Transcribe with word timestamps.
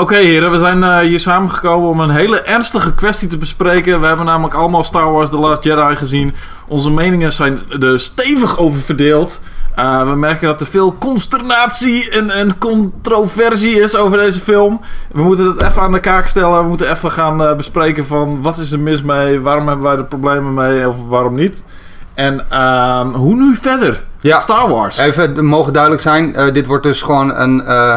Oké 0.00 0.16
heren, 0.16 0.50
we 0.50 0.58
zijn 0.58 0.84
eh, 0.84 0.98
hier 0.98 1.20
samengekomen 1.20 1.88
om 1.88 2.00
een 2.00 2.10
hele 2.10 2.40
ernstige 2.40 2.94
kwestie 2.94 3.28
te 3.28 3.36
bespreken. 3.36 4.00
We 4.00 4.06
hebben 4.06 4.26
namelijk 4.26 4.54
allemaal 4.54 4.84
Star 4.84 5.12
Wars 5.12 5.30
The 5.30 5.36
Last 5.36 5.64
Jedi 5.64 5.96
gezien. 5.96 6.34
Onze 6.68 6.90
meningen 6.90 7.32
zijn 7.32 7.60
er 7.80 8.00
stevig 8.00 8.58
over 8.58 8.80
verdeeld. 8.80 9.40
Uh, 9.78 10.02
we 10.02 10.16
merken 10.16 10.46
dat 10.46 10.60
er 10.60 10.66
veel 10.66 10.96
consternatie 10.98 12.10
en, 12.10 12.30
en 12.30 12.58
controversie 12.58 13.80
is 13.80 13.96
over 13.96 14.18
deze 14.18 14.40
film. 14.40 14.80
We 15.12 15.22
moeten 15.22 15.46
het 15.46 15.62
even 15.62 15.82
aan 15.82 15.92
de 15.92 16.00
kaak 16.00 16.26
stellen. 16.26 16.62
We 16.62 16.68
moeten 16.68 16.90
even 16.90 17.10
gaan 17.10 17.42
uh, 17.42 17.54
bespreken 17.54 18.06
van 18.06 18.42
wat 18.42 18.58
is 18.58 18.72
er 18.72 18.80
mis 18.80 19.02
mee? 19.02 19.40
Waarom 19.40 19.66
hebben 19.66 19.86
wij 19.86 19.96
er 19.96 20.04
problemen 20.04 20.54
mee 20.54 20.88
of 20.88 21.08
waarom 21.08 21.34
niet? 21.34 21.62
En 22.14 22.46
uh, 22.52 23.14
hoe 23.14 23.34
nu 23.34 23.56
verder? 23.56 24.04
Ja. 24.20 24.38
Star 24.38 24.68
Wars. 24.68 24.98
Even, 24.98 25.44
mogen 25.44 25.72
duidelijk 25.72 26.02
zijn, 26.02 26.34
uh, 26.36 26.52
dit 26.52 26.66
wordt 26.66 26.82
dus 26.82 27.02
gewoon 27.02 27.34
een, 27.34 27.62
uh, 27.66 27.96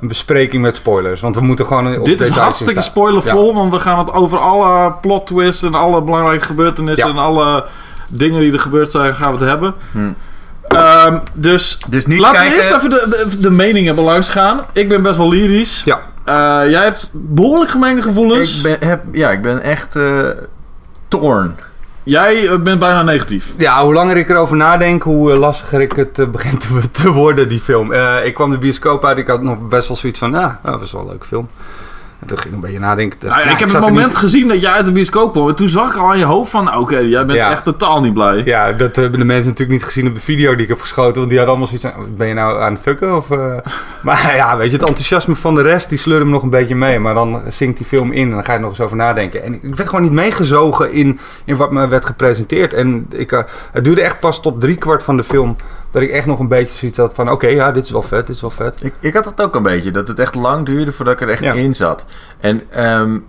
een 0.00 0.08
bespreking 0.08 0.62
met 0.62 0.74
spoilers. 0.74 1.20
Want 1.20 1.34
we 1.34 1.40
moeten 1.40 1.66
gewoon 1.66 1.98
op 1.98 2.04
Dit 2.04 2.20
is 2.20 2.28
hartstikke 2.28 2.80
spoilervol, 2.80 3.46
ja. 3.46 3.54
want 3.54 3.72
we 3.72 3.78
gaan 3.78 3.98
het 3.98 4.12
over 4.12 4.38
alle 4.38 4.92
plot 5.00 5.26
twists 5.26 5.62
en 5.62 5.74
alle 5.74 6.02
belangrijke 6.02 6.44
gebeurtenissen 6.44 7.06
ja. 7.06 7.12
en 7.12 7.18
alle 7.18 7.64
dingen 8.08 8.40
die 8.40 8.52
er 8.52 8.60
gebeurd 8.60 8.90
zijn, 8.90 9.14
gaan 9.14 9.32
we 9.32 9.38
het 9.38 9.48
hebben. 9.48 9.74
Hm. 9.92 9.98
Um, 10.68 11.20
dus, 11.34 11.78
dus 11.88 12.06
niet 12.06 12.18
laten 12.18 12.38
kijken... 12.38 12.58
we 12.58 12.64
eerst 12.64 12.76
even 12.76 12.90
de, 12.90 13.26
de, 13.30 13.40
de 13.40 13.50
meningen 13.50 13.94
belangs 13.94 14.28
gaan. 14.28 14.64
Ik 14.72 14.88
ben 14.88 15.02
best 15.02 15.16
wel 15.16 15.28
lyrisch. 15.28 15.82
Ja. 15.84 16.00
Uh, 16.28 16.70
jij 16.70 16.82
hebt 16.82 17.10
behoorlijk 17.12 17.70
gemengde 17.70 18.02
gevoelens. 18.02 18.56
Ik 18.56 18.62
ben, 18.62 18.88
heb, 18.88 19.02
ja, 19.12 19.30
ik 19.30 19.42
ben 19.42 19.62
echt 19.62 19.96
uh, 19.96 20.28
torn. 21.08 21.56
Jij 22.08 22.60
bent 22.60 22.78
bijna 22.78 23.02
negatief. 23.02 23.54
Ja, 23.56 23.82
hoe 23.84 23.94
langer 23.94 24.16
ik 24.16 24.28
erover 24.28 24.56
nadenk, 24.56 25.02
hoe 25.02 25.36
lastiger 25.36 25.80
ik 25.80 25.92
het 25.92 26.18
uh, 26.18 26.26
begint 26.36 26.60
te, 26.60 26.90
te, 26.90 27.10
worden, 27.10 27.48
die 27.48 27.60
film. 27.60 27.92
Ik 28.24 28.34
kwam 28.34 28.50
de 28.50 28.58
bioscoop 28.58 29.04
uit, 29.04 29.18
ik 29.18 29.26
had 29.26 29.42
nog 29.42 29.68
best 29.68 29.88
wel 29.88 29.96
zoiets 29.96 30.18
van, 30.18 30.30
nou, 30.30 30.52
dat 30.62 30.80
was 30.80 30.92
wel 30.92 31.00
een 31.00 31.08
leuke 31.08 31.26
film. 31.26 31.48
En 32.18 32.26
toen 32.26 32.38
ging 32.38 32.48
ik 32.48 32.54
een 32.54 32.60
beetje 32.60 32.78
nadenken. 32.78 33.18
Nou, 33.28 33.40
ja, 33.40 33.50
ik 33.50 33.58
heb 33.58 33.68
het 33.68 33.80
moment 33.80 34.06
niet... 34.06 34.16
gezien 34.16 34.48
dat 34.48 34.60
jij 34.60 34.70
uit 34.70 34.86
de 34.86 34.92
bioscoop 34.92 35.32
kwam. 35.32 35.48
En 35.48 35.54
toen 35.54 35.68
zag 35.68 35.90
ik 35.90 35.96
al 35.96 36.10
aan 36.10 36.18
je 36.18 36.24
hoofd 36.24 36.50
van... 36.50 36.68
Oké, 36.68 36.78
okay, 36.78 37.04
jij 37.04 37.26
bent 37.26 37.38
echt 37.38 37.64
totaal 37.64 38.00
niet 38.00 38.12
blij. 38.12 38.42
Ja, 38.44 38.72
dat 38.72 38.96
hebben 38.96 39.18
de 39.18 39.24
mensen 39.24 39.48
natuurlijk 39.50 39.78
niet 39.78 39.88
gezien 39.88 40.06
op 40.06 40.14
de 40.14 40.20
video 40.20 40.52
die 40.52 40.62
ik 40.62 40.68
heb 40.68 40.80
geschoten. 40.80 41.16
Want 41.16 41.28
die 41.28 41.38
hadden 41.38 41.56
allemaal 41.56 41.78
zoiets 41.78 41.98
van... 41.98 42.14
Ben 42.16 42.28
je 42.28 42.34
nou 42.34 42.60
aan 42.60 42.72
het 42.72 42.82
fucken? 42.82 43.16
Of, 43.16 43.30
uh... 43.30 43.56
maar 44.02 44.34
ja, 44.36 44.56
weet 44.56 44.70
je, 44.70 44.76
het 44.76 44.86
enthousiasme 44.86 45.36
van 45.36 45.54
de 45.54 45.62
rest... 45.62 45.88
die 45.88 45.98
sleurde 45.98 46.24
me 46.24 46.30
nog 46.30 46.42
een 46.42 46.50
beetje 46.50 46.74
mee. 46.74 46.98
Maar 46.98 47.14
dan 47.14 47.42
zinkt 47.48 47.78
die 47.78 47.86
film 47.86 48.12
in 48.12 48.28
en 48.28 48.30
dan 48.30 48.44
ga 48.44 48.52
je 48.52 48.58
nog 48.58 48.70
eens 48.70 48.80
over 48.80 48.96
nadenken. 48.96 49.42
En 49.42 49.54
ik 49.54 49.74
werd 49.74 49.88
gewoon 49.88 50.04
niet 50.04 50.12
meegezogen 50.12 50.92
in, 50.92 51.18
in 51.44 51.56
wat 51.56 51.72
me 51.72 51.88
werd 51.88 52.06
gepresenteerd. 52.06 52.72
En 52.74 53.06
ik, 53.10 53.32
uh, 53.32 53.40
het 53.72 53.84
duurde 53.84 54.02
echt 54.02 54.20
pas 54.20 54.40
tot 54.40 54.60
driekwart 54.60 55.02
van 55.02 55.16
de 55.16 55.24
film... 55.24 55.56
dat 56.00 56.08
ik 56.08 56.14
echt 56.14 56.26
nog 56.26 56.38
een 56.38 56.48
beetje 56.48 56.78
zoiets 56.78 56.98
had 56.98 57.14
van... 57.14 57.24
Oké, 57.24 57.34
okay, 57.34 57.54
ja, 57.54 57.72
dit 57.72 57.84
is 57.84 57.90
wel 57.90 58.02
vet, 58.02 58.26
dit 58.26 58.34
is 58.34 58.40
wel 58.40 58.50
vet. 58.50 58.84
Ik, 58.84 58.94
ik 59.00 59.14
had 59.14 59.24
het 59.24 59.40
ook 59.40 59.54
een 59.54 59.62
beetje. 59.62 59.90
Dat 59.90 60.08
het 60.08 60.18
echt 60.18 60.34
lang 60.34 60.66
duurde 60.66 60.92
voordat 60.92 61.14
ik 61.14 61.20
er 61.20 61.28
echt 61.28 61.42
ja. 61.42 61.52
in 61.52 61.74
zat. 61.74 62.04
En... 62.40 62.84
Um, 62.84 63.26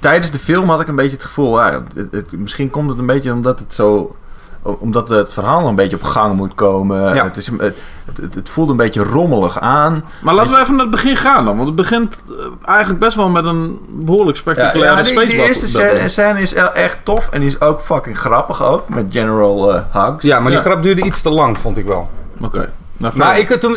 tijdens 0.00 0.30
de 0.30 0.38
film 0.38 0.70
had 0.70 0.80
ik 0.80 0.88
een 0.88 0.96
beetje 0.96 1.16
het 1.16 1.24
gevoel, 1.24 1.58
ja, 1.58 1.82
het, 1.94 2.12
het, 2.12 2.32
misschien 2.32 2.70
komt 2.70 2.90
het 2.90 2.98
een 2.98 3.06
beetje 3.06 3.32
omdat 3.32 3.58
het 3.58 3.74
zo, 3.74 4.16
omdat 4.64 5.08
het 5.08 5.34
verhaal 5.34 5.68
een 5.68 5.74
beetje 5.74 5.96
op 5.96 6.02
gang 6.02 6.36
moet 6.36 6.54
komen. 6.54 7.14
Ja. 7.14 7.24
Het, 7.24 7.36
is, 7.36 7.46
het, 7.46 7.78
het, 8.20 8.34
het, 8.34 8.48
voelt 8.48 8.70
een 8.70 8.76
beetje 8.76 9.02
rommelig 9.02 9.60
aan. 9.60 10.04
Maar 10.22 10.34
laten 10.34 10.52
we 10.52 10.60
even 10.60 10.72
naar 10.74 10.86
het 10.86 10.90
begin 10.90 11.16
gaan 11.16 11.44
dan, 11.44 11.56
want 11.56 11.68
het 11.68 11.76
begint 11.76 12.22
eigenlijk 12.64 13.00
best 13.00 13.16
wel 13.16 13.28
met 13.28 13.44
een 13.44 13.78
behoorlijk 13.88 14.36
spectaculaire 14.36 15.02
ja, 15.02 15.20
ja, 15.20 15.26
die, 15.26 15.42
eerste 15.42 15.68
scène, 15.68 16.08
scène 16.08 16.40
is 16.40 16.54
echt 16.54 16.98
tof 17.02 17.28
en 17.28 17.40
die 17.40 17.48
is 17.48 17.60
ook 17.60 17.80
fucking 17.80 18.18
grappig 18.18 18.62
ook 18.62 18.88
met 18.88 19.06
General 19.10 19.74
uh, 19.74 19.80
Hugs. 19.92 20.24
Ja, 20.24 20.40
maar 20.40 20.50
die 20.50 20.60
grap 20.60 20.82
duurde 20.82 21.02
iets 21.02 21.22
te 21.22 21.30
lang, 21.30 21.58
vond 21.58 21.76
ik 21.76 21.86
wel. 21.86 22.10
Oké. 22.36 22.44
Okay. 22.46 22.68
Nou, 23.04 23.16
maar 23.16 23.38
ik, 23.38 23.50
toen, 23.50 23.76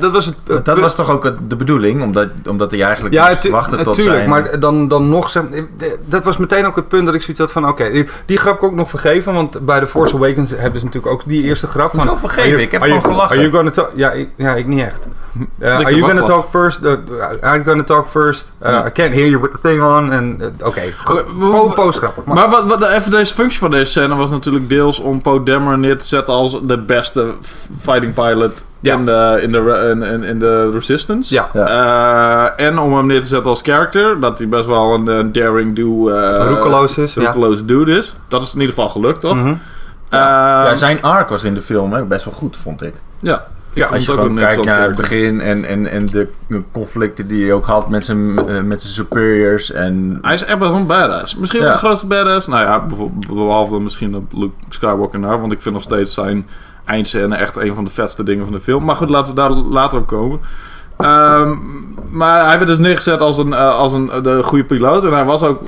dat 0.00 0.12
was 0.12 0.26
het. 0.26 0.34
Dat 0.44 0.62
punt. 0.62 0.78
was 0.78 0.94
toch 0.94 1.10
ook 1.10 1.34
de 1.48 1.56
bedoeling, 1.56 2.02
omdat, 2.02 2.28
omdat 2.48 2.70
hij 2.70 2.82
eigenlijk 2.82 3.14
ja, 3.14 3.28
niet 3.28 3.48
wachtte 3.48 3.76
tot 3.76 3.94
tuurlijk, 3.94 4.16
zijn... 4.16 4.28
maar 4.28 4.60
dan, 4.60 4.88
dan 4.88 5.08
nog, 5.08 5.30
zeg, 5.30 5.42
dat 6.04 6.24
was 6.24 6.36
meteen 6.36 6.66
ook 6.66 6.76
het 6.76 6.88
punt 6.88 7.04
dat 7.06 7.14
ik 7.14 7.22
zoiets 7.22 7.40
had 7.40 7.52
van, 7.52 7.68
oké, 7.68 7.82
okay, 7.82 8.08
die, 8.26 8.38
grap 8.38 8.58
kan 8.58 8.68
ik 8.68 8.74
nog 8.74 8.90
vergeven, 8.90 9.32
want 9.32 9.66
bij 9.66 9.80
The 9.80 9.86
Force 9.86 10.14
Awakens 10.14 10.50
hebben 10.50 10.80
ze 10.80 10.86
natuurlijk 10.86 11.12
ook 11.12 11.22
die 11.24 11.42
eerste 11.42 11.66
grap. 11.66 11.92
Zo 12.00 12.14
vergeven, 12.14 12.50
you, 12.50 12.62
ik 12.62 12.72
heb 12.72 12.82
gewoon 12.82 13.02
gelachen. 13.02 13.36
Are 13.36 13.40
you 13.40 13.52
gonna 13.52 13.70
talk? 13.70 13.90
Ja, 13.94 14.10
ik, 14.10 14.28
ja, 14.36 14.54
ik 14.54 14.66
niet 14.66 14.80
echt. 14.80 15.06
Uh, 15.58 15.74
are 15.74 15.94
you 15.94 16.02
gonna 16.02 16.22
talk 16.22 16.48
first? 16.50 16.82
Uh, 16.82 16.92
you 17.40 17.64
gonna 17.64 17.84
talk 17.84 18.08
first? 18.08 18.52
Uh. 18.62 18.84
I 18.86 18.90
can't 18.90 19.14
hear 19.14 19.28
you 19.28 19.40
with 19.40 19.50
the 19.50 19.58
thing 19.60 19.82
on. 19.82 20.12
En 20.12 20.54
oké, 20.60 20.68
okay. 20.68 21.74
postgrappig. 21.74 22.24
Maar, 22.24 22.34
maar 22.34 22.50
wat, 22.50 22.66
wat 22.66 22.88
even 22.88 23.10
deze 23.10 23.34
functie 23.34 23.58
van 23.58 23.70
deze 23.70 23.90
scène 23.90 24.14
was 24.14 24.30
natuurlijk 24.30 24.68
deels 24.68 24.98
om 24.98 25.20
Poe 25.20 25.42
Dameron 25.42 25.80
neer 25.80 25.98
te 25.98 26.06
zetten 26.06 26.34
als 26.34 26.60
de 26.62 26.78
beste 26.78 27.34
fighting 27.80 28.14
pilot 28.14 28.64
ja. 28.80 28.94
in, 28.94 29.04
de, 29.04 29.38
in, 29.42 29.52
de, 29.52 29.96
in, 30.10 30.22
in 30.22 30.38
de 30.38 30.70
Resistance. 30.70 31.34
Ja. 31.34 31.50
ja. 31.52 32.56
Uh, 32.56 32.66
en 32.66 32.78
om 32.78 32.94
hem 32.94 33.06
neer 33.06 33.20
te 33.20 33.26
zetten 33.26 33.50
als 33.50 33.62
character. 33.62 34.20
Dat 34.20 34.38
hij 34.38 34.48
best 34.48 34.66
wel 34.66 34.94
een, 34.94 35.06
een 35.06 35.32
daring 35.32 35.76
do... 35.76 36.10
Uh, 36.10 36.46
roekeloos 36.48 36.98
is. 36.98 37.14
Roekeloos 37.14 37.58
ja. 37.58 37.64
dude 37.64 37.92
is. 37.92 38.16
Dat 38.28 38.42
is 38.42 38.54
in 38.54 38.60
ieder 38.60 38.74
geval 38.74 38.90
gelukt, 38.90 39.20
toch? 39.20 39.34
Mm 39.34 39.42
-hmm. 39.42 39.60
ja. 40.10 40.62
Uh, 40.62 40.68
ja, 40.68 40.74
zijn 40.74 41.02
arc 41.02 41.28
was 41.28 41.44
in 41.44 41.54
de 41.54 41.62
film 41.62 41.92
hè, 41.92 42.04
best 42.04 42.24
wel 42.24 42.34
goed, 42.34 42.56
vond 42.56 42.82
ik. 42.82 42.94
Ja. 43.20 43.46
Ja, 43.72 43.86
als 43.86 44.04
je 44.04 44.12
gewoon 44.12 44.34
kijkt 44.34 44.64
naar 44.64 44.82
het 44.82 44.96
begin 44.96 45.40
en, 45.40 45.64
en, 45.64 45.86
en 45.86 46.06
de 46.06 46.28
conflicten 46.72 47.28
die 47.28 47.44
hij 47.44 47.52
ook 47.52 47.66
had 47.66 47.88
met 47.88 48.04
zijn, 48.04 48.32
uh, 48.48 48.60
met 48.60 48.82
zijn 48.82 48.92
superiors. 48.92 49.72
En... 49.72 50.18
Hij 50.22 50.32
is 50.32 50.44
echt 50.44 50.58
best 50.58 50.70
wel 50.70 50.80
een 50.80 50.86
badass. 50.86 51.36
Misschien 51.36 51.62
wel 51.62 51.72
de 51.72 51.78
grootste 51.78 52.06
badass. 52.06 52.46
Nou 52.46 52.62
ja, 52.62 52.86
behalve 53.28 53.80
misschien 53.80 54.28
Luke 54.32 54.52
Skywalker 54.68 55.18
naar. 55.18 55.40
Want 55.40 55.52
ik 55.52 55.62
vind 55.62 55.74
nog 55.74 55.82
steeds 55.82 56.14
zijn 56.14 56.46
eindscène 56.88 57.36
echt 57.36 57.56
een 57.56 57.74
van 57.74 57.84
de 57.84 57.90
vetste 57.90 58.22
dingen 58.22 58.44
van 58.44 58.52
de 58.52 58.60
film. 58.60 58.84
Maar 58.84 58.96
goed, 58.96 59.10
laten 59.10 59.34
we 59.34 59.40
daar 59.40 59.50
later 59.50 59.98
op 59.98 60.06
komen. 60.06 60.40
Um, 61.00 61.94
maar 62.10 62.46
hij 62.46 62.56
werd 62.56 62.66
dus 62.66 62.78
neergezet 62.78 63.20
als 63.20 63.38
een, 63.38 63.48
uh, 63.48 63.74
als 63.74 63.92
een 63.92 64.10
de 64.22 64.42
goede 64.42 64.64
piloot. 64.64 65.04
En 65.04 65.12
hij 65.12 65.24
was 65.24 65.42
ook 65.42 65.60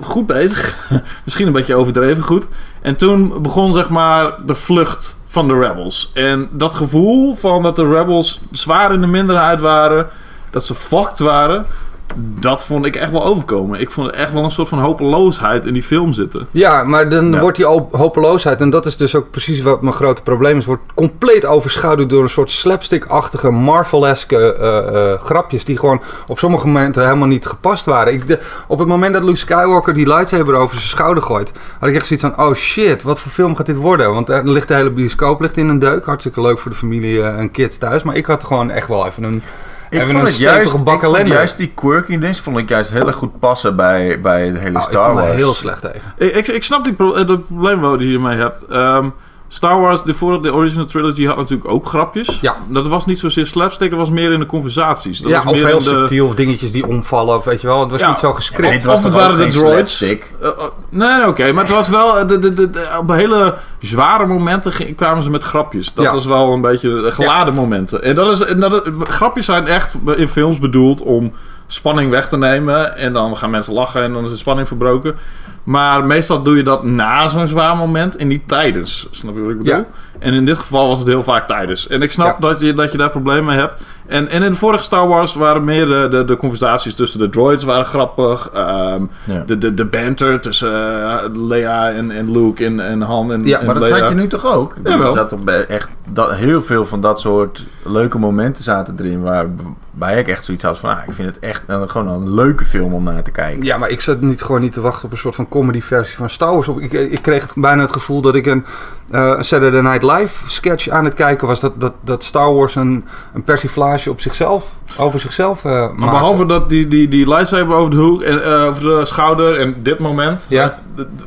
goed 0.00 0.26
bezig. 0.26 0.76
Misschien 1.24 1.46
een 1.46 1.52
beetje 1.52 1.74
overdreven 1.74 2.22
goed. 2.22 2.46
En 2.82 2.96
toen 2.96 3.42
begon 3.42 3.72
zeg 3.72 3.88
maar 3.88 4.46
de 4.46 4.54
vlucht 4.54 5.16
van 5.26 5.48
de 5.48 5.58
rebels. 5.58 6.10
En 6.14 6.48
dat 6.52 6.74
gevoel 6.74 7.34
van 7.34 7.62
dat 7.62 7.76
de 7.76 7.88
rebels 7.88 8.40
zwaar 8.50 8.92
in 8.92 9.00
de 9.00 9.06
minderheid 9.06 9.60
waren. 9.60 10.08
Dat 10.50 10.64
ze 10.64 10.74
fucked 10.74 11.18
waren 11.18 11.66
dat 12.14 12.64
vond 12.64 12.86
ik 12.86 12.96
echt 12.96 13.10
wel 13.10 13.24
overkomen. 13.24 13.80
Ik 13.80 13.90
vond 13.90 14.10
echt 14.10 14.32
wel 14.32 14.44
een 14.44 14.50
soort 14.50 14.68
van 14.68 14.78
hopeloosheid 14.78 15.66
in 15.66 15.72
die 15.72 15.82
film 15.82 16.12
zitten. 16.12 16.46
Ja, 16.50 16.84
maar 16.84 17.08
dan 17.08 17.30
ja. 17.30 17.40
wordt 17.40 17.56
die 17.56 17.66
hopeloosheid, 17.90 18.60
en 18.60 18.70
dat 18.70 18.86
is 18.86 18.96
dus 18.96 19.14
ook 19.14 19.30
precies 19.30 19.62
wat 19.62 19.82
mijn 19.82 19.94
grote 19.94 20.22
probleem 20.22 20.58
is, 20.58 20.64
wordt 20.64 20.82
compleet 20.94 21.46
overschaduwd 21.46 22.10
door 22.10 22.22
een 22.22 22.28
soort 22.30 22.50
slapstick-achtige, 22.50 23.50
Marvel-eske 23.50 24.56
uh, 24.60 24.94
uh, 24.94 25.24
grapjes 25.24 25.64
die 25.64 25.78
gewoon 25.78 26.02
op 26.26 26.38
sommige 26.38 26.66
momenten 26.66 27.04
helemaal 27.04 27.28
niet 27.28 27.46
gepast 27.46 27.84
waren. 27.84 28.12
Ik, 28.12 28.26
de, 28.26 28.40
op 28.66 28.78
het 28.78 28.88
moment 28.88 29.14
dat 29.14 29.22
Luke 29.22 29.36
Skywalker 29.36 29.94
die 29.94 30.06
lightsaber 30.06 30.54
over 30.54 30.76
zijn 30.76 30.88
schouder 30.88 31.22
gooit, 31.22 31.52
had 31.78 31.88
ik 31.88 31.94
echt 31.94 32.06
zoiets 32.06 32.26
van, 32.26 32.46
oh 32.46 32.54
shit, 32.54 33.02
wat 33.02 33.20
voor 33.20 33.32
film 33.32 33.56
gaat 33.56 33.66
dit 33.66 33.76
worden? 33.76 34.12
Want 34.12 34.28
er 34.28 34.50
ligt 34.50 34.68
de 34.68 34.74
hele 34.74 34.90
bioscoop 34.90 35.40
ligt 35.40 35.56
in 35.56 35.68
een 35.68 35.78
deuk. 35.78 36.04
Hartstikke 36.04 36.40
leuk 36.40 36.58
voor 36.58 36.70
de 36.70 36.76
familie 36.76 37.22
en 37.22 37.50
kids 37.50 37.78
thuis. 37.78 38.02
Maar 38.02 38.16
ik 38.16 38.26
had 38.26 38.44
gewoon 38.44 38.70
echt 38.70 38.88
wel 38.88 39.06
even 39.06 39.22
een... 39.22 39.42
Ik 39.90 40.06
vond, 40.06 40.22
het 40.22 40.38
juist, 40.38 40.72
ik 40.72 41.00
vond 41.00 41.26
juist 41.26 41.56
die 41.56 41.72
quirkiness 41.74 42.40
vond 42.40 42.56
ik 42.56 42.68
juist 42.68 42.90
heel 42.90 43.06
erg 43.06 43.16
goed 43.16 43.38
passen 43.38 43.76
bij, 43.76 44.20
bij 44.20 44.52
de 44.52 44.58
hele 44.58 44.78
oh, 44.78 44.84
Star 44.84 45.08
ik 45.08 45.14
Wars. 45.14 45.30
Ik 45.30 45.36
heel 45.36 45.54
slecht 45.54 45.80
tegen. 45.80 46.14
Ik, 46.16 46.32
ik, 46.32 46.48
ik 46.48 46.64
snap 46.64 46.84
die 46.84 46.92
pro 46.92 47.14
het 47.14 47.46
probleem 47.46 47.80
wat 47.80 48.00
je 48.00 48.06
hiermee 48.06 48.36
hebt. 48.36 48.64
Um, 48.72 49.14
Star 49.52 49.80
Wars, 49.80 50.02
de 50.02 50.14
vorige 50.14 50.42
de 50.42 50.52
original 50.52 50.84
trilogy 50.84 51.26
had 51.26 51.36
natuurlijk 51.36 51.70
ook 51.70 51.86
grapjes. 51.86 52.38
Ja. 52.40 52.56
Dat 52.68 52.86
was 52.86 53.06
niet 53.06 53.18
zozeer 53.18 53.46
slapstick, 53.46 53.90
dat 53.90 53.98
was 53.98 54.10
meer 54.10 54.32
in 54.32 54.38
de 54.40 54.46
conversaties. 54.46 55.20
Dat 55.20 55.30
ja, 55.30 55.36
was 55.36 55.46
of 55.46 55.52
meer 55.52 55.66
heel 55.66 55.78
de... 55.78 55.84
subtiel, 55.84 56.26
of 56.26 56.34
dingetjes 56.34 56.72
die 56.72 56.86
omvallen, 56.86 57.36
of 57.36 57.44
weet 57.44 57.60
je 57.60 57.66
wel. 57.66 57.80
Het 57.80 57.90
was 57.90 58.00
Ja. 58.00 58.08
niet 58.08 58.18
zo 58.18 58.32
gescript. 58.32 58.72
dit 58.72 58.84
was 58.84 58.98
of 58.98 59.04
het 59.04 59.12
waren 59.14 59.36
de 59.36 59.48
droids. 59.48 59.96
slapstick? 59.96 60.32
Uh, 60.42 60.48
uh, 60.48 60.64
nee, 60.88 61.26
oké, 61.28 61.52
maar 61.52 61.64
het 61.64 61.72
was 61.72 61.88
wel... 61.88 62.26
De, 62.26 62.38
de, 62.38 62.54
de, 62.54 62.70
de- 62.70 62.88
op 63.00 63.10
hele 63.10 63.56
zware 63.78 64.26
momenten 64.26 64.94
kwamen 64.94 65.22
ze 65.22 65.30
met 65.30 65.42
grapjes. 65.42 65.94
Dat 65.94 66.04
Ja. 66.04 66.12
was 66.12 66.26
wel 66.26 66.52
een 66.52 66.60
beetje 66.60 67.06
eh, 67.06 67.12
geladen 67.12 67.54
momenten. 67.54 68.02
En, 68.02 68.14
dat 68.14 68.32
is, 68.40 68.46
en 68.48 68.60
dat, 68.60 68.82
grapjes 69.00 69.44
zijn 69.44 69.66
echt 69.66 69.94
in 70.16 70.28
films 70.28 70.58
bedoeld 70.58 71.00
om 71.02 71.32
spanning 71.72 72.10
weg 72.10 72.28
te 72.28 72.36
nemen. 72.38 72.96
En 72.96 73.12
dan 73.12 73.36
gaan 73.36 73.50
mensen 73.50 73.72
lachen 73.72 74.02
en 74.02 74.12
dan 74.12 74.24
is 74.24 74.30
de 74.30 74.36
spanning 74.36 74.66
verbroken. 74.68 75.16
Maar 75.64 76.04
meestal 76.04 76.42
doe 76.42 76.56
je 76.56 76.62
dat 76.62 76.84
na 76.84 77.28
zo'n 77.28 77.46
zwaar 77.46 77.76
moment 77.76 78.16
en 78.16 78.26
niet 78.26 78.48
tijdens. 78.48 79.08
Snap 79.10 79.34
je 79.34 79.40
wat 79.40 79.50
ik 79.50 79.58
bedoel? 79.58 79.74
Ja. 79.74 79.84
En 80.18 80.32
in 80.32 80.44
dit 80.44 80.58
geval 80.58 80.88
was 80.88 80.98
het 80.98 81.08
heel 81.08 81.22
vaak 81.22 81.46
tijdens. 81.46 81.88
En 81.88 82.02
ik 82.02 82.12
snap 82.12 82.26
Ja. 82.40 82.48
dat, 82.48 82.60
je, 82.60 82.74
dat 82.74 82.92
je 82.92 82.98
daar 82.98 83.10
problemen 83.10 83.44
mee 83.44 83.58
hebt. 83.58 83.82
En, 84.10 84.28
en 84.28 84.42
in 84.42 84.50
de 84.50 84.56
vorige 84.56 84.82
Star 84.82 85.08
Wars 85.08 85.34
waren 85.34 85.64
meer 85.64 85.86
de, 85.86 86.06
de, 86.10 86.24
de 86.24 86.36
conversaties 86.36 86.94
tussen 86.94 87.18
de 87.18 87.30
droids 87.30 87.64
waren 87.64 87.84
grappig. 87.84 88.50
Ehm, 88.54 89.02
Ja. 89.24 89.42
de, 89.46 89.58
de, 89.58 89.74
de 89.74 89.84
banter 89.84 90.40
tussen 90.40 91.02
eh, 91.02 91.18
Leia 91.32 91.90
en, 91.92 92.10
en 92.10 92.32
Luke 92.32 92.64
en, 92.64 92.80
en 92.80 93.00
Han 93.00 93.32
en, 93.32 93.44
Ja, 93.44 93.58
en 93.58 93.66
Maar 93.66 93.74
dat 93.74 93.88
Leia. 93.88 93.98
had 94.00 94.08
je 94.08 94.14
nu 94.14 94.26
toch 94.26 94.46
ook? 94.54 94.74
Jawel. 94.84 95.06
Er 95.10 95.16
zat 95.16 95.28
toch 95.28 95.44
bij- 95.44 95.66
echt 95.66 95.88
dat, 96.08 96.34
heel 96.34 96.62
veel 96.62 96.86
van 96.86 97.00
dat 97.00 97.20
soort 97.20 97.66
leuke 97.84 98.18
momenten 98.18 98.62
zaten 98.62 98.94
erin. 98.98 99.22
Waarbij 99.22 100.18
ik 100.18 100.28
echt 100.28 100.44
zoiets 100.44 100.64
had 100.64 100.78
van, 100.78 100.90
ah, 100.90 100.98
ik 101.06 101.12
vind 101.14 101.28
het 101.28 101.38
echt 101.38 101.62
een, 101.66 101.90
gewoon 101.90 102.08
een 102.08 102.34
leuke 102.34 102.64
film 102.64 102.92
om 102.94 103.04
naar 103.04 103.22
te 103.22 103.30
kijken. 103.30 103.62
Ja, 103.62 103.78
maar 103.78 103.88
ik 103.90 104.00
zat 104.00 104.20
niet 104.20 104.42
gewoon 104.42 104.60
niet 104.60 104.72
te 104.72 104.80
wachten 104.80 105.04
op 105.04 105.12
een 105.12 105.18
soort 105.18 105.34
van 105.34 105.48
comedy 105.48 105.80
versie 105.80 106.16
van 106.16 106.30
Star 106.30 106.52
Wars. 106.54 106.68
Ik, 106.68 106.92
ik 106.92 107.22
kreeg 107.22 107.46
bijna 107.54 107.82
het 107.82 107.92
gevoel 107.92 108.20
dat 108.20 108.34
ik 108.34 108.46
een, 108.46 108.58
uh, 108.58 108.99
een 109.10 109.44
Saturday 109.44 109.80
Night 109.80 110.02
Live 110.02 110.50
sketch 110.50 110.88
aan 110.88 111.04
het 111.04 111.14
kijken 111.14 111.46
was. 111.46 111.60
Dat, 111.60 111.80
dat, 111.80 111.92
dat 112.00 112.24
Star 112.24 112.54
Wars 112.54 112.74
een, 112.74 113.04
een 113.34 113.44
persiflage 113.44 114.10
op 114.10 114.20
zichzelf, 114.20 114.64
over 114.96 115.20
zichzelf 115.20 115.64
uh, 115.64 115.72
Maar 115.96 116.10
behalve 116.10 116.46
dat 116.46 116.68
die, 116.68 116.88
die, 116.88 117.08
die 117.08 117.28
lightsaber 117.28 117.76
over 117.76 117.90
de 117.90 117.96
hoek 117.96 118.22
en 118.22 118.38
uh, 118.38 118.64
over 118.64 118.82
de 118.82 119.04
schouder 119.04 119.58
en 119.60 119.74
dit 119.82 119.98
moment. 119.98 120.46
Ja. 120.48 120.78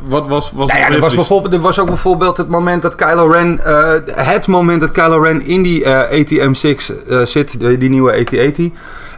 wat 0.07 0.27
was, 0.27 0.51
was 0.51 0.69
nou 0.69 0.79
ja, 0.79 0.89
er 0.89 0.99
was, 0.99 1.15
bijvoorbeeld, 1.15 1.53
er 1.53 1.59
was 1.59 1.79
ook 1.79 1.87
bijvoorbeeld 1.87 2.37
het 2.37 2.49
moment 2.49 2.81
dat 2.81 2.95
Kylo 2.95 3.27
Ren. 3.27 3.59
het 4.15 4.47
moment 4.47 4.81
dat 4.81 4.91
Kylo 4.91 5.21
Ren 5.21 5.45
in 5.45 5.61
die 5.61 5.87
ATM-6 5.87 6.93
zit, 7.23 7.59
die, 7.59 7.77
die 7.77 7.89
nieuwe 7.89 8.25
AT-80. 8.25 8.63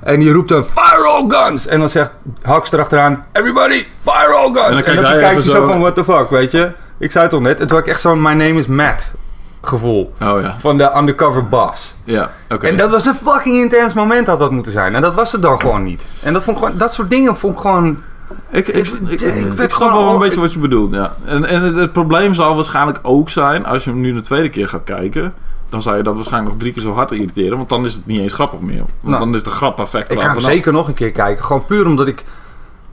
En 0.03 0.19
die 0.19 0.31
roept 0.31 0.49
dan 0.49 0.65
fire 0.65 1.07
all 1.07 1.25
guns. 1.27 1.67
En 1.67 1.79
dan 1.79 1.89
zegt 1.89 2.11
Hux 2.41 2.71
erachteraan, 2.71 3.25
everybody 3.31 3.85
fire 3.95 4.33
all 4.33 4.51
guns. 4.53 4.83
En 4.83 4.95
dan, 4.95 5.05
en 5.05 5.11
dan 5.11 5.19
kijk 5.19 5.35
je 5.35 5.43
zo, 5.43 5.51
zo 5.51 5.67
van 5.67 5.79
what 5.79 5.95
the 5.95 6.03
fuck, 6.03 6.29
weet 6.29 6.51
je. 6.51 6.71
Ik 7.05 7.11
zei 7.11 7.23
het 7.23 7.33
al 7.33 7.41
net. 7.41 7.59
En 7.59 7.67
toen 7.67 7.77
had 7.77 7.85
ik 7.85 7.91
echt 7.91 8.01
zo'n 8.01 8.21
my 8.21 8.33
name 8.33 8.53
is 8.53 8.67
Matt 8.67 9.13
gevoel. 9.61 10.11
Oh 10.21 10.41
ja. 10.41 10.55
Van 10.59 10.77
de 10.77 10.97
undercover 10.97 11.47
boss. 11.47 11.95
Ja, 12.03 12.31
oké. 12.49 12.67
En 12.67 12.77
dat 12.77 12.89
was 12.89 13.05
een 13.05 13.15
fucking 13.15 13.55
intens 13.55 13.93
moment 13.93 14.27
had 14.27 14.39
dat 14.39 14.51
moeten 14.51 14.71
zijn. 14.71 14.95
En 14.95 15.01
dat 15.01 15.13
was 15.13 15.31
het 15.31 15.41
dan 15.41 15.61
gewoon 15.61 15.83
niet. 15.83 16.05
En 16.23 16.33
dat, 16.33 16.43
vond 16.43 16.57
ik 16.57 16.63
gewoon, 16.63 16.77
dat 16.77 16.93
soort 16.93 17.09
dingen 17.09 17.37
vond 17.37 17.53
ik 17.53 17.59
gewoon... 17.59 18.01
Ik, 18.49 18.67
ik, 18.67 18.87
ik, 18.87 19.21
ik, 19.21 19.59
ik 19.59 19.71
snap 19.71 19.91
wel 19.91 20.13
een 20.13 20.19
beetje 20.19 20.39
wat 20.39 20.53
je 20.53 20.59
bedoelt, 20.59 20.93
ja. 20.93 21.15
En, 21.25 21.45
en 21.45 21.61
het, 21.61 21.75
het, 21.75 21.91
probleem 21.93 22.33
zal 22.33 22.55
waarschijnlijk 22.55 22.99
ook 23.01 23.29
zijn, 23.29 23.65
als 23.65 23.83
je 23.83 23.89
hem 23.89 23.99
nu 23.99 24.13
de 24.13 24.21
tweede 24.21 24.49
keer 24.49 24.67
gaat 24.67 24.83
kijken... 24.83 25.33
dan 25.69 25.81
zou 25.81 25.97
je 25.97 26.03
dat 26.03 26.15
waarschijnlijk 26.15 26.51
nog 26.51 26.61
drie 26.61 26.73
keer 26.73 26.83
zo 26.83 26.93
hard 26.93 27.11
irriteren... 27.11 27.57
want 27.57 27.69
dan 27.69 27.85
is 27.85 27.93
het 27.93 28.05
niet 28.05 28.19
eens 28.19 28.33
grappig 28.33 28.59
meer. 28.59 28.77
Want 28.77 28.89
nou, 29.01 29.19
dan 29.19 29.35
is 29.35 29.43
de 29.43 29.49
grap 29.49 29.75
perfect 29.75 30.11
Ik 30.11 30.19
ga 30.19 30.29
hem 30.29 30.39
zeker 30.39 30.71
nog 30.71 30.87
een 30.87 30.93
keer 30.93 31.11
kijken. 31.11 31.43
Gewoon 31.43 31.65
puur 31.65 31.85
omdat 31.85 32.07
ik... 32.07 32.23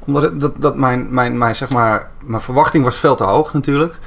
Omdat 0.04 0.22
het, 0.22 0.40
dat, 0.40 0.52
dat 0.58 0.76
mijn, 0.76 1.06
mijn, 1.10 1.38
mijn, 1.38 1.56
zeg 1.56 1.70
maar, 1.70 2.10
mijn 2.24 2.40
verwachting 2.40 2.84
was 2.84 2.96
veel 2.96 3.14
te 3.14 3.24
hoog 3.24 3.52
natuurlijk. 3.52 3.98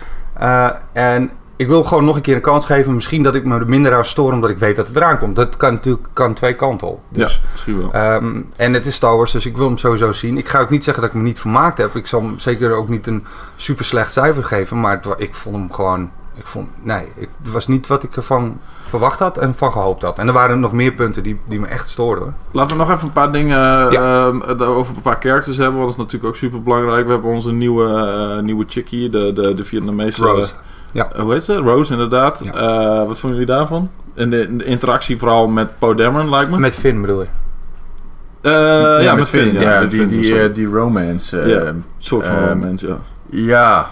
Uh, 0.42 0.70
en 0.94 1.32
ik 1.56 1.68
wil 1.68 1.84
gewoon 1.84 2.06
nog 2.06 2.16
een 2.16 2.22
keer 2.22 2.36
een 2.36 2.42
kans 2.42 2.66
geven. 2.66 2.96
Misschien 2.96 3.24
dat 3.24 3.36
ik 3.36 3.46
me 3.46 3.60
er 3.60 3.66
minder 3.66 3.94
aan 3.94 4.06
stoor 4.06 4.34
omdat 4.34 4.50
ik 4.50 4.58
weet 4.58 4.76
dat 4.76 4.88
het 4.88 4.96
eraan 4.96 5.18
komt. 5.18 5.36
Dat 5.36 5.58
kan 5.58 5.74
natuurlijk 5.74 6.08
kan 6.14 6.34
twee 6.34 6.56
kanten 6.56 6.88
op. 6.88 7.00
Dus, 7.10 7.34
ja, 7.34 7.50
misschien 7.52 7.78
wel. 7.78 8.16
Um, 8.16 8.52
en 8.56 8.74
het 8.74 8.86
is 8.86 8.96
Star 8.96 9.18
Wars, 9.18 9.32
dus 9.32 9.46
ik 9.46 9.58
wil 9.58 9.68
hem 9.68 9.78
sowieso 9.78 10.12
zien. 10.12 10.38
Ik 10.38 10.50
ga 10.50 10.60
ook 10.60 10.70
niet 10.70 10.84
zeggen 10.84 11.04
dat 11.04 11.12
ik 11.12 11.18
me 11.18 11.24
niet 11.24 11.40
vermaakt 11.40 11.78
heb. 11.78 11.96
Ik 11.96 12.08
zal 12.08 12.22
hem 12.22 12.40
zeker 12.40 12.72
ook 12.72 12.90
niet 12.90 13.08
een 13.08 13.26
super 13.56 13.86
slecht 13.86 14.12
cijfer 14.12 14.44
geven. 14.44 14.80
Maar 14.80 14.96
het, 14.96 15.08
ik 15.18 15.36
vond 15.36 15.56
hem 15.56 15.74
gewoon... 15.74 16.12
Ik 16.38 16.48
vond, 16.48 16.70
nee, 16.84 17.06
het 17.18 17.52
was 17.52 17.68
niet 17.68 17.88
wat 17.88 18.04
ik 18.04 18.16
ervan 18.16 18.60
verwacht 18.82 19.20
had 19.20 19.38
en 19.38 19.56
van 19.56 19.72
gehoopt 19.72 20.02
had. 20.02 20.20
En 20.20 20.28
er 20.28 20.34
waren 20.34 20.60
nog 20.60 20.72
meer 20.72 20.92
punten 20.92 21.24
die, 21.24 21.40
die 21.48 21.60
me 21.60 21.68
echt 21.68 21.90
stoorden. 21.90 22.36
Laten 22.52 22.78
we 22.78 22.84
nog 22.84 22.92
even 22.92 23.08
een 23.08 23.14
paar 23.14 23.32
dingen 23.32 23.58
ja. 23.92 24.32
uh, 24.32 24.70
over 24.70 24.96
een 24.96 25.02
paar 25.02 25.18
characters 25.20 25.58
hebben. 25.58 25.76
Want 25.76 25.86
dat 25.86 25.96
is 25.96 26.04
natuurlijk 26.04 26.34
ook 26.34 26.36
super 26.36 26.64
belangrijk. 26.64 27.06
We 27.06 27.12
hebben 27.12 27.32
onze 27.32 27.52
nieuwe, 27.52 27.86
uh, 28.38 28.44
nieuwe 28.44 28.66
chickie, 28.68 29.10
de, 29.10 29.34
de, 29.34 29.54
de 29.54 29.64
Vietnamese... 29.64 30.26
Rose. 30.26 30.54
Ja. 30.92 31.10
hoe 31.18 31.34
heet 31.34 31.44
ze? 31.44 31.56
Rose, 31.56 31.92
inderdaad. 31.92 32.42
Ja. 32.44 32.54
Uh, 33.02 33.08
wat 33.08 33.20
vonden 33.20 33.40
jullie 33.40 33.56
daarvan? 33.56 33.90
En 34.14 34.30
de, 34.30 34.56
de, 34.56 34.64
interactie 34.64 35.18
vooral 35.18 35.48
met 35.48 35.80
Poe 35.80 35.96
Dameron, 35.96 36.30
lijkt 36.30 36.50
me. 36.50 36.60
Met 36.60 36.74
Finn 36.74 37.02
bedoel 37.02 37.22
je? 37.22 37.28
Uh, 38.42 38.52
ja, 38.52 39.00
ja, 39.00 39.10
met, 39.10 39.20
met 39.20 39.30
Finn. 39.30 39.50
Finn 39.50 39.62
ja, 39.62 39.80
met 39.80 39.90
die, 39.90 40.00
Finn, 40.00 40.22
die, 40.22 40.34
uh, 40.34 40.54
die 40.54 40.68
romance. 40.68 41.38
Uh, 41.38 41.48
ja, 41.48 41.74
soort 41.98 42.26
van 42.26 42.48
romance, 42.48 42.88
ja. 42.88 42.98
Ja. 43.30 43.90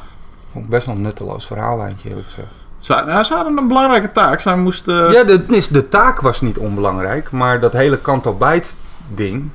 Vond 0.53 0.65
ik 0.65 0.71
best 0.71 0.85
wel 0.85 0.95
een 0.95 1.01
nutteloos 1.01 1.45
verhaallijntje, 1.45 2.09
eerlijk 2.09 2.27
gezegd. 2.27 2.47
Ze, 2.79 2.93
nou, 2.93 3.23
ze 3.23 3.33
hadden 3.33 3.57
een 3.57 3.67
belangrijke 3.67 4.11
taak. 4.11 4.39
Zij 4.39 4.55
moesten... 4.55 5.11
Ja, 5.11 5.23
de, 5.23 5.67
de 5.71 5.89
taak 5.89 6.21
was 6.21 6.41
niet 6.41 6.57
onbelangrijk, 6.57 7.31
maar 7.31 7.59
dat 7.59 7.73
hele 7.73 7.97
kant 7.97 8.37
bijt 8.37 8.75
ding 9.15 9.49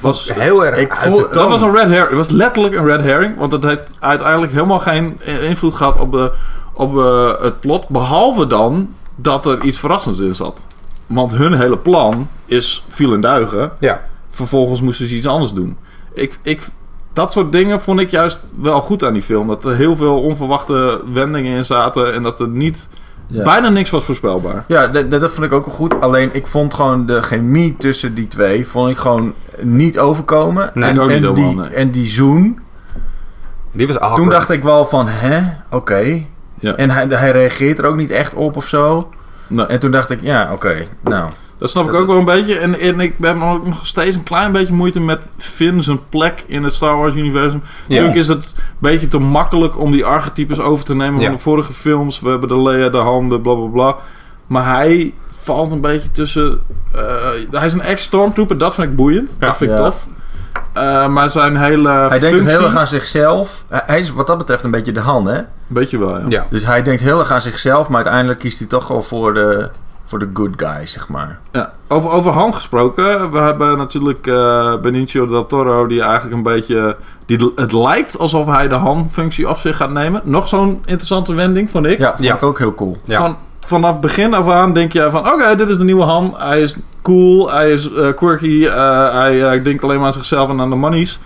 was 0.00 0.32
heel 0.32 0.66
erg 0.66 0.78
ik 0.78 0.94
voel, 0.94 1.28
Dat 1.32 1.48
was 1.48 1.62
een 1.62 1.74
red 1.74 1.88
herring. 1.88 2.08
Het 2.08 2.16
was 2.16 2.28
letterlijk 2.28 2.74
een 2.74 2.84
red 2.84 3.00
herring, 3.00 3.36
want 3.36 3.52
het 3.52 3.62
heeft 3.62 3.88
uiteindelijk 3.98 4.52
helemaal 4.52 4.78
geen 4.78 5.20
invloed 5.22 5.74
gehad 5.74 5.98
op, 5.98 6.12
de, 6.12 6.32
op 6.72 6.94
uh, 6.94 7.40
het 7.40 7.60
plot, 7.60 7.88
behalve 7.88 8.46
dan 8.46 8.94
dat 9.14 9.46
er 9.46 9.62
iets 9.62 9.78
verrassends 9.78 10.20
in 10.20 10.34
zat. 10.34 10.66
Want 11.06 11.32
hun 11.32 11.52
hele 11.52 11.78
plan 11.78 12.28
is 12.44 12.84
viel 12.88 13.14
in 13.14 13.20
duigen. 13.20 13.72
Ja. 13.78 14.02
Vervolgens 14.30 14.80
moesten 14.80 15.08
ze 15.08 15.14
iets 15.14 15.26
anders 15.26 15.52
doen. 15.52 15.76
Ik, 16.12 16.38
ik, 16.42 16.66
dat 17.16 17.32
soort 17.32 17.52
dingen 17.52 17.80
vond 17.80 18.00
ik 18.00 18.10
juist 18.10 18.52
wel 18.60 18.80
goed 18.80 19.04
aan 19.04 19.12
die 19.12 19.22
film. 19.22 19.46
Dat 19.46 19.64
er 19.64 19.76
heel 19.76 19.96
veel 19.96 20.22
onverwachte 20.22 21.00
wendingen 21.12 21.56
in 21.56 21.64
zaten 21.64 22.12
en 22.14 22.22
dat 22.22 22.40
er 22.40 22.48
niet 22.48 22.88
ja. 23.28 23.42
Bijna 23.42 23.68
niks 23.68 23.90
was 23.90 24.04
voorspelbaar. 24.04 24.64
Ja, 24.66 24.86
dat, 24.86 25.10
dat 25.10 25.30
vond 25.30 25.46
ik 25.46 25.52
ook 25.52 25.64
wel 25.64 25.74
goed. 25.74 26.00
Alleen 26.00 26.30
ik 26.32 26.46
vond 26.46 26.74
gewoon 26.74 27.06
de 27.06 27.22
chemie 27.22 27.76
tussen 27.78 28.14
die 28.14 28.28
twee 28.28 28.66
vond 28.66 28.90
ik 28.90 28.96
gewoon 28.96 29.34
niet 29.60 29.98
overkomen. 29.98 30.70
Nee, 30.74 30.90
en, 30.90 31.00
ook 31.00 31.08
niet 31.08 31.24
en, 31.24 31.34
die, 31.34 31.44
helemaal, 31.44 31.64
nee. 31.64 31.74
en 31.74 31.90
die 31.90 32.08
zoen. 32.08 32.60
Die 33.72 33.86
was 33.86 33.98
awkward. 33.98 34.22
Toen 34.22 34.30
dacht 34.30 34.50
ik 34.50 34.62
wel 34.62 34.84
van, 34.84 35.08
hè, 35.08 35.38
oké. 35.66 35.76
Okay. 35.76 36.26
Ja. 36.60 36.74
En 36.74 36.90
hij, 36.90 37.06
hij 37.08 37.30
reageert 37.30 37.78
er 37.78 37.84
ook 37.84 37.96
niet 37.96 38.10
echt 38.10 38.34
op 38.34 38.56
of 38.56 38.66
zo. 38.66 39.10
Nee. 39.46 39.66
En 39.66 39.78
toen 39.78 39.90
dacht 39.90 40.10
ik, 40.10 40.18
ja, 40.22 40.42
oké, 40.42 40.52
okay, 40.52 40.88
nou. 41.00 41.30
Dat 41.58 41.70
snap 41.70 41.86
ik 41.88 41.94
ook 41.94 42.06
wel 42.06 42.16
een 42.18 42.24
beetje. 42.24 42.58
En, 42.58 42.78
en 42.78 43.00
ik 43.00 43.14
heb 43.20 43.42
ook 43.42 43.66
nog 43.66 43.86
steeds 43.86 44.16
een 44.16 44.22
klein 44.22 44.52
beetje 44.52 44.72
moeite 44.74 45.00
met 45.00 45.22
Finn 45.38 45.82
zijn 45.82 46.00
plek 46.08 46.44
in 46.46 46.62
het 46.62 46.72
Star 46.74 46.96
Wars 46.96 47.14
universum. 47.14 47.62
Ja. 47.64 47.70
Natuurlijk 47.88 48.16
is 48.16 48.28
het 48.28 48.44
een 48.56 48.62
beetje 48.78 49.08
te 49.08 49.18
makkelijk 49.18 49.78
om 49.78 49.92
die 49.92 50.04
archetypes 50.04 50.60
over 50.60 50.84
te 50.84 50.94
nemen 50.94 51.20
Ja. 51.20 51.26
van 51.26 51.34
de 51.34 51.40
vorige 51.42 51.72
films. 51.72 52.20
We 52.20 52.28
hebben 52.28 52.48
de 52.48 52.60
Leia, 52.60 52.88
de 52.88 52.96
handen, 52.98 53.40
bla 53.40 53.54
bla 53.54 53.66
bla. 53.66 53.96
Maar 54.46 54.64
hij 54.76 55.14
valt 55.40 55.70
een 55.72 55.80
beetje 55.80 56.10
tussen... 56.12 56.60
eh, 56.92 57.00
hij 57.50 57.66
is 57.66 57.72
een 57.72 57.80
ex-stormtrooper, 57.82 58.58
dat 58.58 58.74
vind 58.74 58.88
ik 58.88 58.96
boeiend. 58.96 59.36
Ja. 59.40 59.46
Dat 59.46 59.56
vind 59.56 59.70
ik 59.70 59.76
Ja. 59.78 59.84
tof. 59.84 60.04
Eh, 60.72 61.06
maar 61.08 61.30
zijn 61.30 61.56
hele 61.56 61.88
Hij 61.88 62.18
denkt 62.18 62.46
heel 62.46 62.64
erg 62.64 62.76
aan 62.76 62.86
zichzelf. 62.86 63.64
Hij 63.68 64.00
is 64.00 64.10
wat 64.12 64.26
dat 64.26 64.38
betreft 64.38 64.64
een 64.64 64.70
beetje 64.70 64.92
de 64.92 65.00
Han, 65.00 65.26
hè? 65.26 65.40
Beetje 65.66 65.98
wel, 65.98 66.18
ja. 66.18 66.24
Ja. 66.28 66.46
Dus 66.50 66.64
hij 66.64 66.82
denkt 66.82 67.02
heel 67.02 67.18
erg 67.20 67.30
aan 67.30 67.40
zichzelf, 67.42 67.88
maar 67.88 67.96
uiteindelijk 67.96 68.38
kiest 68.38 68.58
hij 68.58 68.68
toch 68.68 68.88
wel 68.88 69.02
voor 69.02 69.34
de, 69.34 69.70
voor 70.08 70.18
de 70.18 70.30
good 70.34 70.50
guy, 70.56 70.86
zeg 70.86 71.08
maar. 71.08 71.38
Ja, 71.52 71.72
over, 71.88 72.10
over 72.10 72.32
Han 72.32 72.54
gesproken. 72.54 73.30
We 73.30 73.38
hebben 73.38 73.76
natuurlijk 73.78 74.26
eh, 74.26 74.76
Benicio 74.80 75.26
del 75.26 75.46
Toro, 75.46 75.86
die 75.86 76.02
eigenlijk 76.02 76.36
een 76.36 76.42
beetje. 76.42 76.96
Die, 77.26 77.52
het 77.54 77.72
lijkt 77.72 78.18
alsof 78.18 78.46
hij 78.46 78.68
de 78.68 78.74
Han-functie 78.74 79.48
op 79.48 79.56
zich 79.58 79.76
gaat 79.76 79.90
nemen. 79.92 80.20
Nog 80.24 80.48
zo'n 80.48 80.80
interessante 80.84 81.34
wending, 81.34 81.70
vond 81.70 81.86
ik. 81.86 81.98
Ja, 81.98 82.10
vond 82.10 82.22
Ja. 82.24 82.34
ik 82.34 82.42
ook 82.42 82.58
heel 82.58 82.74
cool. 82.74 82.96
Ja. 83.04 83.18
Van, 83.18 83.36
vanaf 83.60 84.00
begin 84.00 84.34
af 84.34 84.48
aan 84.48 84.72
denk 84.72 84.92
je 84.92 85.10
van: 85.10 85.32
oké, 85.32 85.56
dit 85.56 85.68
is 85.68 85.76
de 85.78 85.84
nieuwe 85.84 86.02
Han. 86.04 86.34
Hij 86.36 86.60
is 86.62 86.76
cool, 87.02 87.50
hij 87.52 87.72
is 87.72 87.92
eh, 87.92 88.08
quirky, 88.14 88.66
eh, 88.66 89.12
hij 89.12 89.62
denkt 89.62 89.82
alleen 89.84 89.96
maar 89.98 90.06
aan 90.06 90.12
zichzelf 90.12 90.48
en 90.48 90.60
aan 90.60 90.70
de 90.70 90.76
monies. 90.76 91.18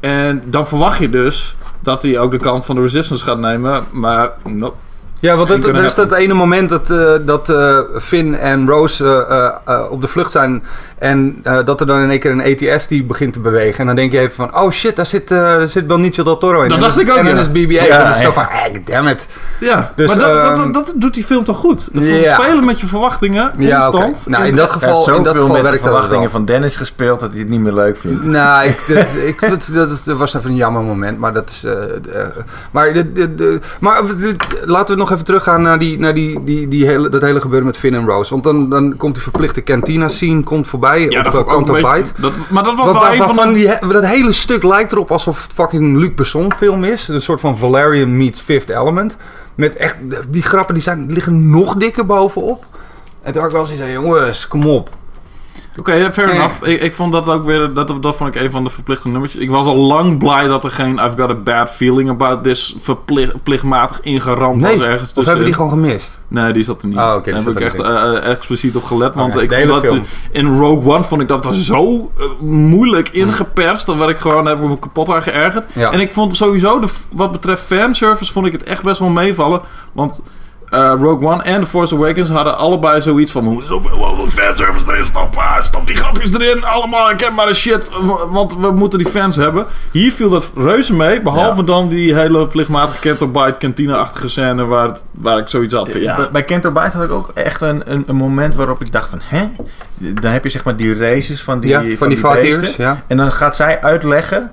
En 0.00 0.42
dan 0.46 0.66
verwacht 0.66 0.98
je 0.98 1.10
dus 1.10 1.56
dat 1.80 2.02
hij 2.02 2.18
ook 2.18 2.30
de 2.30 2.38
kant 2.38 2.64
van 2.64 2.74
de 2.76 2.80
Resistance 2.82 3.24
gaat 3.24 3.38
nemen. 3.38 3.84
Maar 3.90 4.30
nope. 4.44 4.76
Ja, 5.20 5.36
want 5.36 5.48
dat, 5.48 5.62
dat 5.62 5.78
is 5.82 5.94
dat 5.94 6.12
ene 6.12 6.34
moment 6.34 6.68
dat, 6.68 6.90
eh, 6.90 7.12
dat 7.22 7.48
eh, 7.50 7.78
Finn 8.00 8.34
en 8.38 8.68
Rose 8.68 9.26
eh, 9.64 9.84
op 9.90 10.00
de 10.00 10.08
vlucht 10.08 10.30
zijn. 10.30 10.64
En 10.98 11.38
eh, 11.42 11.64
dat 11.64 11.80
er 11.80 11.86
dan 11.86 12.00
in 12.00 12.10
één 12.10 12.20
keer 12.20 12.30
een 12.30 12.72
ATS 12.74 12.86
die 12.86 13.04
begint 13.04 13.32
te 13.32 13.40
bewegen. 13.40 13.78
En 13.80 13.86
dan 13.86 13.94
denk 13.96 14.12
je 14.12 14.18
even 14.18 14.34
van, 14.34 14.56
oh 14.62 14.70
shit, 14.70 14.96
daar 14.96 15.06
zit, 15.06 15.30
eh 15.30 15.38
daar 15.38 15.68
zit 15.68 15.86
Benicio 15.86 16.24
del 16.24 16.38
Toro 16.38 16.62
in. 16.62 16.68
Dat 16.68 16.78
En 16.78 16.84
dacht 16.84 17.00
ik 17.00 17.10
ook, 17.10 17.16
En 17.16 17.24
dan 17.24 17.34
ja. 17.34 17.40
is 17.40 17.48
BB-8. 17.48 17.68
Ja, 17.70 17.78
en 17.86 17.98
dan 17.98 18.08
is 18.08 18.14
het 18.14 18.24
zo 18.24 18.32
van, 18.32 18.46
damn 18.84 19.08
it. 19.08 19.26
Ja, 19.60 19.92
Dus, 19.96 20.06
maar 20.06 20.18
dat, 20.18 20.34
dat, 20.34 20.52
ehm, 20.58 20.72
dat, 20.72 20.86
dat 20.86 20.94
doet 20.96 21.14
die 21.14 21.24
film 21.24 21.44
toch 21.44 21.56
goed? 21.58 21.88
Dat 21.94 22.02
Ja. 22.04 22.34
Spelen 22.42 22.64
met 22.64 22.80
je 22.80 22.86
verwachtingen, 22.86 23.52
Ja, 23.56 23.88
oké. 23.88 23.96
constant. 24.00 24.26
Nou, 24.36 24.44
in 24.50 24.56
dat 24.56 24.70
geval, 24.70 25.14
in 25.16 25.22
dat 25.22 25.36
geval 25.36 25.48
met 25.48 25.56
de 25.56 25.62
werkt 25.62 25.82
wel. 25.84 25.92
verwachtingen 25.92 26.30
van 26.30 26.44
Dennis 26.44 26.76
gespeeld 26.76 27.20
dat 27.20 27.30
hij 27.30 27.38
het 27.40 27.48
niet 27.48 27.60
meer 27.60 27.72
leuk 27.72 27.96
vindt. 27.96 28.24
Nou, 28.24 28.66
ik, 28.68 28.84
dat, 28.94 29.14
ik, 29.26 29.40
dat, 29.40 29.70
dat, 29.74 30.04
dat 30.04 30.16
was 30.16 30.34
even 30.34 30.50
een 30.50 30.56
jammer 30.56 30.82
moment, 30.82 31.18
maar 31.18 31.32
dat 31.34 31.50
is... 31.50 31.66
maar 32.70 32.92
de, 32.92 33.12
de, 33.12 33.34
de, 33.34 33.60
maar 33.80 34.02
de- 34.06 34.36
laten 34.64 34.94
we 34.94 35.00
nog 35.00 35.07
even 35.10 35.24
teruggaan 35.24 35.62
naar, 35.62 35.78
die, 35.78 35.98
naar 35.98 36.14
die, 36.14 36.44
die, 36.44 36.68
die 36.68 36.86
hele, 36.86 37.08
dat 37.08 37.22
hele 37.22 37.40
gebeuren 37.40 37.66
met 37.66 37.76
Finn 37.76 37.94
en 37.94 38.06
Rose. 38.06 38.30
Want 38.30 38.42
dan, 38.44 38.70
dan 38.70 38.96
komt 38.96 39.14
die 39.14 39.22
verplichte 39.22 39.62
cantina 39.62 40.08
scene 40.08 40.42
komt 40.42 40.66
voorbij 40.68 41.00
Ja, 41.08 41.18
op 41.18 41.32
dat 41.32 41.46
ook 41.46 41.66
Bite. 41.66 42.12
Dat, 42.16 42.32
maar 42.48 42.62
dat 42.64 42.76
was 42.76 42.84
wel 42.84 42.94
waar- 42.94 43.12
een 43.12 43.34
van 43.34 43.48
de... 43.48 43.54
die, 43.54 43.88
dat 43.92 44.04
hele 44.06 44.32
stuk 44.32 44.62
lijkt 44.62 44.92
erop 44.92 45.10
alsof 45.10 45.42
het 45.42 45.52
fucking 45.52 45.96
Luc 45.96 46.14
Besson 46.14 46.52
film 46.56 46.84
is. 46.84 47.08
Een 47.08 47.20
soort 47.22 47.40
van 47.40 47.58
Valerian 47.58 48.16
meets 48.16 48.40
Fifth 48.40 48.68
Element. 48.70 49.16
Met 49.54 49.76
echt, 49.76 49.96
die 50.28 50.42
grappen 50.42 50.74
die 50.74 50.82
zijn, 50.82 51.12
liggen 51.12 51.50
nog 51.50 51.74
dikker 51.74 52.06
bovenop. 52.06 52.64
En 53.22 53.32
toen 53.32 53.40
had 53.42 53.50
ik 53.50 53.56
wel 53.56 53.66
zoiets 53.66 53.84
van, 53.84 53.92
jongens, 53.92 54.48
kom 54.48 54.66
op. 54.66 54.88
Oké, 55.78 56.12
fair 56.12 56.30
enough. 56.30 56.66
Ik, 56.66 56.80
ik 56.80 56.94
vond 56.94 57.12
dat 57.12 57.26
ook 57.26 57.44
weer... 57.44 57.74
Dat, 57.74 58.02
dat 58.02 58.16
vond 58.16 58.34
ik 58.34 58.42
een 58.42 58.50
van 58.50 58.64
de 58.64 58.70
verplichte 58.70 59.08
nummertjes. 59.08 59.42
Ik 59.42 59.50
was 59.50 59.66
al 59.66 59.76
lang 59.76 60.18
blij 60.18 60.46
dat 60.46 60.64
er 60.64 60.70
geen 60.70 60.98
I've 60.98 61.16
got 61.16 61.30
a 61.30 61.34
bad 61.34 61.70
feeling 61.70 62.10
about 62.10 62.42
this 62.42 62.76
verplicht, 62.80 63.42
plichtmatig 63.42 64.00
ingeramd 64.00 64.62
was 64.62 64.80
ergens 64.80 65.12
tussen. 65.12 65.24
hebben 65.24 65.44
die 65.44 65.54
gewoon 65.54 65.70
gemist? 65.70 66.18
Nee, 66.28 66.52
die 66.52 66.64
zat 66.64 66.82
er 66.82 66.88
niet. 66.88 66.96
Oh, 66.96 67.24
die 67.24 67.32
Daar 67.32 67.42
heb 67.42 67.52
ik 67.52 67.60
echt 67.60 67.78
eh, 67.78 68.16
eh, 68.16 68.30
expliciet 68.30 68.76
op 68.76 68.84
gelet. 68.84 69.14
Want 69.14 69.36
ik 69.36 69.52
vond 69.52 69.66
dat 69.66 69.92
film. 69.92 70.04
in 70.32 70.58
Rogue 70.58 70.94
One 70.94 71.04
vond 71.04 71.20
ik 71.20 71.28
dat 71.28 71.44
er 71.44 71.54
zo 71.72 72.10
eh, 72.18 72.24
moeilijk 72.40 73.08
ingeperst. 73.08 73.86
Dat 73.86 73.96
werd 73.96 74.10
ik 74.10 74.18
gewoon 74.18 74.46
heb 74.46 74.60
me 74.60 74.78
kapot 74.78 75.10
aan 75.10 75.22
geërgerd. 75.22 75.66
Ja. 75.74 75.90
En 75.90 76.00
ik 76.00 76.12
vond 76.12 76.36
sowieso, 76.36 76.80
de, 76.80 76.88
wat 77.12 77.32
betreft 77.32 77.62
fanservice, 77.62 78.32
vond 78.32 78.46
ik 78.46 78.52
het 78.52 78.62
echt 78.62 78.82
best 78.82 78.98
wel 78.98 79.08
meevallen. 79.08 79.60
Want 79.92 80.22
eh, 80.70 80.92
Rogue 81.00 81.28
One 81.28 81.42
en 81.42 81.60
The 81.60 81.66
Force 81.66 81.94
Awakens 81.94 82.28
hadden 82.28 82.56
allebei 82.56 83.00
zoiets 83.00 83.32
van... 83.32 83.44
We 83.44 83.50
moeten 83.50 83.68
zoveel 83.68 84.24
fanservice 84.24 84.84
erin 84.86 85.04
stoppen. 85.04 85.42
Stop 85.60 85.86
die 85.86 85.96
grapjes 85.96 86.32
erin. 86.32 86.64
Allemaal 86.64 87.06
herkenbare 87.06 87.54
shit. 87.54 87.90
Want 88.30 88.56
we 88.56 88.70
moeten 88.70 88.98
die 88.98 89.08
fans 89.08 89.36
hebben. 89.36 89.66
Hier 89.92 90.12
viel 90.12 90.28
dat 90.28 90.52
reuze 90.56 90.94
mee. 90.94 91.20
Behalve 91.20 91.64
dan 91.64 91.88
die 91.88 92.14
hele 92.14 92.46
plichtmatige 92.46 93.00
Kento 93.00 93.28
Bite 93.28 93.58
kantine-achtige 93.58 94.28
scène... 94.28 94.64
Waar, 94.64 94.98
waar 95.10 95.38
ik 95.38 95.48
zoiets 95.48 95.74
had 95.74 95.90
van... 95.90 96.00
Ja. 96.00 96.16
Bij, 96.16 96.28
bij 96.30 96.42
Kento 96.42 96.72
Bite 96.72 96.96
had 96.96 97.04
ik 97.04 97.12
ook 97.12 97.30
echt 97.34 97.60
een, 97.60 97.92
een, 97.92 98.04
een, 98.06 98.16
moment 98.16 98.54
waarop 98.54 98.80
ik 98.80 98.92
dacht 98.92 99.10
van... 99.10 99.20
Hè? 99.22 99.48
Dan 99.98 100.32
heb 100.32 100.44
je 100.44 100.50
zeg 100.50 100.64
maar 100.64 100.76
die 100.76 100.98
races 100.98 101.42
van 101.42 101.60
die, 101.60 101.70
ja, 101.70 101.80
van, 101.80 101.96
van 101.96 102.08
die, 102.08 102.42
die 102.42 102.58
beesten. 102.58 102.84
Ja. 102.84 103.02
En 103.06 103.16
dan 103.16 103.32
gaat 103.32 103.56
zij 103.56 103.80
uitleggen... 103.80 104.52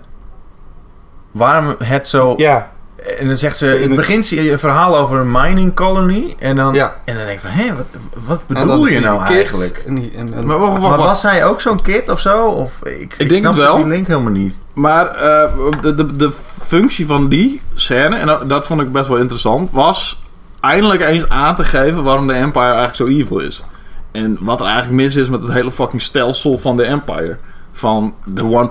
waarom 1.31 1.75
het 1.79 2.07
zo... 2.07 2.33
Ja 2.37 2.73
en 3.19 3.27
dan 3.27 3.37
zegt 3.37 3.57
ze, 3.57 3.81
in 3.81 3.87
het 3.87 3.95
begin 3.95 4.23
zie 4.23 4.43
je 4.43 4.51
een 4.51 4.59
verhaal 4.59 4.97
over 4.97 5.19
een 5.19 5.31
mining 5.31 5.75
colony. 5.75 6.35
En 6.39 6.55
dan, 6.55 6.73
ja. 6.73 6.95
en 7.03 7.15
dan 7.15 7.25
denk 7.25 7.35
ik 7.35 7.39
van, 7.39 7.51
hé, 7.51 7.75
wat, 7.75 7.85
wat 8.25 8.47
bedoel 8.47 8.87
je 8.87 8.99
nou 8.99 9.21
eigenlijk? 9.23 9.83
En 9.87 10.11
en, 10.15 10.33
en, 10.33 10.45
maar, 10.45 10.59
wacht, 10.59 10.81
wacht, 10.81 10.97
maar 10.97 11.05
was 11.05 11.21
hij 11.21 11.45
ook 11.45 11.61
zo'n 11.61 11.81
kid 11.81 12.09
of 12.09 12.19
zo? 12.19 12.47
Of, 12.47 12.79
ik, 12.83 13.01
ik, 13.01 13.17
ik 13.17 13.29
denk 13.29 13.45
het 13.45 13.55
wel. 13.55 13.75
die 13.75 13.87
link 13.87 14.07
helemaal 14.07 14.31
niet. 14.31 14.55
Maar 14.73 15.05
uh, 15.15 15.71
de, 15.81 15.95
de, 15.95 16.15
de 16.15 16.31
functie 16.65 17.05
van 17.05 17.29
die 17.29 17.61
scène, 17.73 18.15
en 18.15 18.47
dat 18.47 18.65
vond 18.65 18.81
ik 18.81 18.91
best 18.91 19.07
wel 19.07 19.17
interessant, 19.17 19.71
was 19.71 20.23
eindelijk 20.59 21.01
eens 21.01 21.29
aan 21.29 21.55
te 21.55 21.63
geven 21.63 22.03
waarom 22.03 22.27
de 22.27 22.33
Empire 22.33 22.73
eigenlijk 22.73 22.95
zo 22.95 23.07
evil 23.07 23.39
is. 23.39 23.63
En 24.11 24.37
wat 24.39 24.59
er 24.59 24.65
eigenlijk 24.65 24.95
mis 24.95 25.15
is 25.15 25.29
met 25.29 25.43
het 25.43 25.51
hele 25.51 25.71
fucking 25.71 26.01
stelsel 26.01 26.57
van 26.57 26.77
de 26.77 26.83
Empire 26.83 27.37
van 27.77 28.13
de 28.25 28.69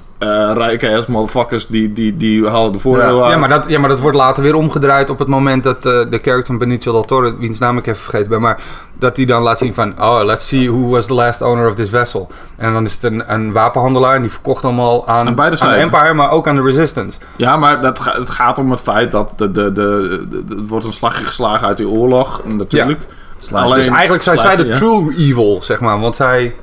1% 0.00 0.04
uh, 0.18 0.50
rijke 0.54 0.96
ass 0.96 1.06
motherfuckers 1.06 1.66
die, 1.66 1.92
die, 1.92 2.16
die 2.16 2.46
halen 2.46 2.72
de 2.72 2.78
voordeel 2.78 3.24
ja. 3.24 3.30
Ja 3.30 3.38
maar, 3.38 3.48
dat, 3.48 3.68
ja, 3.68 3.78
maar 3.78 3.88
dat 3.88 4.00
wordt 4.00 4.16
later 4.16 4.42
weer 4.42 4.54
omgedraaid 4.54 5.10
op 5.10 5.18
het 5.18 5.28
moment 5.28 5.64
dat 5.64 5.76
uh, 5.76 5.82
de 5.82 6.18
character 6.22 6.46
van 6.46 6.58
Benicio 6.58 6.92
del 6.92 7.04
Toro, 7.04 7.36
wiens 7.38 7.58
naam 7.58 7.78
ik 7.78 7.86
even 7.86 8.02
vergeten 8.02 8.28
ben, 8.28 8.40
maar 8.40 8.60
dat 8.98 9.16
hij 9.16 9.26
dan 9.26 9.42
laat 9.42 9.58
zien 9.58 9.74
van, 9.74 10.02
oh, 10.02 10.20
let's 10.24 10.48
see 10.48 10.70
who 10.70 10.88
was 10.88 11.06
the 11.06 11.14
last 11.14 11.42
owner 11.42 11.66
of 11.66 11.74
this 11.74 11.88
vessel. 11.88 12.28
En 12.56 12.72
dan 12.72 12.84
is 12.84 12.94
het 12.94 13.02
een, 13.02 13.32
een 13.32 13.52
wapenhandelaar 13.52 14.14
en 14.14 14.22
die 14.22 14.30
verkocht 14.30 14.64
allemaal 14.64 15.08
aan, 15.08 15.40
aan, 15.40 15.60
aan 15.60 15.72
de 15.72 15.74
Empire, 15.74 16.14
maar 16.14 16.30
ook 16.30 16.48
aan 16.48 16.56
de 16.56 16.62
Resistance. 16.62 17.18
Ja, 17.36 17.56
maar 17.56 17.82
dat 17.82 17.98
ga, 17.98 18.18
het 18.18 18.30
gaat 18.30 18.58
om 18.58 18.70
het 18.70 18.80
feit 18.80 19.12
dat 19.12 19.32
de, 19.36 19.50
de, 19.50 19.72
de, 19.72 20.26
de, 20.30 20.54
het 20.54 20.68
wordt 20.68 20.84
een 20.84 20.92
slagje 20.92 21.24
geslagen 21.24 21.66
uit 21.66 21.76
die 21.76 21.88
oorlog, 21.88 22.42
natuurlijk. 22.44 23.00
Ja. 23.48 23.60
Alleen, 23.60 23.78
dus 23.78 23.88
eigenlijk 23.88 24.22
zijn 24.22 24.38
zij 24.38 24.56
de 24.56 24.70
true 24.70 25.14
evil, 25.16 25.62
zeg 25.62 25.80
maar, 25.80 26.00
want 26.00 26.16
zij... 26.16 26.54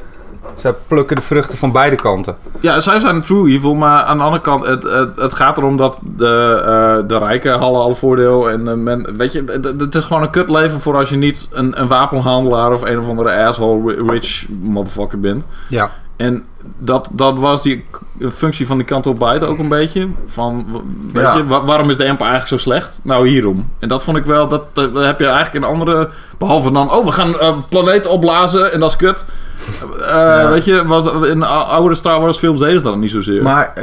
Zij 0.56 0.74
plukken 0.88 1.16
de 1.16 1.22
vruchten 1.22 1.58
van 1.58 1.72
beide 1.72 1.96
kanten. 1.96 2.36
Ja, 2.60 2.80
zij 2.80 3.00
zijn 3.00 3.22
true 3.22 3.52
evil, 3.52 3.76
maar 3.76 4.04
aan 4.04 4.18
de 4.18 4.24
andere 4.24 4.42
kant, 4.42 4.66
het, 4.66 4.84
het, 4.84 5.16
het 5.16 5.34
gaat 5.34 5.58
erom 5.58 5.78
dat 5.78 6.02
de, 6.04 6.62
uh, 7.02 7.08
de 7.08 7.18
rijken 7.18 7.60
hadden 7.60 7.82
al 7.82 7.96
voordeel. 7.96 8.50
En 8.50 8.84
men, 8.84 9.18
weet 9.18 9.34
je, 9.34 9.44
het, 9.46 9.80
het, 9.80 9.96
is 9.96 10.04
gewoon 10.04 10.22
een 10.22 10.30
kut 10.30 10.50
leven 10.50 10.82
voor 10.82 10.96
als 10.96 11.10
je 11.10 11.16
niet 11.16 11.50
een, 11.52 11.82
een 11.82 11.88
wapenhandelaar 11.88 12.74
of 12.74 12.82
een 12.82 13.00
of 13.00 13.08
andere 13.08 13.46
asshole 13.46 14.04
rich 14.08 14.46
motherfucker 14.62 15.20
bent. 15.20 15.44
Ja. 15.70 15.92
En 16.16 16.46
dat, 16.78 17.10
dat 17.12 17.40
was 17.40 17.62
die 17.64 17.86
functie 18.32 18.68
van 18.68 18.78
die 18.78 18.86
kant 18.86 19.08
op 19.08 19.20
buiten 19.20 19.48
ook 19.48 19.58
een 19.58 19.70
beetje. 19.70 20.08
Van, 20.28 20.66
weet 21.14 21.24
ja. 21.24 21.36
je, 21.36 21.46
waarom 21.46 21.90
is 21.90 21.98
de 21.98 22.04
Empire 22.04 22.30
eigenlijk 22.30 22.62
zo 22.62 22.70
slecht? 22.70 23.00
Nou, 23.04 23.28
hierom. 23.28 23.70
En 23.80 23.88
dat 23.88 24.04
vond 24.04 24.18
ik 24.18 24.26
wel, 24.26 24.48
dat, 24.48 24.76
dat 24.76 24.94
heb 24.94 25.20
je 25.20 25.26
eigenlijk 25.26 25.66
in 25.66 25.72
andere... 25.72 26.10
Behalve 26.38 26.72
dan, 26.72 26.92
oh, 26.92 27.06
we 27.06 27.12
gaan 27.12 27.30
uh, 27.30 27.58
planeten 27.70 28.12
opblazen 28.12 28.74
en 28.74 28.80
dat 28.80 28.90
is 28.90 28.96
kut. 28.96 29.26
Uh, 30.00 30.08
ja. 30.10 30.50
Weet 30.50 30.66
je, 30.66 30.86
was, 30.86 31.06
in 31.24 31.44
oude 31.44 31.96
Star 31.96 32.22
Wars 32.22 32.38
films 32.38 32.60
deden 32.60 32.80
ze 32.80 32.86
dat 32.86 32.98
niet 32.98 33.12
zozeer. 33.12 33.44
Maar 33.44 33.74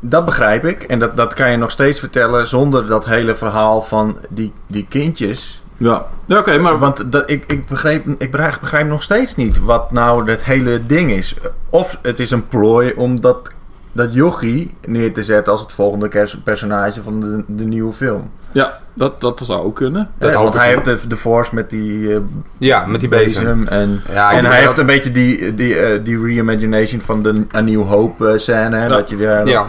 dat 0.00 0.24
begrijp 0.24 0.64
ik. 0.64 0.82
En 0.82 0.98
dat, 0.98 1.16
dat 1.16 1.34
kan 1.34 1.50
je 1.50 1.56
nog 1.56 1.70
steeds 1.70 1.98
vertellen 1.98 2.46
zonder 2.46 2.86
dat 2.86 3.04
hele 3.04 3.34
verhaal 3.34 3.82
van 3.82 4.16
die, 4.28 4.52
die 4.66 4.86
kindjes 4.88 5.62
ja, 5.76 6.06
ja 6.24 6.38
oké, 6.38 6.58
maar... 6.58 6.78
Want 6.78 7.12
dat, 7.12 7.30
ik, 7.30 7.44
ik, 7.46 7.66
begreep, 7.66 8.06
ik 8.18 8.30
begrijp, 8.30 8.58
begrijp 8.60 8.86
nog 8.86 9.02
steeds 9.02 9.34
niet 9.34 9.60
wat 9.60 9.92
nou 9.92 10.30
het 10.30 10.44
hele 10.44 10.86
ding 10.86 11.10
is. 11.10 11.36
Of 11.70 11.98
het 12.02 12.20
is 12.20 12.30
een 12.30 12.48
plooi 12.48 12.92
om 12.96 13.20
dat, 13.20 13.50
dat 13.92 14.14
jochie 14.14 14.74
neer 14.86 15.12
te 15.12 15.24
zetten 15.24 15.52
als 15.52 15.60
het 15.60 15.72
volgende 15.72 16.28
personage 16.44 17.02
van 17.02 17.20
de, 17.20 17.44
de 17.46 17.64
nieuwe 17.64 17.92
film. 17.92 18.30
Ja, 18.52 18.78
dat, 18.94 19.20
dat 19.20 19.40
zou 19.44 19.64
ook 19.64 19.76
kunnen. 19.76 20.10
Ja, 20.20 20.32
want 20.32 20.54
hij 20.54 20.68
heeft 20.68 20.84
de, 20.84 21.06
de 21.06 21.16
Force 21.16 21.54
met 21.54 21.70
die... 21.70 21.98
Uh, 21.98 22.16
ja, 22.58 22.86
met 22.86 23.00
die 23.00 23.08
bezem. 23.08 23.66
En, 23.68 24.02
ja, 24.12 24.32
en 24.32 24.44
hij 24.44 24.60
heeft 24.60 24.78
een 24.78 24.86
beetje 24.86 25.12
die, 25.12 25.54
die, 25.54 25.94
uh, 25.94 26.04
die 26.04 26.24
reimagination 26.24 27.00
van 27.00 27.22
de 27.22 27.46
A 27.54 27.60
New 27.60 27.88
Hope 27.88 28.32
uh, 28.32 28.38
scène. 28.38 28.76
Ja. 28.76 28.88
Dat 28.88 29.08
je 29.08 29.16
daar... 29.16 29.46
Ja. 29.46 29.66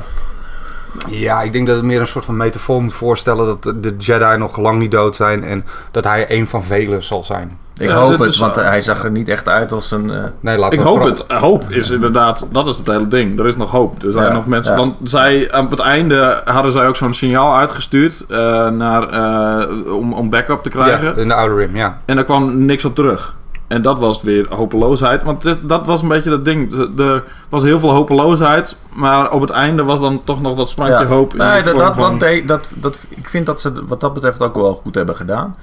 Ja, 1.10 1.42
ik 1.42 1.54
denk 1.54 1.68
dat 1.68 1.76
het 1.76 1.86
meer 1.86 2.00
een 2.00 2.08
soort 2.08 2.26
van 2.26 2.38
metafoor 2.38 2.84
moet 2.84 2.94
voorstellen 2.94 3.46
dat 3.46 3.84
de 3.84 3.96
Jedi 3.98 4.38
nog 4.38 4.58
lang 4.58 4.80
niet 4.80 4.92
dood 4.92 5.16
zijn 5.16 5.44
en 5.44 5.66
dat 5.92 6.04
hij 6.04 6.26
een 6.30 6.48
van 6.48 6.64
velen 6.64 7.04
zal 7.04 7.24
zijn. 7.24 7.58
Ik 7.78 7.90
hoop 7.90 8.20
het, 8.20 8.38
want 8.38 8.56
hij 8.56 8.82
zag 8.82 9.04
er 9.04 9.12
niet 9.12 9.30
echt 9.30 9.48
uit 9.48 9.72
als 9.72 9.92
een. 9.92 10.10
Uh... 10.10 10.24
Nee, 10.40 10.58
laat 10.58 10.74
ik 10.74 10.80
hoop 10.80 11.04
het. 11.04 11.24
Hoop 11.28 11.70
is 11.70 11.90
inderdaad, 11.90 12.48
dat 12.52 12.68
is 12.68 12.78
het 12.78 12.88
hele 12.88 13.08
ding. 13.08 13.40
Er 13.40 13.48
is 13.48 13.56
nog 13.56 13.72
hoop. 13.72 14.04
Er 14.04 14.12
zijn 14.12 14.26
ja, 14.26 14.32
nog 14.34 14.46
mensen. 14.46 14.72
Ja. 14.72 14.78
Want 14.78 14.96
zij, 15.04 15.58
op 15.58 15.70
het 15.70 15.80
einde 15.80 16.42
hadden 16.46 16.72
zij 16.72 16.88
ook 16.88 16.96
zo'n 16.96 17.14
signaal 17.14 17.56
uitgestuurd 17.56 18.26
uh, 18.30 18.38
naar, 18.70 19.14
uh, 19.14 19.96
om, 19.96 20.14
om 20.14 20.30
backup 20.30 20.64
te 20.64 20.70
krijgen. 20.70 21.08
Ja, 21.08 21.22
in 21.22 21.28
de 21.28 21.34
Outer 21.34 21.58
Rim, 21.58 21.76
ja. 21.76 22.02
En 22.06 22.16
daar 22.16 22.26
kwam 22.26 22.66
niks 22.66 22.86
op 22.86 22.96
terug. 22.96 23.36
En 23.68 23.82
dat 23.82 24.00
was 24.00 24.22
weer 24.22 24.56
hopeloosheid. 24.56 25.24
Want 25.24 25.58
dat 25.70 25.86
was 25.86 26.02
een 26.02 26.08
beetje 26.08 26.30
dat 26.30 26.46
ding. 26.46 26.74
Er 27.00 27.24
was 27.50 27.64
heel 27.64 27.80
veel 27.80 27.92
hopeloosheid. 27.92 28.78
Maar 28.94 29.32
op 29.32 29.42
het 29.42 29.50
einde 29.50 29.84
was 29.84 30.00
dan 30.00 30.24
toch 30.24 30.42
nog 30.42 30.56
dat 30.56 30.70
sprankje 30.70 31.00
ja. 31.00 31.06
hoop. 31.06 31.34
Nee, 31.34 31.64
dat, 31.64 31.78
dat, 31.78 31.96
van... 31.96 32.18
dat, 32.18 32.48
dat, 32.48 32.68
dat, 32.76 32.98
ik 33.10 33.30
vind 33.30 33.46
dat 33.46 33.62
ze 33.62 33.86
wat 33.86 34.00
dat 34.00 34.14
betreft 34.14 34.42
ook 34.42 34.56
wel 34.56 34.74
goed 34.84 34.96
hebben 34.96 35.16
gedaan. 35.16 35.56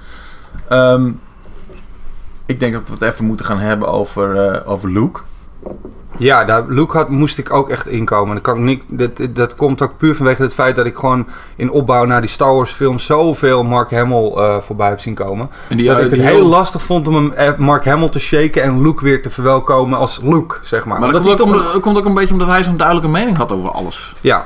Um, 0.71 1.19
ik 2.45 2.59
denk 2.59 2.73
dat 2.73 2.83
we 2.85 2.93
het 2.93 3.01
even 3.01 3.25
moeten 3.25 3.45
gaan 3.45 3.59
hebben 3.59 3.87
over, 3.87 4.51
uh, 4.55 4.71
over 4.71 4.89
Luke. 4.91 5.21
Ja, 6.17 6.45
daar, 6.45 6.63
Luke 6.67 6.97
had, 6.97 7.09
moest 7.09 7.37
ik 7.37 7.53
ook 7.53 7.69
echt 7.69 7.87
inkomen. 7.87 8.33
Dat, 8.33 8.43
kan 8.43 8.57
ik 8.57 8.63
niet, 8.63 8.83
dat, 8.87 9.35
dat 9.35 9.55
komt 9.55 9.81
ook 9.81 9.97
puur 9.97 10.15
vanwege 10.15 10.41
het 10.41 10.53
feit 10.53 10.75
dat 10.75 10.85
ik 10.85 10.95
gewoon 10.95 11.27
in 11.55 11.71
opbouw 11.71 12.05
naar 12.05 12.21
die 12.21 12.29
Star 12.29 12.53
Wars 12.53 12.71
film 12.71 12.99
zoveel 12.99 13.63
Mark 13.63 13.91
Hamill 13.91 14.31
uh, 14.35 14.57
voorbij 14.57 14.89
heb 14.89 14.99
zien 14.99 15.13
komen. 15.13 15.49
En 15.69 15.77
die, 15.77 15.87
dat 15.87 16.01
ik 16.01 16.11
het 16.11 16.21
heel 16.21 16.45
lastig 16.45 16.81
vond 16.81 17.07
om 17.07 17.31
hem, 17.35 17.55
Mark 17.57 17.85
Hamill 17.85 18.09
te 18.09 18.19
shaken 18.19 18.63
en 18.63 18.81
Luke 18.81 19.03
weer 19.03 19.21
te 19.21 19.29
verwelkomen 19.29 19.97
als 19.97 20.19
Luke, 20.23 20.55
zeg 20.63 20.85
maar. 20.85 20.99
Maar 20.99 21.11
dat 21.11 21.21
komt 21.21 21.41
ook, 21.41 21.73
om, 21.73 21.81
komt 21.81 21.97
ook 21.97 22.05
een 22.05 22.13
beetje 22.13 22.33
omdat 22.33 22.49
hij 22.49 22.63
zo'n 22.63 22.77
duidelijke 22.77 23.09
mening 23.09 23.37
had 23.37 23.51
over 23.51 23.71
alles. 23.71 24.15
Ja, 24.21 24.45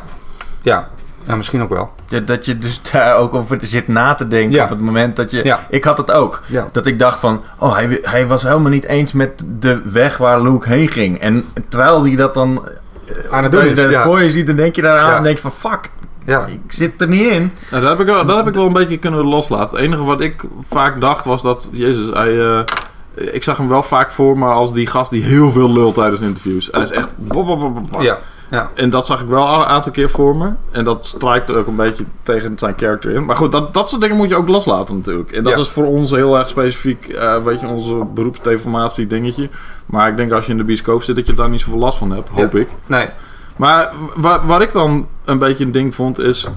ja. 0.61 0.89
Ja, 1.29 1.35
misschien 1.35 1.61
ook 1.61 1.69
wel. 1.69 1.91
Ja, 2.07 2.19
dat 2.19 2.45
je 2.45 2.57
dus 2.57 2.81
daar 2.91 3.15
ook 3.15 3.33
over 3.33 3.57
zit 3.61 3.87
na 3.87 4.15
te 4.15 4.27
denken 4.27 4.55
ja. 4.55 4.63
op 4.63 4.69
het 4.69 4.79
moment 4.79 5.15
dat 5.15 5.31
je... 5.31 5.43
Ja. 5.43 5.65
Ik 5.69 5.83
had 5.83 5.97
het 5.97 6.11
ook. 6.11 6.41
Ja. 6.45 6.67
Dat 6.71 6.85
ik 6.85 6.99
dacht 6.99 7.19
van... 7.19 7.43
Oh, 7.57 7.73
hij, 7.73 7.99
hij 8.01 8.27
was 8.27 8.43
helemaal 8.43 8.71
niet 8.71 8.85
eens 8.85 9.13
met 9.13 9.43
de 9.59 9.81
weg 9.83 10.17
waar 10.17 10.41
Luke 10.41 10.67
heen 10.67 10.87
ging. 10.87 11.19
En 11.19 11.45
terwijl 11.69 12.03
hij 12.03 12.15
dat 12.15 12.33
dan... 12.33 12.67
Eh, 13.07 13.13
Aan 13.31 13.43
het 13.43 13.51
doen 13.51 13.65
is, 13.65 13.95
voor 13.95 14.21
je 14.21 14.29
ziet, 14.29 14.47
dan 14.47 14.55
denk 14.55 14.75
je 14.75 14.81
daaraan 14.81 15.17
en 15.17 15.23
denk 15.23 15.35
je 15.35 15.41
van... 15.41 15.51
Fuck, 15.51 15.89
ja. 16.25 16.45
ik 16.45 16.71
zit 16.71 17.01
er 17.01 17.07
niet 17.07 17.31
in. 17.31 17.51
Nou, 17.71 17.83
dat, 17.83 17.91
heb 17.91 17.99
ik 17.99 18.13
wel, 18.13 18.25
dat 18.25 18.37
heb 18.37 18.47
ik 18.47 18.53
wel 18.53 18.65
een 18.65 18.73
beetje 18.73 18.97
kunnen 18.97 19.25
loslaten. 19.25 19.77
Het 19.77 19.85
enige 19.85 20.03
wat 20.03 20.21
ik 20.21 20.43
vaak 20.61 21.01
dacht 21.01 21.25
was 21.25 21.41
dat... 21.41 21.69
Jezus, 21.71 22.13
hij... 22.13 22.31
Uh, 22.31 22.59
ik 23.13 23.43
zag 23.43 23.57
hem 23.57 23.67
wel 23.67 23.83
vaak 23.83 24.11
voor 24.11 24.37
me 24.37 24.45
als 24.45 24.73
die 24.73 24.87
gast 24.87 25.11
die 25.11 25.23
heel 25.23 25.51
veel 25.51 25.73
lult 25.73 25.95
tijdens 25.95 26.21
interviews. 26.21 26.69
Hij 26.71 26.81
is 26.81 26.91
echt... 26.91 27.15
Ja. 27.99 28.19
Ja. 28.49 28.69
En 28.73 28.89
dat 28.89 29.05
zag 29.05 29.21
ik 29.21 29.27
wel 29.27 29.43
een 29.43 29.65
aantal 29.65 29.91
keer 29.91 30.09
voor 30.09 30.35
me. 30.35 30.51
En 30.71 30.83
dat 30.83 31.05
strijkt 31.05 31.53
ook 31.53 31.67
een 31.67 31.75
beetje 31.75 32.03
tegen 32.23 32.53
zijn 32.55 32.75
karakter 32.75 33.11
in. 33.11 33.25
Maar 33.25 33.35
goed, 33.35 33.51
dat, 33.51 33.73
dat 33.73 33.89
soort 33.89 34.01
dingen 34.01 34.15
moet 34.15 34.29
je 34.29 34.35
ook 34.35 34.47
loslaten 34.47 34.95
natuurlijk. 34.95 35.31
En 35.31 35.43
dat 35.43 35.57
is 35.57 35.69
voor 35.69 35.85
ons 35.85 36.11
heel 36.11 36.37
erg 36.37 36.47
specifiek, 36.47 37.07
uh, 37.07 37.43
weet 37.43 37.61
je, 37.61 37.69
onze 37.69 37.95
beroepsdeformatie 38.13 39.07
dingetje. 39.07 39.49
Maar 39.85 40.09
ik 40.09 40.17
denk 40.17 40.31
als 40.31 40.45
je 40.45 40.51
in 40.51 40.57
de 40.57 40.63
bioscoop 40.63 41.03
zit, 41.03 41.15
dat 41.15 41.27
je 41.27 41.33
daar 41.33 41.49
niet 41.49 41.59
zoveel 41.59 41.79
last 41.79 41.97
van 41.97 42.11
hebt. 42.11 42.29
Hoop 42.29 42.55
ik. 42.55 42.67
Nee. 42.85 43.05
Maar 43.55 43.91
waar, 44.15 44.45
waar 44.45 44.61
ik 44.61 44.71
dan 44.71 45.07
een 45.25 45.39
beetje 45.39 45.65
een 45.65 45.71
ding 45.71 45.95
vond, 45.95 46.19
is... 46.19 46.47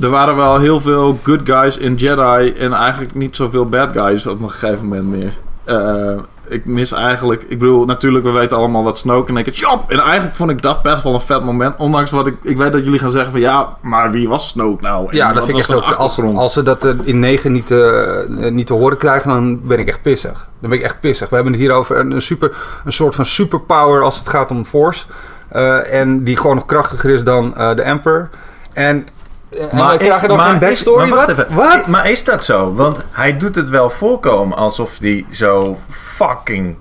Er 0.00 0.10
waren 0.10 0.36
wel 0.36 0.58
heel 0.58 0.80
veel 0.80 1.18
good 1.22 1.40
guys 1.44 1.78
in 1.78 1.94
Jedi 1.94 2.52
en 2.52 2.72
eigenlijk 2.72 3.14
niet 3.14 3.36
zoveel 3.36 3.64
bad 3.64 3.92
guys 3.92 4.26
op 4.26 4.42
een 4.42 4.50
gegeven 4.50 4.86
moment 4.86 5.08
meer. 5.08 5.32
Uh, 5.66 6.22
ik 6.50 6.64
mis 6.64 6.92
eigenlijk... 6.92 7.42
Ik 7.42 7.58
bedoel, 7.58 7.84
natuurlijk, 7.84 8.24
we 8.24 8.30
weten 8.30 8.56
allemaal 8.56 8.82
dat 8.82 8.98
Snoke 8.98 9.30
en 9.30 9.36
ik 9.36 9.46
het 9.46 9.56
chop! 9.56 9.90
En 9.90 9.98
eigenlijk 9.98 10.36
vond 10.36 10.50
ik 10.50 10.62
dat 10.62 10.82
best 10.82 11.02
wel 11.02 11.14
een 11.14 11.20
vet 11.20 11.44
moment. 11.44 11.76
Ondanks 11.76 12.10
wat 12.10 12.26
ik... 12.26 12.34
Ik 12.42 12.56
weet 12.56 12.72
dat 12.72 12.84
jullie 12.84 12.98
gaan 12.98 13.10
zeggen 13.10 13.30
van... 13.30 13.40
Ja, 13.40 13.76
maar 13.80 14.10
wie 14.10 14.28
was 14.28 14.48
Snoke 14.48 14.82
nou? 14.82 15.10
En 15.10 15.16
ja, 15.16 15.32
dat 15.32 15.44
vind 15.44 15.56
ik 15.56 15.62
echt 15.62 15.74
ook... 15.74 15.94
Als, 15.94 16.20
als 16.20 16.52
ze 16.52 16.62
dat 16.62 16.84
in 17.02 17.18
9 17.18 17.52
niet, 17.52 17.70
uh, 17.70 18.16
niet 18.50 18.66
te 18.66 18.72
horen 18.72 18.96
krijgen, 18.96 19.30
dan 19.30 19.60
ben 19.62 19.78
ik 19.78 19.86
echt 19.86 20.02
pissig. 20.02 20.48
Dan 20.60 20.70
ben 20.70 20.78
ik 20.78 20.84
echt 20.84 21.00
pissig. 21.00 21.28
We 21.28 21.34
hebben 21.34 21.52
het 21.52 21.62
hier 21.62 21.72
over 21.72 21.98
een, 21.98 22.10
een, 22.10 22.22
super, 22.22 22.56
een 22.84 22.92
soort 22.92 23.14
van 23.14 23.26
superpower 23.26 24.02
als 24.02 24.18
het 24.18 24.28
gaat 24.28 24.50
om 24.50 24.64
Force. 24.64 25.04
Uh, 25.52 25.94
en 25.94 26.24
die 26.24 26.36
gewoon 26.36 26.54
nog 26.54 26.66
krachtiger 26.66 27.10
is 27.10 27.24
dan 27.24 27.54
de 27.74 27.82
Emperor. 27.82 28.28
En 28.72 29.06
maar 29.72 30.02
is, 30.02 30.20
dan 30.20 30.36
maar, 30.36 30.58
backstory? 30.58 31.08
maar, 31.08 31.16
wacht 31.16 31.28
even. 31.28 31.54
Wat? 31.54 31.86
maar 31.86 32.10
is 32.10 32.24
dat 32.24 32.44
zo? 32.44 32.74
Want 32.74 32.98
hij 33.10 33.36
doet 33.36 33.54
het 33.54 33.68
wel 33.68 33.90
voorkomen 33.90 34.56
alsof 34.56 34.98
hij 34.98 35.24
zo 35.30 35.78
fucking 35.88 36.76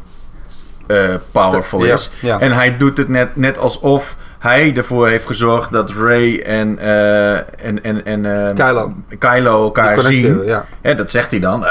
uh, 0.88 0.98
powerful 1.32 1.84
is. 1.84 2.12
Ja, 2.20 2.28
ja. 2.28 2.40
En 2.40 2.52
hij 2.52 2.78
doet 2.78 2.98
het 2.98 3.08
net, 3.08 3.36
net 3.36 3.58
alsof 3.58 4.16
hij 4.40 4.76
ervoor 4.76 5.08
heeft 5.08 5.26
gezorgd 5.26 5.72
dat 5.72 5.92
Ray 5.92 6.40
en, 6.40 6.78
uh, 6.82 7.36
en, 7.36 7.84
en, 7.84 8.06
en 8.06 8.24
uh, 8.24 8.50
Kylo. 8.54 8.94
Kylo 9.20 9.64
elkaar 9.64 10.00
zien. 10.00 10.44
Ja. 10.44 10.66
ja. 10.82 10.94
dat 10.94 11.12
zegt 11.12 11.32
hij 11.32 11.40
dan. 11.40 11.64
Uh, 11.64 11.70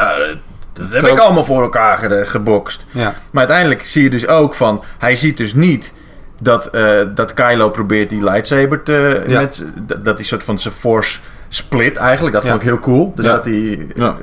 dat 0.72 1.02
heb 1.02 1.06
ik 1.06 1.18
allemaal 1.18 1.44
voor 1.44 1.62
elkaar 1.62 1.98
ge 1.98 2.22
gebokst. 2.24 2.86
Ja. 2.90 3.14
Maar 3.30 3.40
uiteindelijk 3.40 3.84
zie 3.84 4.02
je 4.02 4.10
dus 4.10 4.26
ook 4.26 4.54
van... 4.54 4.84
Hij 4.98 5.16
ziet 5.16 5.36
dus 5.36 5.54
niet 5.54 5.92
dat, 6.40 6.70
dat 7.14 7.34
Kylo 7.34 7.70
probeert 7.70 8.10
die 8.10 8.24
lightsaber 8.24 8.82
te... 8.82 9.22
Ja. 9.26 9.40
Met, 9.40 9.64
dat 10.02 10.16
hij 10.16 10.24
soort 10.24 10.44
van 10.44 10.58
zijn 10.58 10.74
force 10.74 11.18
split 11.48 11.96
eigenlijk. 11.96 12.34
Dat 12.34 12.44
vond 12.44 12.54
ik 12.54 12.62
heel 12.62 12.78
cool. 12.78 13.12
Dus 13.14 13.26
dat 13.26 13.44
hij... 13.44 13.86
Ja. 13.94 14.16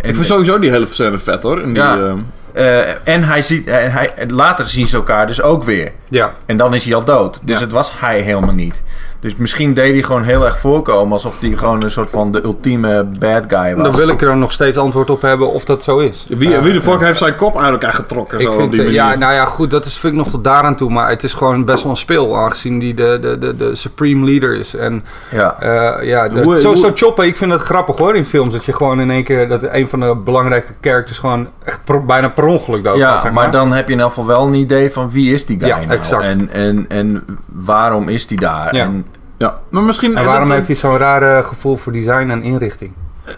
ik 0.00 0.14
vind 0.14 0.26
sowieso 0.26 0.58
die 0.58 0.70
hele 0.70 0.86
scène 0.86 1.18
vet 1.18 1.42
hoor. 1.42 1.60
In 1.60 1.74
die, 1.74 1.82
ja. 1.82 2.16
Uh, 2.54 3.08
en 3.08 3.24
hij 3.24 3.42
ziet, 3.42 3.66
uh, 3.66 3.74
hij, 3.74 4.12
later 4.28 4.66
zien 4.66 4.86
ze 4.86 4.96
elkaar 4.96 5.26
dus 5.26 5.42
ook 5.42 5.64
weer. 5.64 5.92
Ja. 6.08 6.34
En 6.46 6.56
dan 6.56 6.74
is 6.74 6.84
hij 6.84 6.94
al 6.94 7.04
dood. 7.04 7.40
Dus 7.44 7.60
het 7.60 7.72
was 7.72 7.92
hij 8.00 8.20
helemaal 8.20 8.54
niet. 8.54 8.82
Dus 9.20 9.36
misschien 9.36 9.74
deed 9.74 9.92
hij 9.92 10.02
gewoon 10.02 10.22
heel 10.22 10.44
erg 10.44 10.58
voorkomen 10.58 11.12
alsof 11.12 11.40
hij 11.40 11.52
gewoon 11.52 11.82
een 11.82 11.90
soort 11.90 12.10
van 12.10 12.32
de 12.32 12.44
ultieme 12.44 13.04
bad 13.04 13.44
guy 13.46 13.74
was. 13.74 13.84
Dan 13.84 13.96
wil 13.96 14.08
ik 14.08 14.22
er 14.22 14.36
nog 14.36 14.52
steeds 14.52 14.76
antwoord 14.76 15.10
op 15.10 15.22
hebben 15.22 15.52
of 15.52 15.64
dat 15.64 15.84
zo 15.84 15.98
is. 15.98 16.26
Wie, 16.28 16.56
wie 16.56 16.72
de 16.72 16.82
fuck 16.82 17.00
heeft 17.00 17.18
zijn 17.18 17.34
kop 17.34 17.58
uit 17.58 17.72
elkaar 17.72 17.92
getrokken? 17.92 18.38
Ik 18.38 18.46
zo 18.46 18.52
vind, 18.52 18.72
die 18.72 18.90
ja, 18.90 19.14
nou 19.14 19.34
ja, 19.34 19.44
goed, 19.44 19.70
dat 19.70 19.84
is, 19.84 19.98
vind 19.98 20.12
ik 20.12 20.18
nog 20.18 20.30
tot 20.30 20.44
daaraan 20.44 20.76
toe. 20.76 20.90
Maar 20.90 21.08
het 21.08 21.22
is 21.22 21.34
gewoon 21.34 21.64
best 21.64 21.82
wel 21.82 21.92
een 21.92 21.98
speel, 21.98 22.36
aangezien 22.36 22.78
die 22.78 22.94
de, 22.94 23.18
de, 23.20 23.38
de, 23.38 23.56
de 23.56 23.74
supreme 23.74 24.24
leader 24.24 24.54
is. 24.54 24.74
En 24.74 25.04
ja, 25.30 25.56
uh, 25.62 26.08
ja 26.08 26.28
de, 26.28 26.42
hoe, 26.42 26.60
zo, 26.60 26.74
zo 26.74 26.90
choppen, 26.94 27.26
ik 27.26 27.36
vind 27.36 27.52
het 27.52 27.60
grappig 27.60 27.96
hoor 27.96 28.16
in 28.16 28.26
films. 28.26 28.52
Dat 28.52 28.64
je 28.64 28.72
gewoon 28.72 29.00
in 29.00 29.10
één 29.10 29.24
keer, 29.24 29.48
dat 29.48 29.62
een 29.62 29.88
van 29.88 30.00
de 30.00 30.16
belangrijke 30.16 30.72
characters 30.80 31.18
gewoon 31.18 31.48
echt 31.64 31.80
pro, 31.84 32.00
bijna 32.00 32.28
per 32.42 32.46
ongeluk 32.46 32.84
dood 32.84 32.96
Ja, 32.96 33.10
gaat, 33.10 33.14
zeg 33.22 33.32
maar. 33.32 33.42
maar 33.42 33.50
dan 33.52 33.72
heb 33.72 33.86
je 33.86 33.92
in 33.92 34.00
elk 34.00 34.08
geval 34.08 34.26
wel 34.26 34.46
een 34.46 34.54
idee 34.54 34.92
van 34.92 35.10
wie 35.10 35.34
is 35.34 35.46
die 35.46 35.58
guy 35.58 35.68
Ja, 35.68 35.76
nou? 35.78 35.90
exact. 35.90 36.22
En, 36.22 36.48
en, 36.52 36.84
en 36.88 37.24
waarom 37.46 38.08
is 38.08 38.26
die 38.26 38.40
daar? 38.40 38.74
Ja. 38.74 38.82
En, 38.82 39.06
Ja, 39.36 39.58
maar 39.68 39.82
misschien... 39.82 40.16
En 40.16 40.24
waarom 40.24 40.46
dat- 40.48 40.56
heeft 40.56 40.66
hij 40.68 40.76
zo'n 40.76 40.96
rare 40.96 41.44
gevoel 41.44 41.76
voor 41.76 41.92
design 41.92 42.30
en 42.30 42.42
inrichting? 42.42 42.92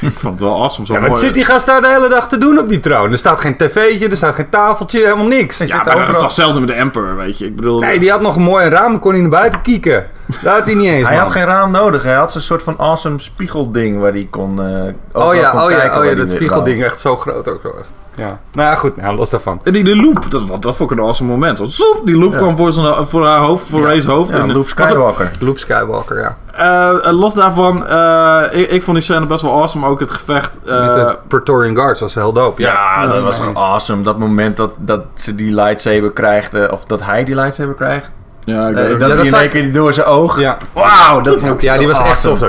Ik 0.00 0.12
vond 0.18 0.32
het 0.40 0.42
wel 0.48 0.56
awesome. 0.62 0.86
Zo 0.86 0.92
Ja, 0.92 1.00
wat 1.00 1.08
mooi. 1.08 1.20
zit 1.20 1.34
die 1.34 1.44
gast 1.44 1.66
daar 1.66 1.80
de 1.80 1.88
hele 1.88 2.08
dag 2.08 2.28
te 2.28 2.38
doen 2.38 2.58
op 2.58 2.68
die 2.68 2.80
troon? 2.80 3.12
Er 3.12 3.18
staat 3.18 3.40
geen 3.40 3.56
tv'tje, 3.56 4.08
er 4.08 4.16
staat 4.16 4.34
geen 4.34 4.48
tafeltje, 4.48 4.98
helemaal 5.00 5.26
niks. 5.26 5.58
Hij 5.58 5.66
Ja, 5.66 5.72
zit 5.76 5.84
maar 5.84 5.92
dat 5.94 5.94
is 5.94 6.00
overal- 6.08 6.20
toch 6.20 6.28
hetzelfde 6.36 6.60
met 6.60 6.68
de 6.68 6.74
Emperor, 6.74 7.16
weet 7.16 7.38
je. 7.38 7.46
Ik 7.46 7.56
bedoel... 7.56 7.80
Nee, 7.80 7.98
die 7.98 8.10
had 8.10 8.20
nog 8.20 8.36
een 8.36 8.42
mooi 8.42 8.68
raam, 8.68 8.98
kon 8.98 9.12
hij 9.12 9.20
naar 9.20 9.30
buiten 9.30 9.60
kieken. 9.62 10.06
Dat 10.42 10.54
had 10.56 10.64
hij 10.64 10.74
niet 10.74 10.86
eens, 10.90 11.06
hij 11.08 11.14
man. 11.16 11.24
had 11.24 11.32
geen 11.32 11.44
raam 11.44 11.70
nodig. 11.70 12.02
Hij 12.02 12.14
had 12.14 12.32
zo'n 12.32 12.40
soort 12.40 12.62
van 12.62 12.78
awesome 12.78 13.18
spiegelding 13.20 13.98
waar 14.00 14.12
hij 14.12 14.26
kon. 14.30 14.60
eh 14.62 15.22
Oh 15.22 15.34
ja, 15.34 15.50
kon 15.50 15.60
oh 15.62 15.70
ja, 15.70 15.98
oh 15.98 16.04
ja, 16.04 16.14
dat 16.14 16.30
spiegelding 16.30 16.84
echt 16.84 17.00
zo 17.00 17.16
groot 17.16 17.48
ook. 17.48 17.60
Zo. 17.62 17.74
Ja. 18.16 18.38
Nou 18.52 18.68
ja, 18.70 18.74
goed, 18.74 18.96
nou, 18.96 19.16
los 19.16 19.30
daarvan. 19.30 19.60
En 19.64 19.72
die 19.72 19.84
de 19.84 19.96
loop, 19.96 20.30
dat, 20.30 20.62
dat 20.62 20.76
vond 20.76 20.90
ik 20.90 20.96
een 20.98 21.04
awesome 21.04 21.30
moment. 21.30 21.58
Zo, 21.58 21.64
zoep, 21.64 22.00
die 22.04 22.16
loop 22.18 22.32
Ja. 22.32 22.38
kwam 22.38 22.56
voor, 22.56 22.72
zijn, 22.72 23.06
voor 23.06 23.26
haar 23.26 23.38
hoofd, 23.38 23.66
voor 23.70 23.82
Ray's 23.82 24.04
hoofd. 24.04 24.30
Ja, 24.32 24.38
en, 24.38 24.52
Luke 24.52 24.68
Skywalker. 24.68 25.30
Luke 25.40 25.58
Skywalker, 25.58 26.18
ja. 26.20 26.36
Eh, 26.52 27.06
eh, 27.08 27.18
los 27.18 27.34
daarvan, 27.34 27.86
eh, 27.86 28.42
ik, 28.50 28.70
ik 28.70 28.82
vond 28.82 28.96
die 28.96 29.04
scène 29.06 29.26
best 29.26 29.42
wel 29.42 29.52
awesome. 29.52 29.86
Ook 29.86 30.00
het 30.00 30.10
gevecht. 30.10 30.58
eh, 30.66 30.80
Met 30.86 30.94
de 30.94 31.18
Praetorian 31.28 31.74
Guards 31.74 32.00
was 32.00 32.14
heel 32.14 32.32
dope. 32.32 32.62
Ja, 32.62 33.06
dat 33.06 33.14
Ja, 33.14 33.20
was 33.20 33.38
gewoon 33.38 33.56
awesome. 33.56 34.02
Dat 34.02 34.18
moment 34.18 34.56
dat, 34.56 34.74
dat 34.78 35.00
ze 35.14 35.34
die 35.34 35.54
lightsaber 35.54 36.12
krijgt, 36.12 36.70
of 36.70 36.84
dat 36.84 37.00
hij 37.02 37.24
die 37.24 37.34
lightsaber 37.34 37.74
krijgt. 37.74 38.10
ja, 38.44 38.68
ik 38.68 38.74
dat 39.00 39.10
hij 39.12 39.26
in 39.26 39.34
één 39.34 39.50
keer 39.50 39.62
die 39.62 39.72
door 39.72 39.92
zijn 39.92 40.06
oog. 40.06 40.40
Ja, 40.40 40.56
Wauw, 40.72 41.20
dat 41.20 41.40
vond 41.40 41.52
ik 41.52 41.60
ja 41.60 41.78
die 41.78 41.86
was 41.88 42.00
echt 42.00 42.20
tof. 42.22 42.40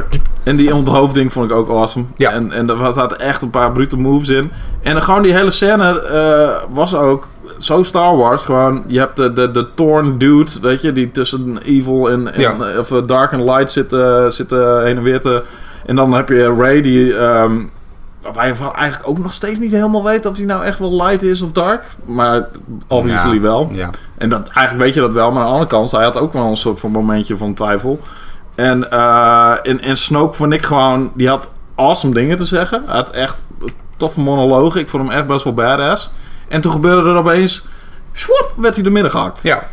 En 0.48 0.56
die 0.56 0.75
onthoofding 0.75 1.32
vond 1.34 1.50
ik 1.51 1.58
ook 1.58 1.70
awesome. 1.70 2.06
Ja. 2.16 2.32
En, 2.32 2.51
en 2.51 2.70
er 2.70 2.94
zaten 2.94 3.20
echt 3.20 3.42
een 3.42 3.50
paar 3.50 3.72
brute 3.72 3.98
moves 3.98 4.27
in. 4.30 4.51
En 4.82 5.01
gewoon 5.04 5.22
die 5.22 5.34
hele 5.34 5.51
scène 5.51 6.01
eh, 6.01 6.63
was 6.70 6.96
ook 6.96 7.27
zo 7.58 7.84
Star 7.84 8.18
Wars. 8.18 8.42
Gewoon, 8.42 8.84
je 8.88 9.00
hebt 9.00 9.16
de, 9.16 9.34
de, 9.34 9.51
de 9.51 9.68
Thorn 9.74 10.18
dude, 10.18 10.51
weet 10.62 10.82
je, 10.82 10.94
die 10.94 11.12
tussen 11.12 11.58
evil 11.63 12.10
en, 12.10 12.34
en 12.34 12.42
Ja. 12.42 12.56
eh, 12.60 12.80
of 12.80 12.92
eh, 12.92 12.98
dark 13.06 13.32
en 13.32 13.44
light 13.44 13.72
zit, 13.72 13.94
eh, 13.94 14.27
zit 14.30 14.51
eh, 14.51 14.84
heen 14.84 14.98
en 14.98 15.04
weer 15.04 15.22
te... 15.22 15.44
En 15.86 15.96
dan 15.96 16.13
heb 16.13 16.30
je 16.30 16.56
Ray 16.56 16.82
die... 16.82 17.13
waar 18.34 18.48
je 18.48 18.56
van 18.56 18.74
eigenlijk 18.74 19.10
ook 19.10 19.18
nog 19.18 19.34
steeds 19.34 19.60
niet 19.60 19.72
helemaal 19.72 20.04
weet 20.04 20.25
of 20.25 20.38
hij 20.38 20.46
nou 20.46 20.63
echt 20.63 20.80
wel 20.80 20.96
light 21.04 21.22
is 21.24 21.42
of 21.42 21.51
dark. 21.51 21.84
Maar 22.06 22.48
obviously 22.88 23.34
Ja. 23.34 23.39
wel. 23.42 23.70
Ja. 23.72 23.89
En 24.18 24.30
dat, 24.30 24.48
eigenlijk 24.48 24.86
weet 24.86 24.94
je 24.94 25.00
dat 25.01 25.12
wel, 25.12 25.32
maar 25.32 25.39
aan 25.39 25.46
de 25.46 25.51
andere 25.51 25.70
kant, 25.70 25.92
hij 25.92 26.04
had 26.04 26.18
ook 26.20 26.34
wel 26.34 26.46
een 26.46 26.56
soort 26.58 26.80
van 26.80 26.92
momentje 26.92 27.38
van 27.38 27.54
twijfel. 27.54 28.00
En 28.57 28.91
eh 28.91 29.53
in, 29.61 29.79
in 29.79 29.97
Snoke 29.97 30.33
vond 30.35 30.53
ik 30.53 30.61
gewoon, 30.63 31.11
die 31.13 31.27
had 31.29 31.51
awesome 31.75 32.13
dingen 32.13 32.37
te 32.37 32.45
zeggen. 32.45 32.83
Hij 32.85 32.95
had 32.95 33.11
echt 33.11 33.45
toffe 33.97 34.19
monologen. 34.19 34.81
Ik 34.81 34.89
vond 34.89 35.03
hem 35.07 35.11
echt 35.17 35.27
best 35.27 35.43
wel 35.43 35.53
badass. 35.53 36.11
En 36.47 36.61
toen 36.61 36.71
gebeurde 36.71 37.09
er 37.09 37.15
opeens, 37.15 37.63
swoep, 38.11 38.53
werd 38.57 38.73
hij 38.75 38.83
door 38.83 38.93
midden 38.93 39.11
gehakt. 39.11 39.39
ja. 39.43 39.67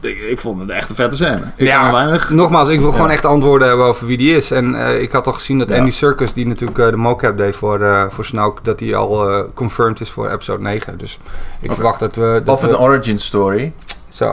Ik, 0.00 0.18
ik 0.20 0.38
vond 0.38 0.60
het 0.60 0.70
echt 0.70 0.90
een 0.90 0.94
vette 0.96 1.16
scène. 1.16 1.40
Ik 1.56 1.66
Ja. 1.66 1.92
weinig... 1.92 2.30
Nogmaals, 2.30 2.68
ik 2.68 2.80
wil 2.80 2.92
gewoon 2.92 3.10
echt 3.10 3.24
antwoorden 3.24 3.68
hebben 3.68 3.86
over 3.86 4.06
wie 4.06 4.16
die 4.16 4.36
is. 4.36 4.50
En 4.50 4.74
eh, 4.86 5.00
ik 5.02 5.12
had 5.12 5.26
al 5.26 5.32
gezien 5.32 5.58
dat 5.58 5.68
Ja. 5.68 5.76
Andy 5.78 5.90
Serkis, 5.90 6.32
die 6.32 6.46
natuurlijk 6.46 6.78
eh, 6.78 6.88
de 6.88 6.96
mocap 6.96 7.36
deed 7.36 7.56
voor, 7.56 7.80
eh 7.82 8.04
voor 8.08 8.24
Snoke, 8.24 8.62
dat 8.62 8.80
hij 8.80 8.94
al 8.94 9.30
eh, 9.30 9.40
confirmed 9.54 10.00
is 10.00 10.10
voor 10.10 10.30
episode 10.30 10.62
9. 10.62 10.98
Dus 10.98 11.18
ik 11.60 11.72
verwacht 11.72 12.00
dat 12.00 12.14
we... 12.16 12.42
Dat 12.44 12.54
Of 12.54 12.62
een 12.62 12.68
we 12.68 12.78
origin 12.78 13.18
story. 13.18 13.72
zo, 14.08 14.26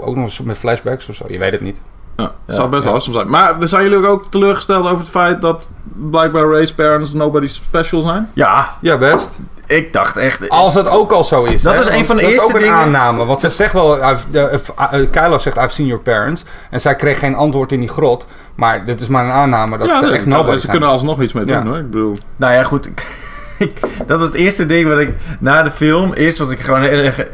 ook 0.00 0.14
nog 0.16 0.24
eens 0.24 0.40
met 0.40 0.58
flashbacks 0.58 1.08
of 1.08 1.14
zo. 1.14 1.24
Je 1.28 1.38
weet 1.38 1.52
het 1.52 1.60
niet. 1.60 1.80
Ja, 2.20 2.32
het 2.46 2.54
zou 2.54 2.66
Ja, 2.68 2.74
best 2.74 2.84
ja. 2.84 2.90
awesome 2.90 3.16
zijn. 3.16 3.28
Maar 3.28 3.54
zijn 3.60 3.82
jullie 3.88 4.06
ook 4.06 4.24
teleurgesteld 4.30 4.84
over 4.86 4.98
het 4.98 5.08
feit 5.08 5.40
dat 5.42 5.70
blijkbaar 5.94 6.44
Ray's 6.50 6.72
parents 6.72 7.12
nobody 7.12 7.46
special 7.46 8.00
zijn? 8.02 8.30
Ja, 8.34 8.74
Ja, 8.80 8.98
best. 8.98 9.38
ik 9.66 9.92
dacht 9.92 10.16
echt... 10.16 10.48
Als 10.48 10.74
het 10.74 10.88
ook 10.88 11.10
al 11.12 11.24
zo 11.24 11.44
is. 11.44 11.62
Dat 11.62 11.74
hè, 11.74 11.80
is 11.80 11.86
een 11.86 11.92
want 11.92 12.06
van 12.06 12.16
de 12.16 12.22
dat 12.22 12.30
eerste 12.30 12.46
is 12.46 12.52
ook 12.52 12.56
een 12.58 12.62
dingen- 12.64 12.78
aanname. 12.78 13.24
Want 13.24 13.40
ze 13.40 13.50
zegt 13.50 13.72
wel, 13.72 13.98
Kylo 15.10 15.38
zegt, 15.38 15.56
I've 15.56 15.68
seen 15.68 15.86
your 15.86 16.02
parents. 16.02 16.44
En 16.70 16.80
zij 16.80 16.94
kreeg 16.96 17.18
geen 17.18 17.34
antwoord 17.34 17.72
in 17.72 17.80
die 17.80 17.88
grot. 17.88 18.26
Maar 18.54 18.84
dit 18.84 19.00
is 19.00 19.08
maar 19.08 19.24
een 19.24 19.30
aanname 19.30 19.78
dat 19.78 19.88
ze 19.88 19.92
nee, 20.04 20.12
echt 20.12 20.26
nou, 20.26 20.36
nobody 20.36 20.54
ze 20.54 20.60
zijn. 20.60 20.70
kunnen 20.72 20.88
alsnog 20.90 21.20
iets 21.22 21.32
mee 21.32 21.44
doen 21.44 21.56
Ja. 21.56 21.64
hoor. 21.64 21.76
Ik 21.78 21.90
bedoel... 21.90 22.16
Nou 22.36 22.52
ja, 22.52 22.62
goed. 22.62 22.86
ik- 23.58 23.80
dat 24.06 24.18
was 24.18 24.28
het 24.28 24.36
eerste 24.36 24.66
ding 24.66 24.88
wat 24.88 24.98
ik 24.98 25.10
na 25.38 25.62
de 25.62 25.70
film. 25.70 26.12
Eerst 26.12 26.38
was 26.38 26.50
ik 26.50 26.60
gewoon 26.60 26.80
heel 26.82 27.04
erg. 27.04 27.24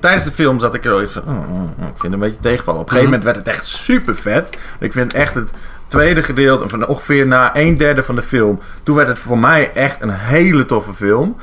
Tijdens 0.00 0.24
de 0.24 0.32
film 0.32 0.60
zat 0.60 0.74
ik 0.74 0.84
er 0.84 1.00
even. 1.00 1.22
oh, 1.22 1.28
oh, 1.28 1.60
oh, 1.60 1.68
ik 1.78 1.84
vind 1.84 2.02
het 2.02 2.12
een 2.12 2.18
beetje 2.18 2.40
tegenvallen. 2.40 2.80
Op 2.80 2.86
een 2.86 2.92
gegeven 2.92 3.12
Mhm. 3.18 3.20
moment 3.24 3.24
werd 3.24 3.36
het 3.36 3.56
echt 3.56 3.66
super 3.66 4.14
vet. 4.16 4.58
Ik 4.78 4.92
vind 4.92 5.14
echt 5.14 5.34
het 5.34 5.50
tweede 5.86 6.22
gedeelte, 6.22 6.68
van 6.68 6.86
ongeveer 6.86 7.26
na 7.26 7.56
een 7.56 7.76
derde 7.76 8.02
van 8.02 8.14
de 8.16 8.22
film. 8.22 8.60
Toen 8.82 8.96
werd 8.96 9.08
het 9.08 9.18
voor 9.18 9.38
mij 9.38 9.70
echt 9.72 10.00
een 10.02 10.10
hele 10.10 10.66
toffe 10.66 10.94
film. 10.94 11.36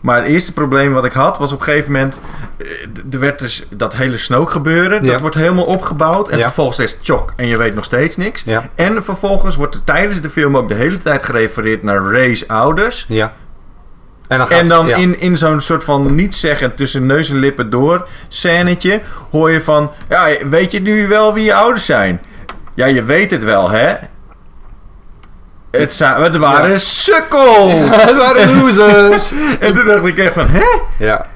Maar 0.00 0.16
het 0.18 0.26
eerste 0.28 0.52
probleem 0.52 0.92
wat 0.92 1.04
ik 1.04 1.12
had 1.12 1.38
was 1.38 1.52
op 1.52 1.58
een 1.58 1.64
gegeven 1.64 1.92
moment. 1.92 2.20
eh, 2.56 2.66
Er 3.12 3.18
werd 3.20 3.38
dus 3.38 3.64
dat 3.70 3.94
hele 3.94 4.16
Snoke 4.16 4.50
gebeuren. 4.52 5.04
Ja. 5.04 5.10
Dat 5.12 5.20
wordt 5.20 5.36
helemaal 5.36 5.64
opgebouwd. 5.64 6.28
En 6.28 6.36
Ja. 6.38 6.42
vervolgens 6.44 6.78
is 6.78 6.90
het 6.92 7.00
chok. 7.02 7.32
En 7.36 7.46
je 7.46 7.56
weet 7.56 7.74
nog 7.74 7.84
steeds 7.84 8.16
niks. 8.16 8.42
Ja. 8.42 8.68
En 8.74 9.04
vervolgens 9.04 9.56
wordt 9.56 9.74
er 9.74 9.84
tijdens 9.84 10.20
de 10.20 10.30
film 10.30 10.56
ook 10.56 10.68
de 10.68 10.74
hele 10.74 10.98
tijd 10.98 11.22
gerefereerd 11.22 11.82
naar 11.82 12.02
Ray's 12.12 12.44
ouders. 12.46 13.04
Ja. 13.08 13.32
En 14.28 14.38
dan, 14.38 14.46
gaat, 14.46 14.58
En 14.58 14.68
dan 14.68 14.86
ja. 14.86 14.96
in, 14.96 15.20
in 15.20 15.38
zo'n 15.38 15.60
soort 15.60 15.84
van 15.84 16.14
niet 16.14 16.34
zeggen 16.34 16.74
tussen 16.74 17.06
neus 17.06 17.30
en 17.30 17.38
lippen 17.38 17.70
door 17.70 18.08
scènetje 18.28 19.00
hoor 19.30 19.50
je 19.50 19.60
van... 19.60 19.92
Ja, 20.08 20.26
weet 20.48 20.72
je 20.72 20.80
nu 20.80 21.08
wel 21.08 21.34
wie 21.34 21.44
je 21.44 21.54
ouders 21.54 21.84
zijn? 21.86 22.22
Ja, 22.74 22.86
je 22.86 23.02
weet 23.02 23.30
het 23.30 23.44
wel, 23.44 23.70
hè? 23.70 23.94
Het, 25.70 25.98
het 25.98 26.36
waren 26.36 26.70
Ja. 26.70 26.76
sukkels! 26.78 27.72
het 28.06 28.16
waren 28.16 28.60
losers. 28.60 29.32
en 29.60 29.74
toen 29.74 29.84
dacht 29.84 30.04
ik 30.04 30.18
echt 30.18 30.34
van, 30.34 30.46
hè? 30.48 30.64
ja. 30.98 31.26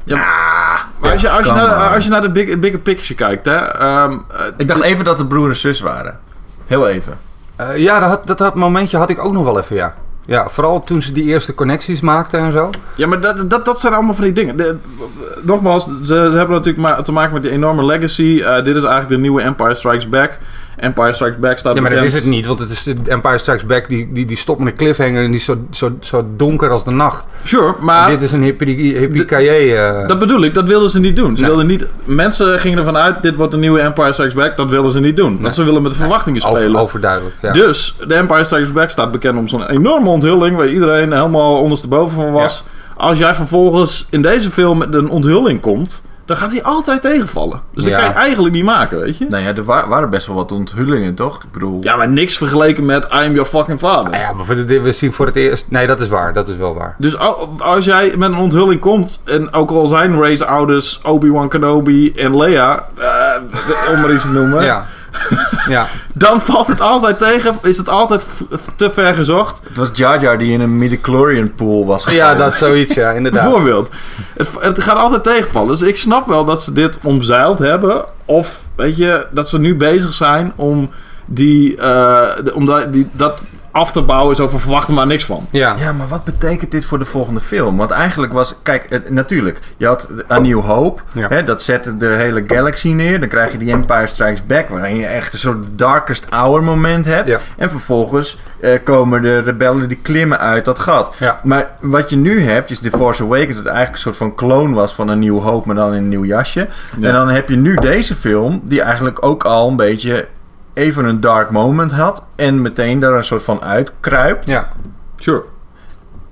Maar 0.98 1.12
als 1.12 1.20
je, 1.20 1.30
als 1.30 1.46
je, 1.46 1.52
naar, 1.52 1.86
on. 1.86 1.92
als 1.94 2.04
je 2.04 2.10
naar 2.10 2.20
de 2.22 2.30
big, 2.30 2.58
bigger 2.58 2.78
picture 2.78 3.14
kijkt, 3.14 3.44
hè. 3.44 3.56
ehm, 3.56 4.12
eh, 4.12 4.40
Ik 4.56 4.68
dacht 4.68 4.82
even 4.82 5.04
dat 5.04 5.18
het 5.18 5.28
broer 5.28 5.48
en 5.48 5.56
zus 5.56 5.80
waren. 5.80 6.18
Heel 6.66 6.88
even. 6.88 7.18
Eh, 7.56 7.76
ja, 7.76 7.98
dat, 8.08 8.26
dat, 8.26 8.38
dat 8.38 8.54
momentje 8.54 8.96
had 8.96 9.10
ik 9.10 9.24
ook 9.24 9.32
nog 9.32 9.44
wel 9.44 9.58
even, 9.58 9.76
ja. 9.76 9.94
Ja, 10.28 10.48
vooral 10.48 10.82
toen 10.82 11.02
ze 11.02 11.12
die 11.12 11.24
eerste 11.24 11.54
connecties 11.54 12.00
maakten 12.00 12.40
en 12.40 12.52
zo. 12.52 12.70
Ja, 12.94 13.06
maar 13.06 13.20
dat, 13.20 13.50
dat, 13.50 13.64
dat 13.64 13.80
zijn 13.80 13.92
allemaal 13.92 14.14
van 14.14 14.24
die 14.24 14.32
dingen. 14.32 14.80
Nogmaals, 15.42 15.84
ze, 15.84 16.04
ze 16.04 16.14
hebben 16.14 16.50
natuurlijk 16.50 16.78
maar 16.78 17.02
te 17.02 17.12
maken 17.12 17.32
met 17.32 17.42
die 17.42 17.50
enorme 17.50 17.84
legacy. 17.84 18.42
Eh, 18.44 18.54
dit 18.56 18.76
is 18.76 18.82
eigenlijk 18.82 19.08
de 19.08 19.18
nieuwe 19.18 19.42
Empire 19.42 19.74
Strikes 19.74 20.08
Back. 20.08 20.38
Empire 20.80 21.12
Strikes 21.12 21.38
Back 21.38 21.58
staat 21.58 21.74
Ja, 21.74 21.80
maar 21.80 21.90
dat 21.90 22.02
is 22.02 22.14
het 22.14 22.24
niet, 22.24 22.46
want 22.46 22.58
het 22.58 22.70
is 22.70 22.82
de 22.82 22.94
Empire 23.06 23.38
Strikes 23.38 23.66
Back, 23.66 23.88
die, 23.88 24.08
die, 24.12 24.26
die 24.26 24.36
stopt 24.36 24.58
met 24.58 24.68
een 24.72 24.78
cliffhanger 24.78 25.22
en 25.22 25.26
die 25.30 25.36
is 25.38 25.44
zo, 25.44 25.56
zo, 25.70 25.96
zo 26.00 26.26
donker 26.36 26.70
als 26.70 26.84
de 26.84 26.90
nacht. 26.90 27.24
Sure, 27.42 27.74
maar 27.80 28.10
dit 28.10 28.22
is 28.22 28.32
een 28.32 28.42
hippie 28.42 28.96
hippie 28.96 29.24
eh 29.26 30.08
dat 30.08 30.18
bedoel 30.18 30.42
ik, 30.44 30.54
dat 30.54 30.68
wilden 30.68 30.90
ze 30.90 31.00
niet 31.00 31.16
doen. 31.16 31.36
Ze 31.36 31.40
Nee. 31.42 31.50
wilden 31.50 31.66
niet, 31.66 31.86
mensen 32.04 32.58
gingen 32.58 32.78
ervan 32.78 32.96
uit, 32.96 33.22
dit 33.22 33.36
wordt 33.36 33.52
de 33.52 33.58
nieuwe 33.58 33.80
Empire 33.80 34.12
Strikes 34.12 34.34
Back. 34.34 34.56
Dat 34.56 34.70
wilden 34.70 34.92
ze 34.92 35.00
niet 35.00 35.16
doen. 35.16 35.30
Want 35.30 35.40
Nee. 35.42 35.52
ze 35.52 35.64
willen 35.64 35.82
met 35.82 35.96
verwachtingen 35.96 36.44
over, 36.44 36.58
spelen. 36.60 36.80
overduidelijk. 36.80 37.34
Ja. 37.42 37.52
Dus 37.52 37.96
de 38.06 38.14
Empire 38.14 38.44
Strikes 38.44 38.72
Back 38.72 38.90
staat 38.90 39.12
bekend 39.12 39.38
om 39.38 39.48
zo'n 39.48 39.66
enorme 39.70 40.08
onthulling... 40.08 40.56
waar 40.56 40.68
iedereen 40.68 41.12
helemaal 41.12 41.56
ondersteboven 41.56 42.16
van 42.16 42.32
was. 42.32 42.64
Als 42.96 43.18
jij 43.18 43.34
vervolgens 43.34 44.06
in 44.10 44.22
deze 44.22 44.50
film 44.50 44.78
met 44.78 44.94
een 44.94 45.08
onthulling 45.08 45.60
komt... 45.60 46.04
dan 46.28 46.36
gaat 46.36 46.52
hij 46.52 46.62
altijd 46.62 47.02
tegenvallen. 47.02 47.60
Dus 47.74 47.84
dat 47.84 47.92
Ja. 47.92 47.98
kan 48.00 48.08
je 48.08 48.14
eigenlijk 48.14 48.54
niet 48.54 48.64
maken, 48.64 49.00
weet 49.00 49.18
je? 49.18 49.26
Nou 49.28 49.42
ja, 49.42 49.54
er 49.54 49.64
wa- 49.64 49.88
waren 49.88 50.10
best 50.10 50.26
wel 50.26 50.36
wat 50.36 50.52
onthullingen, 50.52 51.14
toch? 51.14 51.42
Ik 51.42 51.52
bedoel... 51.52 51.78
Ja, 51.82 51.96
maar 51.96 52.08
niks 52.08 52.36
vergeleken 52.36 52.84
met 52.84 53.04
I 53.04 53.08
am 53.16 53.32
your 53.32 53.44
fucking 53.44 53.78
father. 53.78 54.10
Nou 54.10 54.22
ja, 54.22 54.32
maar 54.32 54.44
voor 54.44 54.54
de- 54.66 54.80
we 54.80 54.92
zien 54.92 55.12
voor 55.12 55.26
het 55.26 55.36
eerst... 55.36 55.70
Nee, 55.70 55.86
dat 55.86 56.00
is 56.00 56.08
waar. 56.08 56.32
Dat 56.32 56.48
is 56.48 56.56
wel 56.56 56.74
waar. 56.74 56.94
Dus 56.98 57.18
al- 57.18 57.48
als 57.58 57.84
jij 57.84 58.14
met 58.18 58.30
een 58.30 58.36
onthulling 58.38 58.80
komt, 58.80 59.20
en 59.24 59.52
ook 59.52 59.70
al 59.70 59.86
zijn 59.86 60.14
Ray's 60.20 60.40
ouders 60.42 61.00
Obi-Wan 61.02 61.48
Kenobi 61.48 62.12
en 62.12 62.36
Leia, 62.36 62.86
eh, 62.98 63.94
om 63.94 64.00
maar 64.00 64.12
iets 64.12 64.22
te 64.24 64.30
noemen, 64.30 64.64
Ja. 64.64 64.86
ja. 65.68 65.86
dan 66.14 66.40
valt 66.40 66.66
het 66.66 66.80
altijd 66.80 67.18
tegen, 67.18 67.58
is 67.62 67.76
het 67.76 67.88
altijd 67.88 68.26
te 68.76 68.90
ver 68.90 69.14
gezocht. 69.14 69.60
Het 69.68 69.76
was 69.76 69.90
Jar 69.92 70.20
Jar 70.20 70.38
die 70.38 70.52
in 70.52 70.60
een 70.60 70.78
midichlorian 70.78 71.54
pool 71.54 71.86
was 71.86 72.04
Ja, 72.04 72.34
dat 72.34 72.56
zoiets, 72.56 72.94
ja, 72.94 73.10
inderdaad. 73.18 73.42
Bijvoorbeeld. 73.42 73.88
Het, 74.36 74.48
het 74.60 74.82
gaat 74.82 74.96
altijd 74.96 75.24
tegenvallen. 75.24 75.68
Dus 75.68 75.82
ik 75.82 75.96
snap 75.96 76.26
wel 76.26 76.44
dat 76.44 76.62
ze 76.62 76.72
dit 76.72 76.98
omzeild 77.02 77.58
hebben. 77.58 78.04
Of, 78.24 78.64
weet 78.74 78.96
je, 78.96 79.26
dat 79.30 79.48
ze 79.48 79.58
nu 79.58 79.76
bezig 79.76 80.12
zijn 80.12 80.52
om, 80.56 80.90
die, 81.26 81.76
eh, 81.76 82.28
om 82.54 82.66
da- 82.66 82.84
die, 82.84 83.08
dat 83.12 83.40
af 83.78 83.92
te 83.92 84.02
bouwen. 84.02 84.36
Zo 84.36 84.48
van, 84.48 84.60
verwacht 84.60 84.88
er 84.88 84.94
maar 84.94 85.06
niks 85.06 85.24
van. 85.24 85.46
Ja. 85.50 85.74
Ja, 85.78 85.92
maar 85.92 86.08
wat 86.08 86.24
betekent 86.24 86.70
dit 86.70 86.84
voor 86.84 86.98
de 86.98 87.04
volgende 87.04 87.40
film? 87.40 87.76
Want 87.76 87.90
eigenlijk 87.90 88.32
was... 88.32 88.54
Kijk, 88.62 88.86
het- 88.88 89.10
natuurlijk. 89.10 89.58
Je 89.76 89.86
had 89.86 90.08
A 90.30 90.38
New 90.38 90.60
Hope. 90.60 91.02
Ja. 91.12 91.28
Hè, 91.28 91.44
dat 91.44 91.62
zette 91.62 91.96
de 91.96 92.06
hele 92.06 92.44
galaxy 92.46 92.88
neer. 92.88 93.20
Dan 93.20 93.28
krijg 93.28 93.52
je 93.52 93.58
die 93.58 93.70
Empire 93.70 94.06
Strikes 94.06 94.46
Back... 94.46 94.68
waarin 94.68 94.96
je 94.96 95.06
echt 95.06 95.32
een 95.32 95.38
soort 95.38 95.64
darkest 95.70 96.26
hour 96.30 96.62
moment 96.62 97.04
hebt. 97.04 97.28
Ja. 97.28 97.38
En 97.56 97.70
vervolgens 97.70 98.38
eh, 98.60 98.70
komen 98.84 99.22
de 99.22 99.38
rebellen 99.38 99.88
die 99.88 99.98
klimmen 100.02 100.38
uit 100.38 100.64
dat 100.64 100.78
gat. 100.78 101.14
Ja. 101.18 101.40
Maar 101.42 101.70
wat 101.80 102.10
je 102.10 102.16
nu 102.16 102.40
hebt, 102.40 102.70
is 102.70 102.78
The 102.78 102.90
Force 102.90 103.22
Awakens... 103.22 103.56
dat 103.56 103.66
eigenlijk 103.66 103.94
een 103.94 104.02
soort 104.02 104.16
van 104.16 104.34
kloon 104.34 104.72
was 104.72 104.94
van 104.94 105.10
A 105.10 105.14
New 105.14 105.40
Hope... 105.42 105.66
maar 105.66 105.76
dan 105.76 105.92
in 105.94 106.02
een 106.02 106.08
nieuw 106.08 106.24
jasje. 106.24 106.68
Ja. 106.98 107.06
En 107.08 107.12
dan 107.12 107.28
heb 107.28 107.48
je 107.48 107.56
nu 107.56 107.74
deze 107.74 108.14
film... 108.14 108.60
die 108.64 108.82
eigenlijk 108.82 109.24
ook 109.24 109.44
al 109.44 109.68
een 109.68 109.76
beetje... 109.76 110.26
even 110.78 111.04
een 111.04 111.20
dark 111.20 111.50
moment 111.50 111.92
had... 111.92 112.22
en 112.36 112.62
meteen 112.62 112.98
daar 112.98 113.12
een 113.12 113.24
soort 113.24 113.42
van 113.42 113.62
uitkruipt. 113.62 114.48
Ja. 114.48 114.68
Sure. 115.16 115.42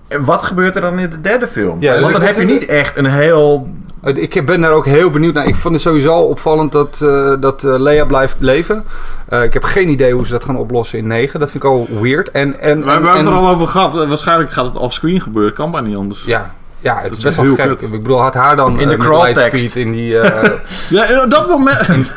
En 0.09 0.25
wat 0.25 0.43
gebeurt 0.43 0.75
er 0.75 0.81
dan 0.81 0.99
in 0.99 1.11
de 1.11 1.21
derde 1.21 1.47
film? 1.47 1.81
Ja, 1.81 2.01
Want 2.01 2.13
dan 2.13 2.23
heb 2.23 2.35
je 2.35 2.45
niet 2.45 2.67
echt 2.67 2.97
een 2.97 3.07
heel... 3.07 3.69
Ik 4.15 4.47
ben 4.47 4.61
daar 4.61 4.73
ook 4.73 4.87
heel 4.87 5.11
benieuwd 5.11 5.35
naar. 5.35 5.47
Ik 5.47 5.57
vond 5.57 5.75
het 5.75 5.83
sowieso 5.83 6.19
opvallend 6.19 6.73
dat, 6.73 7.01
eh 7.03 7.33
dat 7.41 7.65
eh, 7.65 7.79
Leia 7.79 8.05
blijft 8.05 8.37
leven. 8.39 8.85
Eh, 9.29 9.43
ik 9.43 9.53
heb 9.53 9.65
geen 9.65 9.89
idee 9.89 10.13
hoe 10.13 10.27
ze 10.27 10.33
dat 10.33 10.45
gaan 10.45 10.57
oplossen 10.57 10.99
in 10.99 11.07
9. 11.07 11.41
Dat 11.41 11.51
vind 11.51 11.65
ik 11.65 11.71
al 11.71 11.87
weird. 12.01 12.31
En, 12.31 12.61
en, 12.61 12.79
We 12.79 12.85
en, 12.85 12.93
hebben 12.93 13.17
het 13.17 13.27
er 13.27 13.33
al 13.33 13.49
over 13.49 13.67
gehad. 13.67 14.01
Eh, 14.01 14.09
Waarschijnlijk 14.09 14.51
gaat 14.51 14.65
het 14.65 14.77
offscreen 14.77 15.21
gebeuren. 15.21 15.53
Kan 15.53 15.71
bijna 15.71 15.87
niet 15.87 15.97
anders. 15.97 16.25
Ja, 16.25 16.55
ja 16.81 17.01
het 17.03 17.13
is 17.13 17.19
is 17.19 17.25
best 17.25 17.37
wel 17.37 17.45
heel 17.45 17.55
gek. 17.55 17.69
kut. 17.69 17.83
Ik 17.83 17.91
bedoel, 17.91 18.21
had 18.21 18.35
haar 18.35 18.57
dan 18.57 18.71
In 18.71 18.77
de 18.77 18.83
eh, 18.83 18.89
met 18.89 18.99
crawl 19.07 19.33
tekst. 19.33 19.77
in 19.77 19.93
die... 19.93 20.19
eh, 20.21 20.51
Ja, 20.89 21.05
in 21.05 21.29
dat 21.29 21.49
moment... 21.49 22.11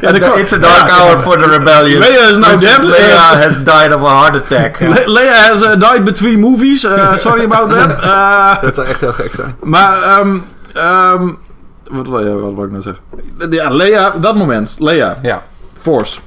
ja, 0.00 0.12
de- 0.12 0.32
It's 0.36 0.52
a 0.52 0.58
dark 0.58 0.88
hour 0.90 1.18
for 1.18 1.38
the 1.42 1.48
rebellion. 1.48 1.98
Leia 1.98 2.28
is 2.28 2.36
now 2.36 2.60
dead. 2.60 2.82
Leia 2.84 3.32
Uh, 3.32 3.40
has 3.42 3.56
died 3.64 3.94
of 3.94 4.02
a 4.02 4.18
heart 4.20 4.34
attack. 4.36 4.80
Le- 4.80 5.02
Leia 5.06 5.32
has 5.34 5.62
uh, 5.62 5.70
died 5.78 6.04
between 6.04 6.40
movies. 6.40 6.84
Uh, 6.94 7.16
sorry 7.16 7.44
about 7.44 7.70
that. 7.70 8.04
Uh, 8.04 8.62
dat 8.62 8.74
zou 8.74 8.86
echt 8.86 9.00
heel 9.00 9.12
gek 9.12 9.34
zijn. 9.34 9.56
Maar, 9.62 10.02
ehm 10.02 10.36
ehm 10.74 11.28
wat, 11.90 12.06
wil 12.08 12.26
je- 12.26 12.38
wat 12.40 12.54
wil 12.54 12.64
ik 12.64 12.70
nou 12.70 12.82
zeggen? 12.82 13.02
Ja, 13.50 13.68
Leia, 13.70 14.10
dat 14.10 14.36
moment. 14.36 14.76
Leia, 14.80 15.16
Ja. 15.22 15.42
Force. 15.80 16.18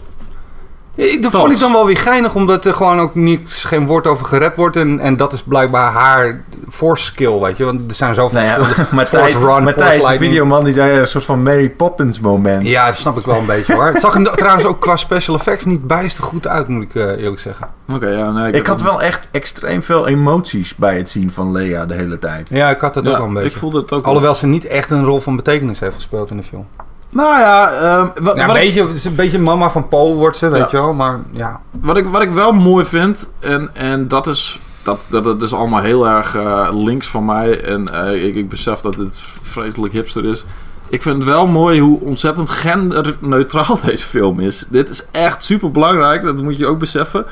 Ik, 0.97 1.21
dat 1.21 1.31
vond 1.31 1.51
ik 1.51 1.59
dan 1.59 1.71
wel 1.71 1.85
weer 1.85 1.97
geinig, 1.97 2.35
omdat 2.35 2.65
er 2.65 2.73
gewoon 2.73 2.99
ook 2.99 3.15
niet, 3.15 3.49
geen 3.49 3.85
woord 3.85 4.07
over 4.07 4.25
gered 4.25 4.55
wordt. 4.55 4.75
En, 4.75 4.99
en 4.99 5.17
dat 5.17 5.33
is 5.33 5.43
blijkbaar 5.43 5.91
haar 5.91 6.43
force 6.69 7.03
skill, 7.03 7.39
weet 7.39 7.57
je. 7.57 7.65
Want 7.65 7.89
er 7.89 7.95
zijn 7.95 8.15
zoveel 8.15 8.39
Nou 8.39 8.51
ja, 8.51 8.63
verschillende 8.63 8.95
Matthijs, 9.01 9.31
force 9.31 9.47
run, 9.53 9.63
Matthijs, 9.63 10.01
force 10.01 10.17
de 10.17 10.23
videoman, 10.23 10.63
die 10.63 10.73
zei 10.73 10.99
een 10.99 11.07
soort 11.07 11.25
van 11.25 11.43
Mary 11.43 11.69
Poppins 11.69 12.19
moment. 12.19 12.69
Ja, 12.69 12.85
dat 12.85 12.95
snap 12.95 13.17
ik 13.17 13.25
wel 13.25 13.37
een 13.37 13.45
beetje 13.45 13.73
hoor. 13.73 13.85
Het 13.85 14.01
zag 14.01 14.15
er 14.15 14.35
trouwens 14.35 14.65
ook 14.65 14.79
qua 14.79 14.95
special 14.95 15.35
effects 15.35 15.65
niet 15.65 15.87
bijster 15.87 16.23
goed 16.23 16.47
uit, 16.47 16.67
moet 16.67 16.83
ik 16.83 16.95
eh, 16.95 17.03
eerlijk 17.03 17.39
zeggen. 17.39 17.67
Oké, 17.93 18.07
ja, 18.07 18.31
nee. 18.31 18.51
Ik 18.51 18.67
had 18.67 18.81
wel 18.81 19.01
echt 19.01 19.27
extreem 19.31 19.83
veel 19.83 20.07
emoties 20.07 20.75
bij 20.75 20.97
het 20.97 21.09
zien 21.09 21.31
van 21.31 21.51
Leia 21.51 21.85
de 21.85 21.93
hele 21.93 22.19
tijd. 22.19 22.49
Ja, 22.49 22.69
ik 22.69 22.81
had 22.81 22.93
dat 22.93 23.05
Ja, 23.05 23.11
ook 23.11 23.17
wel 23.17 23.27
een 23.27 23.33
beetje. 23.33 23.49
Ik 23.49 23.55
voelde 23.55 23.77
het 23.77 23.91
ook 23.91 23.99
wel. 23.99 24.07
Alhoewel 24.07 24.35
ze 24.35 24.47
niet 24.47 24.65
echt 24.65 24.89
een 24.89 25.05
rol 25.05 25.19
van 25.19 25.35
betekenis 25.35 25.79
heeft 25.79 25.95
gespeeld 25.95 26.29
in 26.29 26.37
de 26.37 26.43
film. 26.43 26.67
Nou 27.09 27.39
ja, 27.39 27.71
ehm, 27.71 28.07
wat, 28.23 28.35
Ja, 28.35 28.41
een, 28.41 28.47
wat, 28.47 28.55
beetje, 28.55 28.81
een 29.09 29.15
beetje 29.15 29.39
mama 29.39 29.69
van 29.69 29.87
Paul 29.87 30.15
wordt 30.15 30.37
ze, 30.37 30.49
weet 30.49 30.59
Ja. 30.61 30.67
je 30.71 30.77
wel. 30.77 30.93
Maar 30.93 31.19
ja, 31.31 31.61
wat, 31.81 31.97
ik, 31.97 32.05
wat 32.07 32.21
ik 32.21 32.31
wel 32.31 32.51
mooi 32.51 32.85
vind, 32.85 33.27
en, 33.39 33.69
en 33.75 34.07
dat 34.07 34.27
is... 34.27 34.59
Dat, 34.83 34.99
dat, 35.07 35.23
dat 35.23 35.41
is 35.41 35.53
allemaal 35.53 35.81
heel 35.81 36.07
erg 36.07 36.35
eh, 36.35 36.69
links 36.71 37.07
van 37.07 37.25
mij. 37.25 37.63
En 37.63 37.87
eh, 37.93 38.25
ik, 38.25 38.35
ik 38.35 38.49
besef 38.49 38.79
dat 38.79 38.95
het 38.95 39.19
vreselijk 39.41 39.93
hipster 39.93 40.25
is. 40.25 40.43
Ik 40.89 41.01
vind 41.01 41.15
het 41.15 41.25
wel 41.25 41.47
mooi 41.47 41.79
hoe 41.79 41.99
ontzettend 41.99 42.49
genderneutraal 42.49 43.79
deze 43.85 44.05
film 44.05 44.39
is. 44.39 44.65
Dit 44.69 44.89
is 44.89 45.05
echt 45.11 45.43
super 45.43 45.71
belangrijk. 45.71 46.23
Dat 46.23 46.35
moet 46.41 46.57
je 46.57 46.67
ook 46.67 46.79
beseffen. 46.79 47.25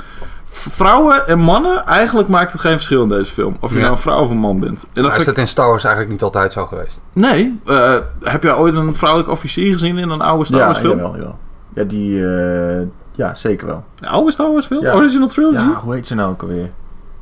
Vrouwen 0.57 1.27
en 1.27 1.39
mannen, 1.39 1.83
eigenlijk 1.85 2.27
maakt 2.27 2.51
het 2.51 2.61
geen 2.61 2.71
verschil 2.71 3.01
in 3.03 3.09
deze 3.09 3.33
film. 3.33 3.57
Of 3.59 3.69
je 3.69 3.75
Ja. 3.75 3.81
nou 3.81 3.93
een 3.95 4.01
vrouw 4.01 4.21
of 4.21 4.29
een 4.29 4.37
man 4.37 4.59
bent. 4.59 4.83
En 4.83 4.89
dat 4.93 5.03
maar 5.03 5.13
is 5.13 5.19
ik- 5.19 5.25
dat 5.25 5.37
in 5.37 5.47
Star 5.47 5.67
Wars 5.67 5.83
eigenlijk 5.83 6.13
niet 6.13 6.23
altijd 6.23 6.51
zo 6.51 6.65
geweest? 6.65 7.01
Nee. 7.13 7.59
eh, 7.65 7.95
heb 8.21 8.43
jij 8.43 8.55
ooit 8.55 8.73
een 8.75 8.95
vrouwelijke 8.95 9.33
officier 9.33 9.71
gezien 9.73 9.97
in 9.97 10.09
een 10.09 10.21
oude 10.21 10.45
Star 10.45 10.59
Wars 10.59 10.77
film? 10.77 10.97
jawel, 10.97 11.15
jawel. 11.15 11.37
Ja, 11.73 11.83
die... 11.83 12.27
eh, 12.27 12.87
ja, 13.11 13.35
zeker 13.35 13.67
wel. 13.67 13.83
Een 13.99 14.07
oude 14.07 14.31
Star 14.31 14.51
Wars 14.51 14.65
film? 14.65 14.83
Ja. 14.83 14.93
Original 14.93 15.27
Trilogy? 15.27 15.55
Ja, 15.55 15.79
hoe 15.83 15.93
heet 15.93 16.07
ze 16.07 16.15
nou 16.15 16.31
ook 16.31 16.41
alweer? 16.41 16.69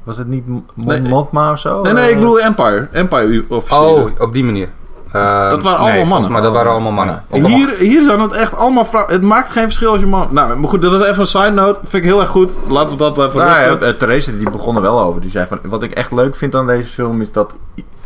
Was 0.03 0.17
het 0.17 0.27
niet 0.27 0.47
Mon 0.47 0.65
Nee. 0.75 1.01
Mothma 1.01 1.51
of 1.51 1.59
zo? 1.59 1.81
Nee, 1.81 1.93
nee, 1.93 2.03
ik 2.07 2.13
Eh, 2.13 2.19
bedoel 2.19 2.39
Empire. 2.39 2.87
Empire 2.91 3.43
officieren. 3.49 4.03
Oh, 4.05 4.21
op 4.21 4.33
die 4.33 4.43
manier. 4.43 4.69
Eh, 5.13 5.49
Dat 5.49 5.63
waren 5.63 5.79
allemaal 5.79 5.95
nee, 5.95 6.05
mannen. 6.05 6.31
mij 6.31 6.41
dat 6.41 6.53
waren 6.53 6.71
allemaal 6.71 6.91
mannen. 6.91 7.23
En 7.29 7.45
hier, 7.45 7.75
hier 7.77 8.03
zijn 8.03 8.19
het 8.19 8.31
echt 8.31 8.55
allemaal 8.55 8.85
vrouwen. 8.85 9.13
Het 9.13 9.21
maakt 9.21 9.51
geen 9.51 9.63
verschil 9.63 9.91
als 9.91 9.99
je 9.99 10.05
man... 10.05 10.27
Nou, 10.31 10.57
maar 10.57 10.69
goed, 10.69 10.81
dat 10.81 10.93
is 10.93 11.07
even 11.07 11.19
een 11.19 11.27
side 11.27 11.49
note. 11.51 11.79
Vind 11.83 12.03
ik 12.03 12.09
heel 12.09 12.19
erg 12.19 12.29
goed. 12.29 12.57
Laten 12.67 12.91
we 12.91 12.97
dat 12.97 13.17
even 13.17 13.39
Nou 13.39 13.59
ja, 13.59 13.77
eh, 13.87 13.93
Therese 13.93 14.37
die 14.37 14.49
begon 14.49 14.75
er 14.75 14.81
wel 14.81 15.01
over. 15.01 15.21
Die 15.21 15.29
zei 15.29 15.47
van, 15.47 15.59
wat 15.63 15.83
ik 15.83 15.91
echt 15.91 16.11
leuk 16.11 16.35
vind 16.35 16.55
aan 16.55 16.67
deze 16.67 16.89
film 16.89 17.21
is 17.21 17.31
dat, 17.31 17.55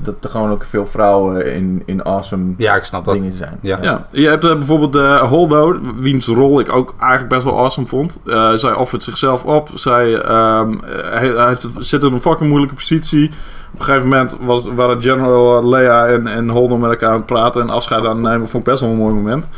dat 0.01 0.15
er 0.21 0.29
gewoon 0.29 0.51
ook 0.51 0.63
veel 0.63 0.85
vrouwen 0.85 1.53
in, 1.53 1.83
in 1.85 2.03
awesome 2.03 2.53
Ja, 2.57 2.75
ik 2.75 2.83
snap 2.83 3.05
dat. 3.05 3.13
dingen 3.13 3.37
zijn. 3.37 3.57
Ja. 3.61 3.77
Ja, 3.81 4.07
je 4.11 4.27
hebt 4.27 4.43
eh, 4.43 4.51
bijvoorbeeld 4.51 4.93
de 4.93 5.19
Holdo, 5.29 5.79
wiens 5.95 6.27
rol 6.27 6.59
ik 6.59 6.71
ook 6.71 6.95
eigenlijk 6.99 7.29
best 7.29 7.43
wel 7.43 7.57
awesome 7.57 7.87
vond. 7.87 8.19
Eh, 8.25 8.51
zij 8.53 8.73
offert 8.73 9.03
zichzelf 9.03 9.45
op. 9.45 9.69
Zij 9.73 10.21
ehm, 10.21 10.77
hij, 11.03 11.27
hij 11.27 11.47
heeft, 11.47 11.67
zit 11.77 12.03
in 12.03 12.13
een 12.13 12.21
fucking 12.21 12.49
moeilijke 12.49 12.75
positie. 12.75 13.31
Op 13.73 13.79
een 13.79 13.85
gegeven 13.85 14.07
moment 14.07 14.37
was, 14.39 14.67
waren 14.75 15.01
General 15.01 15.69
Leia 15.69 16.05
en, 16.05 16.27
en 16.27 16.49
Holdo 16.49 16.77
met 16.77 16.89
elkaar 16.89 17.09
aan 17.09 17.15
het 17.15 17.25
praten 17.25 17.61
en 17.61 17.69
afscheid 17.69 18.05
aan 18.05 18.23
het 18.23 18.31
nemen. 18.31 18.49
Vond 18.49 18.65
ik 18.67 18.69
best 18.71 18.81
wel 18.81 18.89
een 18.91 18.97
mooi 18.97 19.13
moment. 19.13 19.49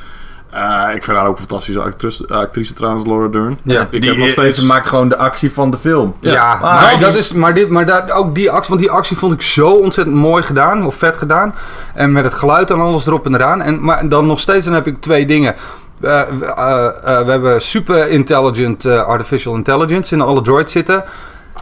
Eh, 0.50 0.88
ik 0.96 1.04
vind 1.04 1.18
haar 1.18 1.26
ook 1.28 1.32
een 1.40 1.46
fantastische 1.48 1.82
actrice, 1.82 2.28
actrice 2.28 2.74
trouwens, 2.74 3.06
Laura 3.06 3.28
Dern. 3.28 3.60
Ja. 3.64 3.88
ik 3.90 4.02
Die, 4.02 4.10
heb 4.10 4.20
nog 4.20 4.30
steeds... 4.30 4.60
Ze 4.60 4.66
maakt 4.66 4.88
gewoon 4.88 5.10
de 5.10 5.18
actie 5.18 5.52
van 5.52 5.72
de 5.72 5.78
film. 5.78 6.16
Ja, 6.20 6.32
Ja. 6.32 6.60
maar, 6.62 6.94
Ah, 6.94 7.00
dat 7.00 7.16
is, 7.16 7.34
maar, 7.34 7.54
dit, 7.54 7.70
maar 7.70 7.86
dat, 7.86 8.12
ook 8.12 8.36
die 8.36 8.52
actie, 8.52 8.70
want 8.70 8.82
die 8.82 8.92
actie 8.92 9.18
vond 9.18 9.34
ik 9.34 9.42
zo 9.42 9.70
ontzettend 9.72 10.16
mooi 10.18 10.44
gedaan, 10.44 10.86
of 10.86 10.96
vet 10.96 11.18
gedaan. 11.18 11.56
En 11.94 12.12
met 12.12 12.24
het 12.24 12.34
geluid 12.34 12.72
en 12.72 12.80
alles 12.80 13.06
erop 13.08 13.26
en 13.26 13.36
eraan. 13.36 13.62
En, 13.62 13.84
maar 13.84 14.10
dan 14.10 14.28
nog 14.28 14.40
steeds, 14.40 14.66
dan 14.66 14.74
heb 14.74 14.88
ik 14.88 15.02
twee 15.02 15.26
dingen. 15.26 15.56
Eh, 16.02 16.22
we- 16.40 16.46
eh, 16.46 17.26
we 17.26 17.32
hebben 17.32 17.62
super 17.62 18.08
intelligent 18.08 18.86
artificial 18.86 19.56
intelligence 19.56 20.14
in 20.16 20.22
alle 20.22 20.42
droids 20.42 20.72
zitten. 20.72 21.04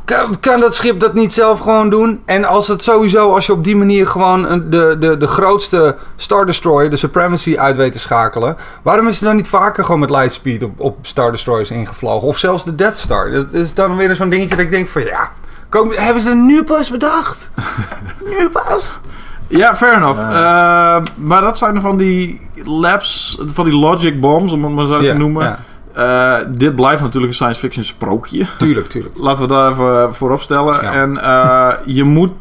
Kan, 0.08 0.40
kan 0.40 0.60
dat 0.60 0.76
schip 0.76 1.00
dat 1.00 1.14
niet 1.14 1.34
zelf 1.34 1.60
gewoon 1.60 1.90
doen? 1.90 2.22
En 2.26 2.46
als 2.46 2.68
het 2.68 2.84
sowieso, 2.84 3.34
als 3.34 3.46
je 3.46 3.52
op 3.52 3.64
die 3.64 3.76
manier 3.76 4.08
gewoon 4.08 4.64
de, 4.70 4.96
de, 5.00 5.18
de 5.18 5.28
grootste 5.28 5.96
Star 6.16 6.46
Destroyer, 6.46 6.90
de 6.90 6.96
Supremacy, 6.96 7.58
uit 7.58 7.76
weet 7.76 7.92
te 7.92 8.00
schakelen. 8.00 8.58
Waarom 8.82 9.08
is 9.08 9.20
er 9.20 9.26
dan 9.26 9.36
niet 9.36 9.48
vaker 9.48 9.86
gewoon 9.86 10.00
met 10.00 10.10
lightspeed 10.10 10.64
op, 10.64 10.80
op 10.80 10.98
Star 11.02 11.32
Destroyers 11.32 11.72
ingevlogen? 11.72 12.28
Of 12.28 12.38
zelfs 12.38 12.66
de 12.66 12.76
Death 12.76 12.98
Star? 12.98 13.32
Dat 13.32 13.46
is 13.52 13.74
dan 13.74 13.96
weer 13.96 14.16
zo'n 14.16 14.30
dingetje 14.30 14.56
dat 14.56 14.66
ik 14.66 14.72
denk 14.72 14.88
van 14.88 15.04
ja, 15.04 15.32
kom, 15.70 15.92
hebben 15.92 16.22
ze 16.22 16.36
nu 16.36 16.64
pas 16.64 16.92
bedacht? 16.92 17.50
nu 18.40 18.50
pas? 18.50 19.00
Ja, 19.48 19.76
fair 19.76 19.94
enough. 19.94 20.20
Eh, 20.20 20.98
maar 21.16 21.42
dat 21.42 21.58
zijn 21.58 21.82
van 21.82 21.98
die 21.98 22.42
labs, 22.66 23.38
van 23.46 23.66
die 23.66 23.76
logic 23.76 24.20
bombs, 24.20 24.52
om 24.52 24.64
het 24.64 24.74
maar 24.74 24.86
zo 24.86 25.00
te 25.00 25.14
noemen. 25.14 25.44
Ja, 25.44 25.60
Eh, 25.98 26.36
dit 26.48 26.76
blijft 26.76 27.02
natuurlijk 27.02 27.28
een 27.28 27.34
science 27.38 27.60
fiction 27.60 27.84
sprookje. 27.84 28.46
tuurlijk, 28.58 28.88
tuurlijk. 28.88 29.16
Laten 29.28 29.42
we 29.42 29.48
daar 29.48 29.72
even 29.72 30.16
voorop 30.16 30.42
stellen. 30.42 30.82
Ja. 30.82 30.94
En 30.94 31.18
eh, 31.18 31.74
je, 31.86 32.04
moet, 32.04 32.32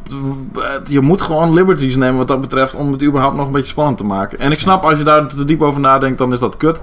je 0.85 0.99
moet 0.99 1.21
gewoon 1.21 1.53
liberties 1.53 1.95
nemen 1.95 2.17
wat 2.17 2.27
dat 2.27 2.41
betreft 2.41 2.75
om 2.75 2.91
het 2.91 3.03
überhaupt 3.03 3.35
nog 3.35 3.45
een 3.45 3.51
beetje 3.51 3.67
spannend 3.67 3.97
te 3.97 4.03
maken. 4.03 4.39
En 4.39 4.51
ik 4.51 4.59
snap 4.59 4.83
als 4.83 4.97
je 4.97 5.03
daar 5.03 5.27
te 5.27 5.45
diep 5.45 5.61
over 5.61 5.79
nadenkt, 5.79 6.17
dan 6.17 6.31
is 6.31 6.39
dat 6.39 6.57
kut. 6.57 6.81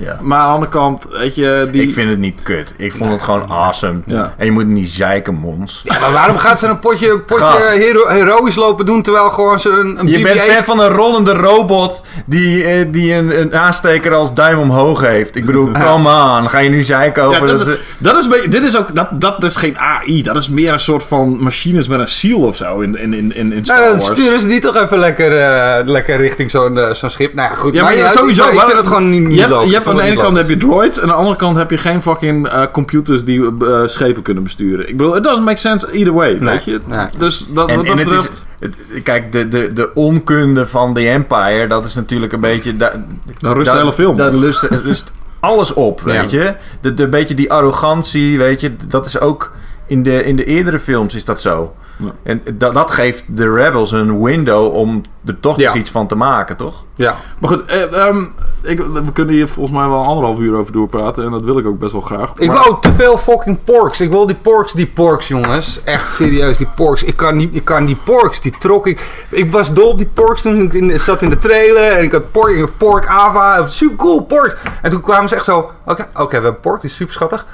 Ja. 0.00 0.18
Maar 0.20 0.38
aan 0.38 0.46
de 0.46 0.52
andere 0.52 0.70
kant, 0.72 1.02
weet 1.10 1.34
je... 1.34 1.68
Die... 1.72 1.82
Ik 1.82 1.92
vind 1.92 2.10
het 2.10 2.18
niet 2.18 2.42
kut. 2.42 2.74
Ik 2.76 2.92
vond 2.92 3.10
het 3.10 3.22
gewoon 3.22 3.50
awesome. 3.50 4.00
Ja. 4.06 4.34
En 4.36 4.44
je 4.44 4.50
moet 4.50 4.66
niet 4.66 4.88
zeiken, 4.90 5.34
mons. 5.34 5.80
Ja, 5.84 5.98
maar 6.00 6.12
waarom 6.12 6.36
gaat 6.36 6.58
ze 6.58 6.66
een 6.66 6.78
potje, 6.78 7.18
potje 7.20 7.70
hero- 7.78 8.08
heroïs 8.08 8.54
lopen 8.54 8.86
doen 8.86 9.02
terwijl 9.02 9.30
gewoon 9.30 9.60
ze 9.60 9.68
een, 9.68 9.98
een 10.00 10.08
Je 10.08 10.22
bent 10.22 10.38
BB-8 10.40 10.42
fan 10.52 10.64
van 10.64 10.80
een 10.80 10.88
rollende 10.90 11.32
robot 11.32 12.02
die, 12.26 12.64
eh, 12.64 12.86
die 12.92 13.14
een, 13.14 13.40
een 13.40 13.56
aansteker 13.56 14.14
als 14.14 14.34
duim 14.34 14.58
omhoog 14.58 15.00
heeft. 15.00 15.36
Ik 15.36 15.46
bedoel, 15.46 15.70
come 15.72 16.08
on. 16.38 16.50
Ga 16.50 16.58
je 16.58 16.70
nu 16.70 16.82
zeiken 16.82 17.22
Ja, 17.22 17.28
over 17.28 17.46
dat, 17.46 17.56
dat 17.58 17.66
ze... 17.66 17.80
dat 17.98 18.18
is, 18.18 18.50
dit 18.50 18.62
is 18.64 18.76
ook, 18.76 18.94
dat, 18.94 19.20
dat 19.20 19.42
is 19.42 19.56
geen 19.56 19.78
AI, 19.78 20.22
dat 20.22 20.36
is 20.36 20.48
meer 20.48 20.72
een 20.72 20.78
soort 20.78 21.04
van 21.04 21.42
machines 21.42 21.88
met 21.88 22.00
een 22.00 22.08
ziel 22.08 22.38
of 22.38 22.56
zo 22.56 22.80
in, 22.80 22.98
in, 22.98 23.14
in, 23.14 23.34
in 23.34 23.52
in 23.52 23.64
Star 23.64 23.76
Nou, 23.80 23.88
dan 23.90 23.98
Wars. 24.00 24.20
sturen 24.20 24.40
ze 24.40 24.46
die 24.46 24.60
toch 24.60 24.76
even 24.76 24.98
lekker, 24.98 25.36
eh, 25.38 25.86
lekker 25.86 26.16
richting 26.16 26.50
zo'n 26.50 26.78
eh, 26.78 26.90
zo'n 26.92 27.10
schip. 27.10 27.34
Nou 27.34 27.48
ja, 27.50 27.54
goed. 27.56 27.74
Ja, 27.74 27.82
maar 27.82 28.02
uit. 28.02 28.14
sowieso. 28.18 28.42
Ik, 28.44 28.48
ik 28.48 28.54
maar 28.54 28.64
vind 28.64 28.76
het 28.78 28.86
gewoon 28.86 29.10
niet, 29.10 29.22
niet 29.28 29.38
je 29.38 29.77
hebt, 29.84 29.90
aan 29.90 30.04
de 30.04 30.10
ene 30.12 30.20
kant 30.22 30.36
heb 30.36 30.48
je 30.48 30.56
droids 30.56 30.96
en 30.96 31.02
aan 31.02 31.08
de 31.08 31.14
andere 31.14 31.36
kant 31.36 31.56
heb 31.56 31.70
je 31.70 31.76
geen 31.76 32.02
fucking 32.02 32.48
eh, 32.48 32.62
computers 32.72 33.24
die 33.24 33.44
eh, 33.60 33.80
schepen 33.84 34.22
kunnen 34.22 34.42
besturen. 34.42 34.88
Ik 34.88 34.96
bedoel, 34.96 35.16
it 35.16 35.22
doesn't 35.24 35.44
make 35.44 35.56
sense 35.58 35.90
either 35.92 36.12
way, 36.12 36.30
Nee, 36.32 36.38
weet 36.40 36.64
je? 36.64 36.80
nee. 36.86 37.06
Dus 37.18 37.46
dat, 37.50 37.68
En, 37.68 37.76
wat 37.76 37.84
en 37.86 37.96
dat 37.96 38.10
het 38.10 38.14
is, 38.22 38.28
het- 38.58 39.02
kijk, 39.02 39.32
de, 39.32 39.48
de, 39.48 39.72
de 39.72 39.90
onkunde 39.94 40.66
van 40.66 40.94
The 40.94 41.08
Empire, 41.08 41.66
dat 41.66 41.84
is 41.84 41.94
natuurlijk 41.94 42.32
een 42.32 42.40
beetje... 42.40 42.76
Da, 42.76 42.92
Dan 43.40 43.52
rust 43.52 43.66
da- 43.70 43.76
hele 43.76 43.92
film 43.92 44.20
op. 44.20 44.32
lust, 44.32 44.62
rust 44.62 45.12
alles 45.40 45.72
op, 45.72 46.00
weet 46.00 46.30
je. 46.30 46.54
De, 46.80 46.94
de 46.94 47.08
beetje 47.08 47.34
die 47.34 47.52
arrogantie, 47.52 48.38
weet 48.38 48.60
je, 48.60 48.72
dat 48.88 49.06
is 49.06 49.20
ook... 49.20 49.52
In 49.86 50.02
de, 50.02 50.22
in 50.24 50.36
de 50.36 50.44
eerdere 50.44 50.78
films 50.78 51.14
is 51.14 51.24
dat 51.24 51.40
zo. 51.40 51.74
Ja. 51.96 52.12
En 52.22 52.42
dat, 52.54 52.72
dat 52.74 52.90
geeft 52.90 53.24
de 53.26 53.52
Rebels 53.52 53.92
een 53.92 54.22
window 54.22 54.74
om 54.74 55.02
er 55.26 55.40
toch 55.40 55.56
Ja. 55.58 55.68
nog 55.68 55.76
iets 55.78 55.90
van 55.90 56.06
te 56.06 56.14
maken, 56.14 56.56
toch? 56.56 56.84
Ja. 56.94 57.16
Maar 57.40 57.50
goed, 57.50 57.64
eh, 57.66 57.82
ehm, 58.06 58.24
ik, 58.62 58.78
we 58.78 59.12
kunnen 59.12 59.34
hier 59.34 59.48
volgens 59.48 59.76
mij 59.76 59.88
wel 59.88 60.04
anderhalf 60.04 60.38
uur 60.38 60.56
over 60.56 60.72
doorpraten 60.72 61.24
en 61.24 61.30
dat 61.30 61.42
wil 61.42 61.58
ik 61.58 61.66
ook 61.66 61.78
best 61.78 61.92
wel 61.92 62.00
graag. 62.00 62.32
Ik 62.36 62.52
wou 62.52 62.76
te 62.80 62.92
veel 62.92 63.18
fucking 63.18 63.64
porks. 63.64 64.00
Ik 64.00 64.10
wil 64.10 64.26
die 64.26 64.36
porks, 64.36 64.72
die 64.72 64.86
porks, 64.86 65.28
jongens. 65.28 65.80
Echt 65.84 66.12
serieus, 66.12 66.58
die 66.58 66.68
porks. 66.74 67.04
Ik 67.04 67.16
kan, 67.16 67.36
niet, 67.36 67.54
ik 67.54 67.64
kan 67.64 67.86
die 67.86 67.96
porks, 68.04 68.40
die 68.40 68.54
trok 68.58 68.86
ik. 68.86 69.26
Ik 69.30 69.52
was 69.52 69.72
dol 69.72 69.88
op 69.88 69.98
die 69.98 70.10
porks 70.14 70.42
toen 70.42 70.62
ik 70.62 70.72
in, 70.72 70.98
zat 70.98 71.22
in 71.22 71.30
de 71.30 71.38
trailer. 71.38 71.92
En 71.92 72.02
ik 72.02 72.12
had 72.12 72.30
pork, 72.30 72.54
ik 72.54 72.60
had 72.60 72.76
pork 72.76 73.06
Ava. 73.06 73.66
Super 73.66 73.96
cool, 73.96 74.20
porks. 74.20 74.56
En 74.82 74.90
toen 74.90 75.00
kwamen 75.00 75.28
ze 75.28 75.34
echt 75.34 75.44
zo. 75.44 75.70
Oké, 75.86 76.08
oké, 76.12 76.36
we 76.36 76.42
hebben 76.42 76.60
pork, 76.60 76.80
die 76.80 76.90
is 76.90 76.96
super 76.96 77.12
schattig. 77.12 77.46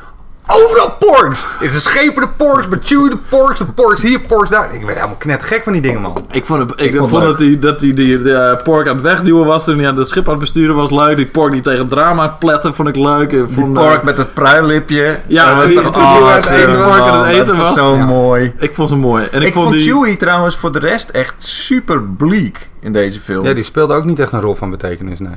Overal 0.47 0.91
porks! 0.99 1.47
Het 1.59 1.73
is 1.75 1.83
schepen 1.83 2.23
de 2.23 2.29
porks, 2.37 2.69
de 2.69 3.19
porks, 3.29 3.59
de 3.59 3.65
porks 3.65 4.03
hier, 4.03 4.21
porks 4.21 4.51
daar. 4.51 4.75
Ik 4.75 4.81
werd 4.85 4.97
helemaal 4.97 5.17
knettergek 5.19 5.63
van 5.65 5.73
die 5.73 5.83
dingen, 5.83 6.01
man. 6.01 6.17
Ik 6.31 6.47
vond, 6.47 6.71
het, 6.71 6.81
ik 6.81 6.87
Ik 6.87 6.97
vond 6.97 7.11
vond, 7.11 7.23
dat 7.23 7.39
hij 7.39 7.59
dat 7.59 7.81
die, 7.81 7.95
die, 7.95 8.33
eh, 8.33 8.63
pork 8.63 8.87
aan 8.89 8.95
het 8.95 9.03
wegduwen 9.03 9.47
was 9.47 9.65
toen 9.65 9.79
hij 9.79 9.89
aan 9.89 9.97
het 9.97 10.09
schip 10.09 10.25
aan 10.25 10.31
het 10.31 10.41
besturen 10.41 10.75
was 10.75 10.91
leuk. 10.91 11.17
Die 11.17 11.27
pork 11.27 11.53
die 11.53 11.61
tegen 11.61 11.89
drama 11.89 12.29
pletten 12.29 12.75
vond 12.75 12.89
ik 12.89 12.97
leuk. 12.97 13.33
Ik 13.33 13.47
Die 13.47 13.55
vond, 13.57 13.73
pork 13.73 13.99
eh, 13.99 14.05
met 14.05 14.19
het 14.19 14.35
pruillipje. 14.35 15.21
Ja, 15.27 15.47
dat 15.47 15.57
was 15.57 15.67
die- 15.67 15.81
toch 15.83 15.91
die 15.95 16.03
aan 16.03 16.33
het 16.33 16.51
eten 16.51 16.79
aan 16.85 17.25
het 17.25 17.33
eten 17.35 17.47
Dat 17.47 17.57
was. 17.57 17.75
zo 17.75 17.97
Ja. 17.97 18.05
mooi. 18.05 18.53
Ik 18.59 18.75
vond 18.75 18.89
ze 18.89 18.97
mooi. 18.97 19.25
En 19.31 19.41
ik, 19.41 19.47
Ik, 19.49 19.53
vond 19.55 19.73
die... 19.73 19.81
Chewie 19.93 20.17
trouwens 20.17 20.57
voor 20.57 20.73
de 20.73 20.79
rest 20.79 21.11
echt 21.11 21.43
super 21.43 22.03
bleak 22.03 22.57
in 22.81 22.93
deze 22.93 23.21
film. 23.21 23.45
Ja, 23.45 23.53
die 23.55 23.65
speelde 23.65 23.95
ook 23.95 24.05
niet 24.05 24.19
echt 24.19 24.33
een 24.33 24.41
rol 24.41 24.55
van 24.55 24.71
betekenis, 24.71 25.19
nee. 25.19 25.35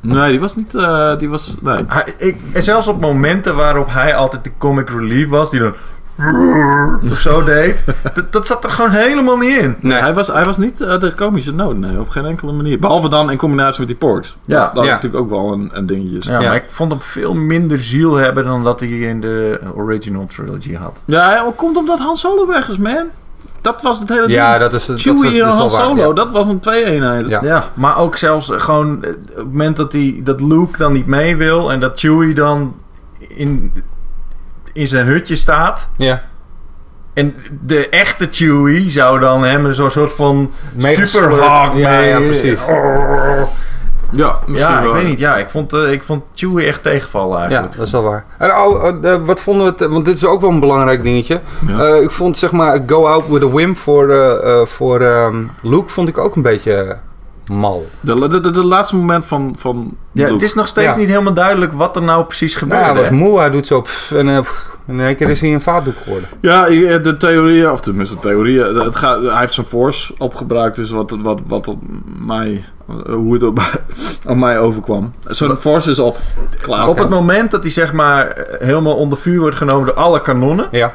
Nee, 0.00 0.30
die 0.30 0.40
was 0.40 0.56
niet... 0.56 0.74
eh, 0.74 1.16
die 1.18 1.28
was... 1.28 1.56
Nee. 1.60 1.84
Hij, 1.86 2.14
ik, 2.16 2.36
en 2.52 2.62
zelfs 2.62 2.88
op 2.88 3.00
momenten 3.00 3.56
waarop 3.56 3.88
hij 3.92 4.14
altijd 4.16 4.44
de 4.44 4.50
comic 4.58 4.90
relief 4.90 5.28
was, 5.28 5.50
die 5.50 5.60
dan 5.60 5.74
of 7.10 7.18
zo 7.18 7.44
deed, 7.44 7.84
dat, 8.14 8.32
dat 8.32 8.46
zat 8.46 8.64
er 8.64 8.70
gewoon 8.72 8.90
helemaal 8.90 9.36
niet 9.36 9.58
in. 9.60 9.76
Nee. 9.80 10.00
Hij, 10.00 10.14
was, 10.14 10.28
hij 10.28 10.44
was 10.44 10.56
niet 10.56 10.80
eh, 10.80 11.00
de 11.00 11.14
komische 11.14 11.52
noot, 11.54 11.76
nee, 11.76 12.00
op 12.00 12.08
geen 12.08 12.24
enkele 12.24 12.52
manier. 12.52 12.78
Behalve 12.78 13.08
dan 13.08 13.30
in 13.30 13.36
combinatie 13.38 13.78
met 13.78 13.88
die 13.88 13.96
porks. 13.96 14.36
Ja. 14.44 14.70
dat 14.74 14.82
is 14.82 14.88
Ja. 14.88 14.94
natuurlijk 14.94 15.22
ook 15.22 15.30
wel 15.30 15.52
een, 15.52 15.70
een 15.72 15.86
dingetje. 15.86 16.30
Ja, 16.32 16.40
Ja. 16.40 16.46
maar 16.46 16.56
ik 16.56 16.64
vond 16.68 16.90
hem 16.92 17.00
veel 17.00 17.34
minder 17.34 17.78
ziel 17.78 18.14
hebben 18.14 18.44
dan 18.44 18.64
dat 18.64 18.80
hij 18.80 18.88
in 18.88 19.20
de 19.20 19.60
original 19.74 20.26
trilogy 20.26 20.74
had. 20.74 21.02
Ja, 21.04 21.28
hij 21.28 21.52
komt 21.56 21.76
omdat 21.76 21.98
Han 21.98 22.16
Solo 22.16 22.46
weg 22.46 22.68
is, 22.68 22.76
man. 22.76 23.04
Dat 23.60 23.82
was 23.82 23.98
het 24.00 24.08
hele 24.08 24.20
ding. 24.20 24.32
Ja, 24.32 24.58
dat 24.58 24.72
is 24.72 24.86
dat 24.86 24.94
was 24.96 25.04
Chewie 25.04 25.30
dus 25.30 25.40
en 25.40 25.46
Han 25.48 25.58
waar, 25.58 25.70
Solo, 25.70 26.08
ja. 26.08 26.12
dat 26.12 26.30
was 26.30 26.46
een 26.46 26.60
twee-eenheid. 26.60 27.28
Ja. 27.28 27.40
Ja, 27.42 27.64
maar 27.74 27.98
ook 27.98 28.16
zelfs 28.16 28.50
gewoon 28.52 29.04
eh, 29.04 29.10
op 29.10 29.16
het 29.36 29.44
moment 29.44 29.76
dat, 29.76 29.92
hij, 29.92 30.20
dat 30.24 30.40
Luke 30.40 30.78
dan 30.78 30.92
niet 30.92 31.06
mee 31.06 31.36
wil 31.36 31.72
en 31.72 31.80
dat 31.80 31.98
Chewie 32.00 32.34
dan 32.34 32.74
in, 33.18 33.72
in 34.72 34.86
zijn 34.86 35.06
hutje 35.06 35.36
staat. 35.36 35.90
Ja. 35.96 36.22
En 37.14 37.34
de 37.66 37.88
echte 37.88 38.28
Chewie 38.30 38.90
zou 38.90 39.18
dan 39.20 39.44
hem 39.44 39.64
een 39.64 39.74
soort 39.74 40.12
van 40.12 40.50
Meegesleurd. 40.74 41.32
superhawk 41.32 41.76
Ja, 41.76 41.90
mee- 41.90 42.08
ja, 42.08 42.18
precies. 42.18 42.60
Ja, 44.12 44.38
misschien 44.46 44.72
Ja, 44.74 44.80
ik 44.80 44.92
weet 44.92 45.06
niet. 45.06 45.18
Ja, 45.18 45.36
ik 45.36 45.50
vond, 45.50 45.72
eh, 45.72 45.92
ik 45.92 46.02
vond 46.02 46.22
Chewie 46.34 46.66
echt 46.66 46.82
tegenvallen 46.82 47.36
Ja, 47.36 47.42
eigenlijk. 47.44 47.76
dat 47.76 47.86
is 47.86 47.92
wel 47.92 48.02
waar. 48.02 48.24
En 48.38 48.50
oh, 48.50 48.88
eh, 49.02 49.14
wat 49.24 49.40
vonden 49.40 49.64
we 49.64 49.70
het, 49.84 49.92
want 49.92 50.04
dit 50.04 50.14
is 50.14 50.24
ook 50.24 50.40
wel 50.40 50.50
een 50.50 50.60
belangrijk 50.60 51.02
dingetje. 51.02 51.40
Ja. 51.66 51.78
Eh, 51.78 52.02
ik 52.02 52.10
vond 52.10 52.36
zeg 52.36 52.52
maar 52.52 52.82
Go 52.86 53.06
Out 53.06 53.28
with 53.28 53.42
a 53.42 53.46
Whim 53.48 53.76
voor, 53.76 54.08
eh, 54.10 54.60
eh, 54.60 54.66
voor 54.66 55.00
ehm, 55.00 55.44
Luke 55.62 55.88
vond 55.88 56.08
ik 56.08 56.18
ook 56.18 56.36
een 56.36 56.42
beetje 56.42 56.96
mal. 57.52 57.86
De, 58.00 58.28
de, 58.28 58.40
de, 58.40 58.50
de 58.50 58.64
laatste 58.64 58.96
moment 58.96 59.26
van, 59.26 59.54
van 59.58 59.96
Ja, 60.12 60.22
Luke. 60.22 60.32
het 60.32 60.42
is 60.42 60.54
nog 60.54 60.66
steeds 60.66 60.92
Ja. 60.92 60.98
niet 60.98 61.08
helemaal 61.08 61.34
duidelijk 61.34 61.72
wat 61.72 61.96
er 61.96 62.02
nou 62.02 62.24
precies 62.24 62.54
Nou, 62.54 62.64
gebeurde. 62.64 62.84
hij 62.84 62.94
was 62.94 63.08
hè? 63.08 63.14
moe, 63.14 63.38
hij 63.38 63.50
doet 63.50 63.66
zo 63.66 63.80
pff, 63.80 64.10
en 64.12 64.42
pff, 64.42 64.76
in 64.86 65.00
één 65.00 65.16
keer 65.16 65.28
is 65.30 65.40
hij 65.40 65.52
een 65.54 65.60
vaatdoek 65.60 65.96
geworden. 66.02 66.28
Ja, 66.40 66.64
de 66.98 67.14
theorieën, 67.18 67.70
of 67.70 67.80
tenminste 67.80 68.14
de 68.14 68.20
theorieën, 68.20 68.76
het 68.76 68.96
gaat, 68.96 69.22
hij 69.22 69.38
heeft 69.38 69.54
zijn 69.54 69.66
force 69.66 70.14
opgebruikt, 70.18 70.76
dus 70.76 70.90
wat, 70.90 71.16
wat, 71.22 71.40
wat 71.46 71.68
op 71.68 71.78
mij, 72.18 72.64
hoe 73.06 73.32
het 73.32 73.42
op, 73.42 73.60
op 74.26 74.36
mij 74.36 74.58
overkwam. 74.58 75.12
Zijn 75.28 75.56
force 75.56 75.90
is 75.90 75.98
op. 75.98 76.18
Klaar. 76.60 76.88
Op 76.88 76.98
het 76.98 77.08
moment 77.08 77.50
dat 77.50 77.62
hij 77.62 77.72
zeg 77.72 77.92
maar 77.92 78.26
eh, 78.26 78.66
helemaal 78.66 78.96
onder 78.96 79.18
vuur 79.18 79.40
wordt 79.40 79.56
genomen 79.56 79.86
door 79.86 79.94
alle 79.94 80.22
kanonnen. 80.22 80.68
Ja. 80.70 80.94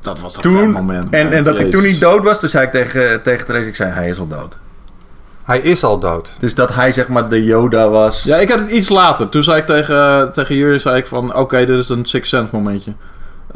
Dat 0.00 0.20
was 0.20 0.34
vet 0.34 0.70
moment. 0.70 1.10
En, 1.10 1.32
en 1.32 1.44
dat 1.44 1.56
hij 1.56 1.70
toen 1.70 1.82
niet 1.82 2.00
dood 2.00 2.22
was, 2.22 2.40
toen 2.40 2.48
zei 2.48 2.66
ik 2.66 2.72
tegen, 2.72 3.22
tegen 3.22 3.46
Therese, 3.46 3.68
ik 3.68 3.76
zei 3.76 3.90
hij 3.90 4.08
is 4.08 4.18
al 4.18 4.28
dood. 4.28 4.56
Hij 5.44 5.58
is 5.58 5.84
al 5.84 5.98
dood. 5.98 6.36
Dus 6.38 6.54
dat 6.54 6.74
hij 6.74 6.92
zeg 6.92 7.08
maar 7.08 7.28
de 7.28 7.44
Yoda 7.44 7.88
was. 7.88 8.22
Ja, 8.22 8.36
ik 8.36 8.48
had 8.48 8.58
het 8.58 8.70
iets 8.70 8.88
later. 8.88 9.28
Toen 9.28 9.42
zei 9.42 9.58
ik 9.60 9.66
tegen, 9.66 10.32
tegen 10.32 10.54
jullie, 10.54 10.78
zei 10.78 10.96
ik 10.96 11.06
van, 11.06 11.34
oké, 11.34 11.64
dit 11.64 11.78
is 11.78 11.88
een 11.88 12.04
Six 12.04 12.28
Sense 12.28 12.48
momentje. 12.52 12.92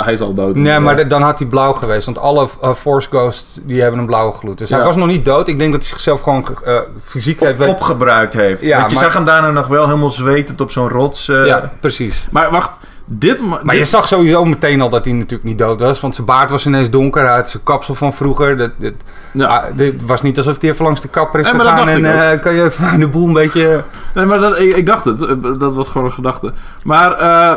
Hij 0.05 0.13
is 0.13 0.21
al 0.21 0.35
dood. 0.35 0.55
Nee, 0.55 0.79
maar 0.79 0.97
de- 0.97 1.07
dan 1.07 1.23
had 1.23 1.39
hij 1.39 1.49
blauw 1.49 1.73
geweest. 1.73 2.05
Want 2.07 2.19
alle 2.19 2.49
eh, 2.63 2.75
Force 2.75 3.09
Ghosts 3.09 3.59
die 3.63 3.81
hebben 3.83 4.01
een 4.01 4.07
blauwe 4.07 4.33
gloed. 4.33 4.59
Dus 4.59 4.71
hij 4.71 4.83
was 4.83 4.97
nog 4.97 5.07
niet 5.07 5.25
dood. 5.25 5.49
Ik 5.49 5.59
denk 5.59 5.73
dat 5.73 5.81
hij 5.81 5.91
zichzelf 5.91 6.21
gewoon 6.21 6.47
eh, 6.65 6.79
fysiek 7.03 7.41
heeft... 7.41 7.61
Op, 7.61 7.69
opgebruikt 7.69 8.35
heeft. 8.35 8.61
Ja, 8.61 8.79
Want 8.79 8.91
je 8.91 8.97
maar- 8.97 9.05
zag 9.05 9.15
hem 9.15 9.25
daarna 9.25 9.51
nog 9.51 9.67
wel 9.67 9.87
helemaal 9.87 10.11
zwetend 10.11 10.61
op 10.61 10.71
zo'n 10.71 10.89
rots. 10.89 11.29
eh, 11.29 11.47
ja, 11.47 11.73
precies. 11.81 12.27
Maar 12.31 12.51
wacht, 12.51 12.79
dit... 13.11 13.41
Maar 13.63 13.75
je 13.75 13.81
dit- 13.81 13.89
zag 13.89 14.09
sowieso 14.09 14.45
meteen 14.45 14.81
al 14.81 14.89
dat 14.89 15.05
hij 15.05 15.15
natuurlijk 15.15 15.45
niet 15.45 15.59
dood 15.59 15.81
was. 15.81 16.01
Want 16.01 16.15
zijn 16.15 16.27
baard 16.27 16.51
was 16.51 16.67
ineens 16.67 16.91
donker. 16.91 17.27
Hij 17.27 17.35
had 17.37 17.51
zijn 17.51 17.63
kapsel 17.63 17.95
van 17.95 18.13
vroeger. 18.13 18.57
Dat, 18.57 18.71
dat, 18.77 18.93
Ja. 19.33 19.47
ah, 19.47 19.65
dit 19.77 19.95
was 20.07 20.23
niet 20.23 20.37
alsof 20.39 20.61
hij 20.61 20.71
even 20.71 20.85
langs 20.85 21.01
de 21.01 21.09
kapper 21.09 21.41
is 21.41 21.53
Nee, 21.53 21.61
gegaan. 21.61 21.89
En 21.89 22.31
eh, 22.33 22.41
kan 22.41 22.55
je 22.55 22.63
even 22.65 23.01
de 23.01 23.09
boel 23.09 23.27
een 23.27 23.33
beetje... 23.33 23.85
Nee, 24.15 24.25
maar 24.25 24.41
dat, 24.41 24.59
ik, 24.59 24.77
ik 24.77 24.87
dacht 24.87 25.05
het. 25.05 25.19
Dat 25.61 25.75
was 25.75 25.89
gewoon 25.89 26.07
een 26.07 26.13
gedachte. 26.13 26.53
Maar 26.85 27.13
eh, 27.13 27.53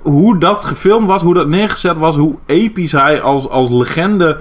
hoe 0.00 0.38
dat 0.38 0.64
gefilmd 0.64 1.06
was, 1.06 1.22
hoe 1.22 1.34
dat 1.34 1.48
neergezet 1.48 1.96
was, 1.96 2.16
hoe 2.16 2.34
episch 2.46 2.92
hij 2.92 3.20
als, 3.20 3.48
als 3.48 3.70
legende 3.70 4.40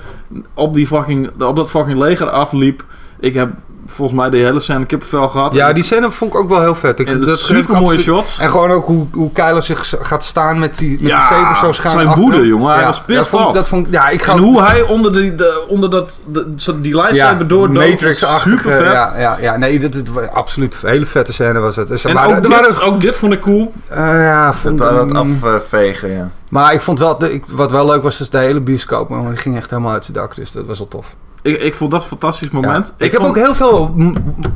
op, 0.54 0.74
die 0.74 0.88
fucking, 0.88 1.30
op 1.44 1.56
dat 1.56 1.70
fucking 1.70 2.00
leger 2.00 2.30
afliep. 2.30 2.84
Ik 3.20 3.34
heb 3.34 3.50
volgens 3.90 4.20
mij 4.20 4.30
de 4.30 4.38
hele 4.38 4.60
scène 4.60 4.86
kippenvel 4.86 5.28
gehad. 5.30 5.54
Ja, 5.54 5.74
die 5.74 5.84
scène 5.84 6.12
vond 6.12 6.34
ik 6.34 6.40
ook 6.40 6.50
wel 6.50 6.62
heel 6.62 6.76
vet. 6.76 7.00
Ik, 7.00 7.08
en 7.08 7.20
dat 7.20 7.28
dat 7.30 7.40
super 7.40 7.82
mooie 7.82 8.00
shots. 8.00 8.40
En 8.40 8.50
gewoon 8.50 8.72
ook 8.72 8.86
hoe, 8.86 9.06
hoe 9.14 9.32
Kylo 9.32 9.62
zich 9.62 9.94
gaat 10.02 10.24
staan 10.24 10.60
met 10.60 10.78
die, 10.78 10.90
met 10.90 11.00
die 11.00 11.08
Ja, 11.08 11.28
saber 11.28 11.56
zo 11.58 11.72
schuin 11.72 12.00
zijn 12.00 12.16
woede, 12.16 12.46
jongen. 12.48 12.74
Hij 12.74 12.84
was 12.86 13.02
pissed 13.02 13.16
dat 13.16 13.28
vond, 13.28 13.42
ik- 13.42 13.48
off. 13.48 13.58
dat 13.58 13.68
vond 13.68 13.88
ik- 13.88 13.94
Ja, 13.94 14.10
ik 14.10 14.22
ga 14.22 14.32
En 14.32 14.38
hoe 14.38 14.62
hij 14.62 14.82
onder, 14.82 15.14
die, 15.14 15.36
de, 15.36 15.66
onder 15.68 15.90
dat, 15.90 16.22
de, 16.26 16.54
die 16.82 16.96
lightsaber 16.96 17.48
door 17.48 17.72
matrix 17.72 18.26
super 18.42 18.72
vet. 18.72 18.82
Ja, 18.92 19.14
ja, 19.18 19.38
ja, 19.40 19.58
nee, 19.58 19.80
dat 19.80 19.96
is 19.96 20.02
absoluut 20.34 20.78
een 20.84 20.90
hele 20.90 21.06
vette 21.06 21.34
scène 21.34 21.60
was 21.60 21.76
het. 21.76 21.88
Dus 21.88 22.06
En 22.06 22.14
waren- 22.14 22.36
ook, 22.36 22.42
dit, 22.42 22.52
waren- 22.52 22.82
ook 22.82 23.02
dit 23.02 23.16
vond 23.16 23.34
ik 23.34 23.40
cool. 23.42 23.74
eh, 23.90 23.98
ja, 24.24 24.46
Dat, 24.46 24.56
vond, 24.56 24.78
dat 24.80 25.14
mm, 25.14 25.38
afvegen, 25.44 26.12
ja. 26.12 26.30
maar 26.50 26.74
ik 26.74 26.82
vond 26.82 27.00
wel, 27.00 27.18
de, 27.18 27.34
ik, 27.34 27.44
wat 27.48 27.72
wel 27.72 27.86
leuk 27.86 28.04
was, 28.04 28.22
is 28.22 28.30
de 28.30 28.38
hele 28.38 28.60
bioscoop, 28.60 29.10
man, 29.10 29.28
die 29.28 29.38
ging 29.38 29.56
echt 29.56 29.70
helemaal 29.70 29.92
uit 29.92 30.06
zijn 30.06 30.18
dak, 30.18 30.36
dus 30.36 30.52
dat 30.52 30.66
was 30.66 30.78
wel 30.78 30.88
tof. 30.88 31.16
Ik, 31.48 31.62
ik 31.62 31.74
vond 31.74 31.92
dat 31.92 32.02
een 32.02 32.08
fantastisch 32.08 32.50
moment. 32.50 32.94
Ik, 32.98 33.12
heb 33.12 33.22
vond- 33.22 33.38
ook 33.38 33.44
heel 33.44 33.56
veel 33.56 33.94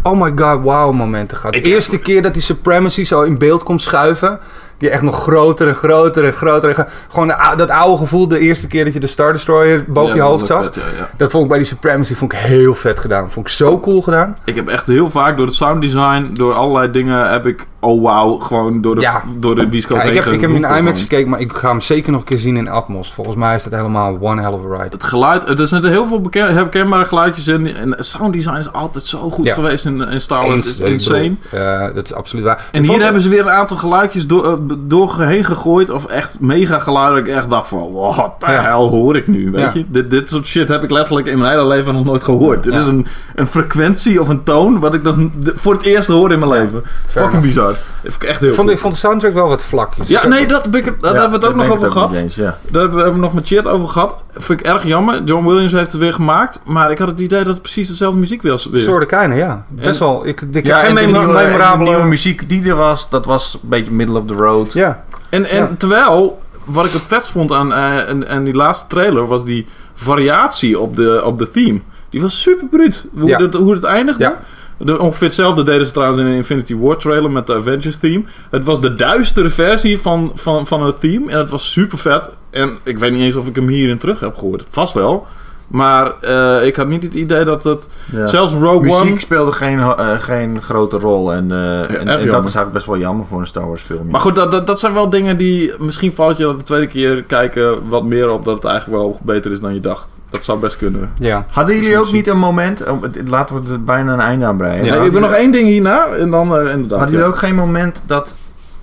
oh 0.04 0.22
my 0.22 0.32
god, 0.36 0.64
wow 0.64 0.94
momenten 0.94 1.38
gehad. 1.38 1.54
De 1.54 1.62
eerste 1.62 2.00
keer 2.00 2.22
dat 2.22 2.34
die 2.34 2.44
Supremacy 2.44 3.04
zo 3.04 3.22
in 3.22 3.38
beeld 3.38 3.64
komt 3.64 3.82
schuiven, 3.82 4.40
Die 4.82 4.90
echt 4.90 5.02
nog 5.02 5.24
groter 5.24 5.68
en 5.68 5.76
groter 5.76 6.26
en 6.26 6.34
groter. 6.34 6.78
En 6.78 6.88
gewoon 7.10 7.34
dat 7.56 7.70
oude 7.70 7.98
gevoel, 7.98 8.28
de 8.28 8.40
eerste 8.40 8.68
keer 8.68 8.84
dat 8.84 8.94
je 8.94 9.00
de 9.00 9.08
Star 9.08 9.34
Destroyer 9.34 9.86
boven 9.88 10.16
je 10.16 10.22
hoofd 10.22 10.46
zag. 10.46 10.64
Vet, 10.64 10.76
ja, 10.76 10.82
ja. 10.98 11.10
Dat 11.18 11.32
vond 11.32 11.44
ik 11.44 11.50
bij 11.50 11.58
die 11.58 11.68
Supremacy 11.68 12.16
vond 12.16 12.34
ik 12.34 12.40
heel 12.40 12.74
vet 12.74 13.00
gedaan. 13.00 13.32
Vond 13.32 13.48
ik 13.48 13.52
zo 13.52 13.80
cool 13.80 14.02
gedaan. 14.02 14.38
Ik 14.46 14.56
heb 14.56 14.68
echt 14.68 14.88
heel 14.88 15.10
vaak 15.10 15.38
door 15.38 15.46
het 15.46 15.56
sounddesign, 15.56 16.34
door 16.34 16.54
allerlei 16.54 16.92
dingen, 16.92 17.32
heb 17.32 17.46
ik, 17.46 17.68
oh 17.80 18.04
wauw, 18.04 18.38
gewoon 18.38 18.82
door 18.82 18.96
de, 18.96 19.02
Ja. 19.02 19.24
door 19.38 19.56
de 19.56 19.68
Ja, 19.72 20.02
ik 20.02 20.14
heb, 20.14 20.26
ik 20.26 20.42
heb 20.42 20.52
hem 20.54 20.64
in 20.66 20.78
IMAX 20.78 21.02
gekeken, 21.02 21.30
maar 21.30 21.40
ik 21.40 21.54
ga 21.54 21.70
hem 21.70 21.82
zeker 21.82 22.12
nog 22.12 22.22
een 22.22 22.28
keer 22.28 22.38
zien 22.38 22.58
in 22.58 22.70
Atmos. 22.70 23.14
Volgens 23.14 23.36
mij 23.36 23.56
is 23.56 23.64
dat 23.64 23.74
helemaal 23.74 24.18
one 24.22 24.42
hell 24.42 24.52
of 24.52 24.66
a 24.66 24.78
ride. 24.78 24.90
Het 24.90 25.04
geluid, 25.04 25.60
er 25.60 25.68
zitten 25.68 25.90
heel 25.90 26.08
veel 26.08 26.22
herkenbare 26.32 27.06
geluidjes 27.06 27.48
in. 27.48 27.76
En 27.76 27.96
sounddesign 28.00 28.58
is 28.58 28.74
altijd 28.74 29.04
zo 29.04 29.30
goed 29.30 29.50
geweest 29.50 29.86
in, 29.86 30.02
in 30.02 30.22
Star 30.22 30.48
Wars. 30.48 30.68
Is 30.68 30.80
insane. 30.80 31.36
bedoel, 31.52 31.66
eh, 31.66 31.94
dat 31.94 32.06
is 32.06 32.14
absoluut 32.14 32.46
waar. 32.46 32.68
En 32.72 32.84
hier 32.84 33.04
hebben 33.04 33.22
ze 33.22 33.30
weer 33.30 33.40
een 33.40 33.50
aantal 33.50 33.78
geluidjes 33.78 34.28
door, 34.28 34.60
eh, 34.72 34.78
door 34.80 35.22
heen 35.22 35.44
gegooid. 35.44 35.90
Of 35.90 36.06
echt 36.06 36.40
mega 36.40 36.80
geluiden. 36.80 37.24
Dat 37.24 37.28
ik 37.34 37.40
echt 37.40 37.50
dacht 37.50 37.68
van, 37.68 37.92
wat 37.92 38.34
de 38.40 38.46
hel 38.46 38.90
hoor 38.90 39.16
ik 39.16 39.28
nu? 39.28 39.52
Weet 39.52 39.62
Ja. 39.62 39.72
je? 39.74 39.86
Dit, 39.88 40.10
dit 40.12 40.30
soort 40.30 40.46
shit 40.46 40.68
heb 40.68 40.84
ik 40.84 40.92
letterlijk 40.92 41.28
in 41.28 41.38
mijn 41.40 41.52
hele 41.52 41.66
leven 41.68 41.94
nog 41.94 42.06
nooit 42.06 42.24
gehoord. 42.24 42.64
Dit 42.64 42.74
Ja. 42.74 42.80
is 42.80 42.86
een, 42.86 43.08
een 43.36 43.48
frequentie 43.48 44.22
of 44.22 44.28
een 44.28 44.44
toon 44.44 44.80
wat 44.80 44.94
ik 44.94 45.04
dan 45.04 45.32
voor 45.56 45.74
het 45.74 45.84
eerst 45.84 46.08
hoor 46.08 46.32
in 46.32 46.40
mijn 46.40 46.52
leven. 46.52 46.84
Fucking 47.08 47.26
enough. 47.30 47.46
bizar. 47.46 47.76
Ik 48.04 48.24
echt 48.24 48.40
heel 48.40 48.50
Ik 48.50 48.56
vond, 48.56 48.56
cool. 48.56 48.70
ik 48.70 48.80
vond 48.80 48.94
de 48.94 49.00
soundtrack 49.00 49.34
wel 49.34 49.48
wat 49.48 49.64
vlakjes. 49.64 50.08
Ja, 50.08 50.28
nee, 50.28 50.48
dat, 50.48 50.64
heb 50.64 50.76
ik, 50.76 50.84
daar 50.86 51.14
Ja, 51.14 51.20
hebben 51.20 51.40
we 51.40 51.46
het 51.46 51.56
ook 51.56 51.62
nog 51.68 51.76
over 51.76 51.92
gehad. 51.92 52.14
eens. 52.16 52.36
Daar 52.36 52.56
hebben 52.72 52.90
we 52.96 52.96
hebben 53.02 53.14
we 53.14 53.20
nog 53.20 53.34
met 53.34 53.48
Chat 53.48 53.68
over 53.68 53.88
gehad. 53.88 54.24
Vind 54.34 54.60
ik 54.60 54.66
erg 54.66 54.84
jammer. 54.84 55.24
John 55.24 55.46
Williams 55.48 55.72
heeft 55.72 55.92
het 55.92 56.02
weer 56.02 56.14
gemaakt. 56.14 56.60
Maar 56.66 56.92
ik 56.92 56.98
had 56.98 57.08
het 57.08 57.20
idee 57.20 57.44
dat 57.44 57.54
het 57.54 57.62
precies 57.62 57.88
dezelfde 57.88 58.20
muziek 58.20 58.42
was. 58.42 58.66
Weer. 58.66 58.82
Soorten 58.82 59.08
keine, 59.08 59.36
ja. 59.36 59.66
Best 59.68 60.00
wel. 60.00 60.28
Ik, 60.28 60.42
ik 60.52 60.66
Ja, 60.66 60.82
en 60.84 60.96
de 60.96 61.02
en 61.02 61.80
nieuwe 61.80 62.04
muziek 62.06 62.50
die 62.50 62.70
er 62.70 62.76
was, 62.76 63.10
dat 63.10 63.26
was 63.26 63.60
een 63.64 63.70
beetje 63.70 63.92
middle 63.94 64.18
of 64.20 64.26
the 64.26 64.34
road. 64.34 64.61
Ja, 64.70 65.04
En, 65.30 65.46
en 65.46 65.58
Ja. 65.58 65.70
terwijl, 65.78 66.40
wat 66.66 66.86
ik 66.86 66.92
het 66.92 67.02
vetst 67.02 67.32
vond 67.32 67.52
aan, 67.52 67.74
eh, 67.74 68.10
en, 68.10 68.28
en 68.28 68.44
die 68.44 68.54
laatste 68.54 68.86
trailer, 68.88 69.28
was 69.28 69.46
die 69.46 69.68
variatie 69.94 70.80
op 70.80 70.96
de, 70.96 71.22
op 71.26 71.38
de 71.38 71.50
theme. 71.50 71.80
Die 72.10 72.22
was 72.22 72.42
super 72.42 72.68
bruut. 72.68 73.06
Hoe, 73.14 73.28
Ja. 73.30 73.38
het, 73.42 73.54
hoe 73.54 73.74
het 73.74 73.84
eindigde. 73.84 74.24
Ja. 74.24 74.40
De, 74.78 75.00
ongeveer 75.00 75.28
hetzelfde 75.28 75.64
deden 75.64 75.86
ze 75.86 75.92
trouwens 75.92 76.20
in 76.22 76.28
de 76.30 76.36
Infinity 76.36 76.76
War 76.76 76.98
trailer 76.98 77.32
met 77.32 77.48
de 77.48 77.56
Avengers 77.56 77.98
theme. 77.98 78.24
Het 78.50 78.64
was 78.64 78.82
de 78.82 78.96
duistere 78.96 79.50
versie 79.50 80.00
van, 80.00 80.32
van, 80.36 80.68
van 80.68 80.86
het 80.86 81.00
theme. 81.00 81.32
En 81.32 81.38
het 81.38 81.50
was 81.50 81.72
super 81.72 81.98
vet. 81.98 82.30
En 82.50 82.78
ik 82.84 83.00
weet 83.00 83.12
niet 83.12 83.22
eens 83.22 83.36
of 83.36 83.48
ik 83.48 83.56
hem 83.56 83.68
hierin 83.68 83.98
terug 83.98 84.20
heb 84.20 84.36
gehoord. 84.36 84.66
Vast 84.70 84.94
wel. 84.94 85.28
Maar 85.72 86.14
eh, 86.22 86.68
ik 86.68 86.76
had 86.76 86.88
niet 86.88 87.04
het 87.04 87.14
idee 87.14 87.44
dat 87.44 87.64
het... 87.64 87.88
Ja. 88.12 88.28
Zelfs 88.28 88.54
Rogue 88.54 88.82
Muziek 88.82 89.12
One... 89.12 89.20
speelde 89.20 89.52
geen, 89.52 89.80
eh, 89.80 90.12
geen 90.20 90.62
grote 90.62 90.98
rol. 90.98 91.34
En, 91.34 91.52
eh, 91.52 91.82
en, 91.82 91.90
en 91.90 92.06
dat 92.06 92.26
is 92.26 92.30
eigenlijk 92.30 92.72
best 92.72 92.86
wel 92.86 92.98
jammer 92.98 93.26
voor 93.26 93.40
een 93.40 93.48
Star 93.48 93.68
Wars 93.68 93.82
film. 93.82 94.06
ja. 94.06 94.12
Maar 94.12 94.20
goed, 94.20 94.36
dat, 94.36 94.52
dat, 94.52 94.68
dat 94.68 94.80
zijn 94.80 94.94
wel 94.94 95.10
dingen 95.10 95.38
die... 95.38 95.74
Misschien 95.80 96.12
valt 96.14 96.38
je 96.38 96.56
de 96.58 96.64
tweede 96.64 96.88
keer 96.88 97.24
kijken 97.24 97.90
wat 97.90 98.04
meer 98.04 98.30
op 98.30 98.46
dat 98.46 98.56
het 98.56 98.66
eigenlijk 98.66 99.02
wel 99.02 99.20
beter 99.24 99.52
is 99.52 99.60
dan 99.60 99.74
je 99.74 99.80
dacht. 99.80 100.08
Dat 100.30 100.44
zou 100.44 100.60
best 100.60 100.78
kunnen. 100.78 101.12
ja. 101.18 101.46
Hadden 101.50 101.76
jullie 101.76 102.00
ook 102.00 102.12
niet 102.12 102.28
een 102.28 102.40
moment... 102.40 102.90
oh, 102.90 103.04
laten 103.26 103.64
we 103.64 103.72
er 103.72 103.84
bijna 103.84 104.14
een 104.14 104.20
einde 104.20 104.46
aan 104.46 104.58
breien. 104.58 104.86
Ja. 104.86 104.96
Ik 104.96 105.12
wil 105.12 105.22
nog 105.22 105.34
één 105.34 105.52
ding 105.52 105.68
hierna 105.68 106.06
en 106.06 106.32
dan 106.32 106.46
inderdaad. 106.48 107.00
Hadden 107.00 107.00
ja. 107.00 107.06
jullie 107.06 107.26
ook 107.26 107.38
geen 107.38 107.56
moment 107.56 108.02
dat, 108.06 108.36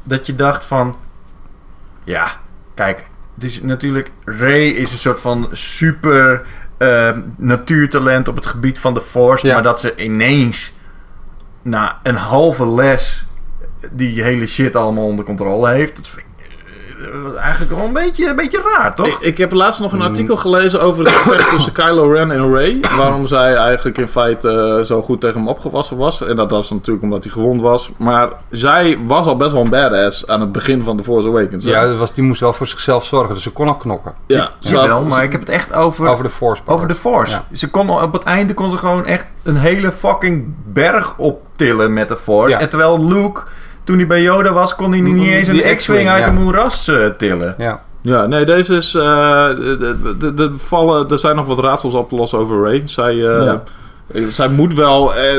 dat 0.03 0.27
je 0.27 0.37
dacht 0.37 0.64
van... 0.64 0.96
Ja, 2.05 2.31
kijk. 2.74 3.05
Het 3.35 3.44
is 3.44 3.62
natuurlijk... 3.62 4.11
Ray 4.24 4.68
is 4.68 4.92
een 4.92 4.98
soort 4.98 5.20
van 5.20 5.48
super 5.53 6.42
eh, 6.79 7.11
natuurtalent 7.37 8.29
op 8.29 8.37
het 8.37 8.47
gebied 8.47 8.79
van 8.79 8.95
de 8.95 9.01
Force. 9.01 9.47
Ja. 9.47 9.55
Maar 9.55 9.62
dat 9.62 9.81
ze 9.81 9.97
ineens... 9.97 10.73
Na 11.62 11.99
een 12.03 12.17
halve 12.17 12.69
les... 12.69 13.27
Die 13.91 14.23
hele 14.23 14.47
shit 14.47 14.77
allemaal 14.77 15.05
onder 15.05 15.25
controle 15.25 15.71
heeft. 15.71 15.97
Dat 15.97 16.09
vind 16.09 16.27
ik 16.27 16.28
eigenlijk 17.41 17.73
wel 17.75 17.85
een 17.85 17.93
beetje, 17.93 18.29
een 18.29 18.37
beetje 18.37 18.61
raar, 18.77 18.95
toch? 18.95 19.07
Ik, 19.07 19.19
ik 19.21 19.39
heb 19.39 19.53
laatst 19.53 19.81
nog 19.81 19.93
een 19.93 19.99
Mm. 19.99 20.05
artikel 20.05 20.37
gelezen 20.37 20.81
over 20.83 21.05
het 21.05 21.15
gevecht 21.15 21.51
tussen 21.55 21.73
Kylo 21.73 22.11
Ren 22.13 22.31
en 22.31 22.55
Rey. 22.55 22.81
Waarom 22.97 23.27
zij 23.27 23.55
eigenlijk 23.55 23.99
in 23.99 24.09
feite 24.09 24.49
eh, 24.79 24.85
zo 24.85 25.03
goed 25.03 25.21
tegen 25.21 25.39
hem 25.39 25.49
opgewassen 25.49 25.97
was. 25.97 26.23
En 26.27 26.37
dat 26.37 26.51
was 26.51 26.71
natuurlijk 26.71 27.05
omdat 27.05 27.25
hij 27.25 27.33
gewond 27.33 27.61
was. 27.61 27.91
Maar 27.97 28.29
zij 28.51 28.99
was 29.07 29.27
al 29.27 29.37
best 29.37 29.53
wel 29.53 29.61
een 29.63 29.71
badass 29.71 30.27
aan 30.27 30.41
het 30.41 30.53
begin 30.53 30.83
van 30.83 30.97
The 30.97 31.03
Force 31.03 31.29
Awakens. 31.29 31.65
hè? 31.65 31.71
Ja, 31.71 31.87
dat 31.87 31.97
was, 31.97 32.13
die 32.13 32.25
moest 32.25 32.41
wel 32.41 32.53
voor 32.53 32.67
zichzelf 32.67 33.05
zorgen, 33.05 33.35
dus 33.35 33.43
ze 33.43 33.51
kon 33.53 33.69
al 33.69 33.77
knokken. 33.77 34.15
ja 34.27 34.51
ze 34.59 34.77
had- 34.77 35.09
maar 35.09 35.23
ik 35.23 35.33
heb 35.33 35.41
het 35.41 35.51
echt 35.51 35.73
over... 35.73 36.07
Over 36.09 36.25
de 36.25 36.31
Force 36.31 36.63
power. 36.63 36.77
Over 36.77 36.89
de 36.95 37.01
Force. 37.01 37.33
Ja. 37.33 37.45
Ze 37.53 37.71
kon, 37.71 37.91
op 37.91 38.13
het 38.13 38.23
einde 38.23 38.55
kon 38.55 38.71
ze 38.71 38.77
gewoon 38.79 39.07
echt 39.07 39.27
een 39.43 39.57
hele 39.57 39.93
fucking 39.93 40.45
berg 40.65 41.15
optillen 41.17 41.93
met 41.93 42.09
de 42.09 42.17
Force. 42.17 42.51
Ja. 42.55 42.61
En 42.61 42.69
terwijl 42.69 43.05
Luke, 43.05 43.43
toen 43.88 43.96
hij 43.96 44.07
bij 44.07 44.22
Yoda 44.22 44.53
was, 44.53 44.74
kon 44.74 44.90
hij 44.90 45.01
niet 45.01 45.27
eens 45.29 45.48
een 45.48 45.77
X-Wing 45.77 46.09
uit 46.09 46.22
ja. 46.22 46.29
een 46.29 46.35
moeras 46.42 46.88
eh, 46.88 47.07
tillen. 47.18 47.55
Ja. 47.59 47.81
Ja, 48.03 48.27
nee, 48.27 48.44
deze 48.44 48.74
is. 48.74 48.94
eh, 48.94 49.03
de, 49.48 49.96
de, 50.18 50.35
de 50.35 50.53
vallen, 50.57 51.11
er 51.11 51.18
zijn 51.18 51.37
nog 51.37 51.46
wat 51.46 51.59
raadsels 51.59 51.94
op 51.94 52.09
te 52.09 52.14
lossen 52.14 52.38
over 52.38 52.62
Ray. 52.62 52.83
Zij, 52.85 53.12
eh, 53.27 53.44
Ja. 53.44 53.62
zij 54.29 54.48
moet 54.48 54.74
wel. 54.74 55.14
eh, 55.14 55.35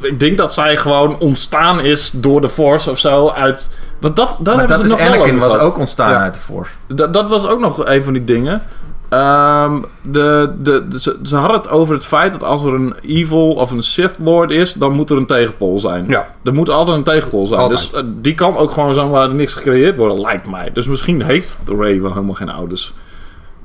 ik 0.00 0.20
denk 0.20 0.38
dat 0.38 0.54
zij 0.54 0.76
gewoon 0.76 1.18
ontstaan 1.18 1.80
is 1.84 2.10
door 2.10 2.40
de 2.40 2.48
Force 2.48 2.90
of 2.90 2.98
zo. 2.98 3.28
Uit, 3.30 3.70
want 4.00 4.16
dat, 4.16 4.28
daar 4.40 4.56
Maar 4.56 4.68
hebben 4.68 4.76
dat 4.76 4.86
ze 4.86 4.92
nog 4.92 4.98
wel 4.98 5.08
Anakin 5.08 5.34
over 5.34 5.46
was 5.46 5.52
gehad. 5.52 5.66
ook 5.72 5.78
ontstaan 5.78 6.10
Ja. 6.10 6.20
uit 6.22 6.34
de 6.34 6.40
Force. 6.40 6.70
Dat, 6.88 7.12
dat 7.12 7.30
was 7.30 7.46
ook 7.48 7.60
nog 7.60 7.86
een 7.86 8.04
van 8.04 8.12
die 8.12 8.24
dingen. 8.24 8.62
Ehm, 9.08 9.80
de, 10.02 10.54
de, 10.58 10.88
de- 10.88 11.00
ze, 11.00 11.18
ze 11.22 11.36
hadden 11.36 11.56
het 11.56 11.68
over 11.68 11.94
het 11.94 12.04
feit 12.06 12.32
dat 12.32 12.42
als 12.42 12.64
er 12.64 12.74
een 12.74 12.94
evil 13.02 13.52
of 13.54 13.70
een 13.70 13.82
Sith 13.82 14.16
Lord 14.18 14.50
is, 14.50 14.72
dan 14.72 14.92
moet 14.92 15.10
er 15.10 15.16
een 15.16 15.26
tegenpol 15.26 15.78
zijn. 15.80 16.06
Ja. 16.08 16.34
Er 16.44 16.54
moet 16.54 16.68
altijd 16.68 16.96
een 16.96 17.02
tegenpol 17.04 17.46
zijn. 17.46 17.60
Altijd. 17.60 17.78
Dus 17.90 17.92
eh, 18.00 18.06
die 18.16 18.34
kan 18.34 18.56
ook 18.56 18.70
gewoon 18.70 18.94
zijn 18.94 19.10
waar 19.10 19.28
er 19.28 19.36
niks 19.36 19.52
gecreëerd 19.52 19.96
wordt, 19.96 20.18
lijkt 20.18 20.50
mij. 20.50 20.72
Dus 20.72 20.86
misschien 20.86 21.22
heeft 21.22 21.58
Ray 21.66 22.00
wel 22.00 22.12
helemaal 22.12 22.34
geen 22.34 22.50
ouders. 22.50 22.94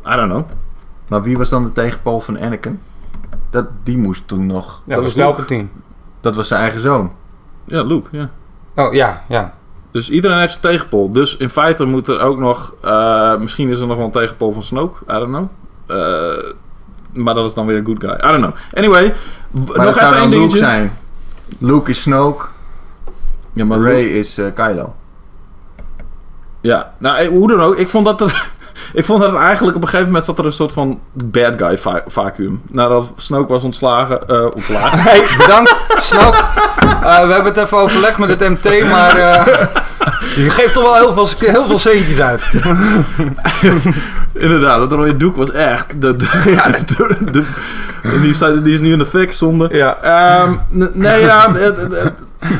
I 0.07 0.15
don't 0.15 0.29
know. 0.31 0.43
Maar 1.07 1.23
wie 1.23 1.37
was 1.37 1.49
dan 1.49 1.63
de 1.63 1.71
tegenpool 1.71 2.19
van 2.19 2.39
Anakin? 2.39 2.79
Dat, 3.49 3.65
die 3.83 3.97
moest 3.97 4.27
toen 4.27 4.45
nog... 4.45 4.81
Ja, 4.85 4.93
Dat 4.95 5.03
was. 5.03 5.13
Palpatine. 5.13 5.65
Dat 6.21 6.35
was 6.35 6.47
zijn 6.47 6.61
eigen 6.61 6.79
zoon. 6.81 7.11
Ja, 7.65 7.83
Luke, 7.83 8.07
ja. 8.11 8.29
Oh, 8.75 8.93
ja, 8.93 9.23
ja. 9.27 9.53
Dus 9.93 10.09
iedereen 10.09 10.39
heeft 10.39 10.51
zijn 10.51 10.63
tegenpol. 10.63 11.11
Dus 11.11 11.37
in 11.37 11.49
feite 11.49 11.85
moet 11.85 12.07
er 12.07 12.19
ook 12.19 12.37
nog... 12.37 12.73
eh, 12.81 13.37
misschien 13.37 13.69
is 13.69 13.79
er 13.79 13.87
nog 13.87 13.97
wel 13.97 14.05
een 14.05 14.11
tegenpol 14.11 14.51
van 14.51 14.63
Snoke. 14.63 15.03
I 15.03 15.13
don't 15.13 15.27
know. 15.27 15.47
Eh, 15.87 16.53
maar 17.11 17.33
dat 17.33 17.45
is 17.45 17.53
dan 17.53 17.65
weer 17.65 17.77
een 17.77 17.85
good 17.85 17.99
guy. 17.99 18.09
I 18.09 18.31
don't 18.31 18.37
know. 18.37 18.53
Anyway. 18.73 19.13
Maar 19.51 19.63
nog 19.65 19.75
dat 19.75 19.95
zou 19.95 20.09
even 20.09 20.21
één 20.21 20.31
dan 20.31 20.39
Luke 20.39 20.57
zijn. 20.57 20.97
Luke 21.57 21.89
is 21.89 22.01
Snoke. 22.01 22.45
Ja, 23.53 23.65
maar 23.65 23.79
Ray 23.79 24.03
is 24.03 24.37
eh, 24.37 24.53
Kylo. 24.53 24.95
Ja, 26.61 26.93
nou 26.97 27.25
hoe 27.27 27.47
dan 27.47 27.61
ook. 27.61 27.75
Ik 27.75 27.87
vond 27.87 28.05
dat 28.05 28.21
er... 28.21 28.51
ik 28.93 29.05
vond 29.05 29.21
dat 29.21 29.35
eigenlijk 29.35 29.75
op 29.75 29.81
een 29.81 29.87
gegeven 29.87 30.07
moment 30.07 30.25
zat 30.25 30.39
er 30.39 30.45
een 30.45 30.51
soort 30.53 30.73
van 30.73 30.99
bad 31.13 31.53
guy 31.57 31.77
va- 31.77 32.03
vacuüm. 32.07 32.61
Nadat 32.71 33.11
Snoke 33.15 33.51
was 33.53 33.63
ontslagen. 33.63 34.19
eh 34.27 34.45
ontslagen. 34.53 34.99
Hey, 35.09 35.23
bedankt, 35.37 35.75
Snoke. 35.97 36.37
Eh, 37.03 37.25
we 37.27 37.33
hebben 37.33 37.53
het 37.53 37.57
even 37.57 37.77
overlegd 37.77 38.17
met 38.17 38.29
het 38.29 38.49
MT, 38.49 38.89
maar 38.89 39.15
eh, 39.17 39.45
je 40.35 40.49
geeft 40.49 40.73
toch 40.73 40.83
wel 40.83 40.95
heel 40.95 41.13
veel, 41.13 41.49
heel 41.51 41.65
veel 41.65 41.79
centjes 41.79 42.19
uit. 42.21 42.41
Inderdaad, 44.33 44.79
dat 44.79 44.91
rode 44.91 45.17
doek 45.17 45.35
was 45.35 45.51
echt... 45.51 46.01
De, 46.01 46.15
de, 46.15 46.41
ja, 46.45 46.67
de, 46.95 47.17
de- 47.31 47.43
die, 48.21 48.33
staat, 48.33 48.63
die 48.63 48.73
is 48.73 48.79
nu 48.81 48.91
in 48.91 48.97
de 48.97 49.05
fik, 49.05 49.31
zonde. 49.31 49.69
Ja. 49.71 49.97
Ehm, 50.01 50.53
nee, 50.93 51.21
ja. 51.21 51.51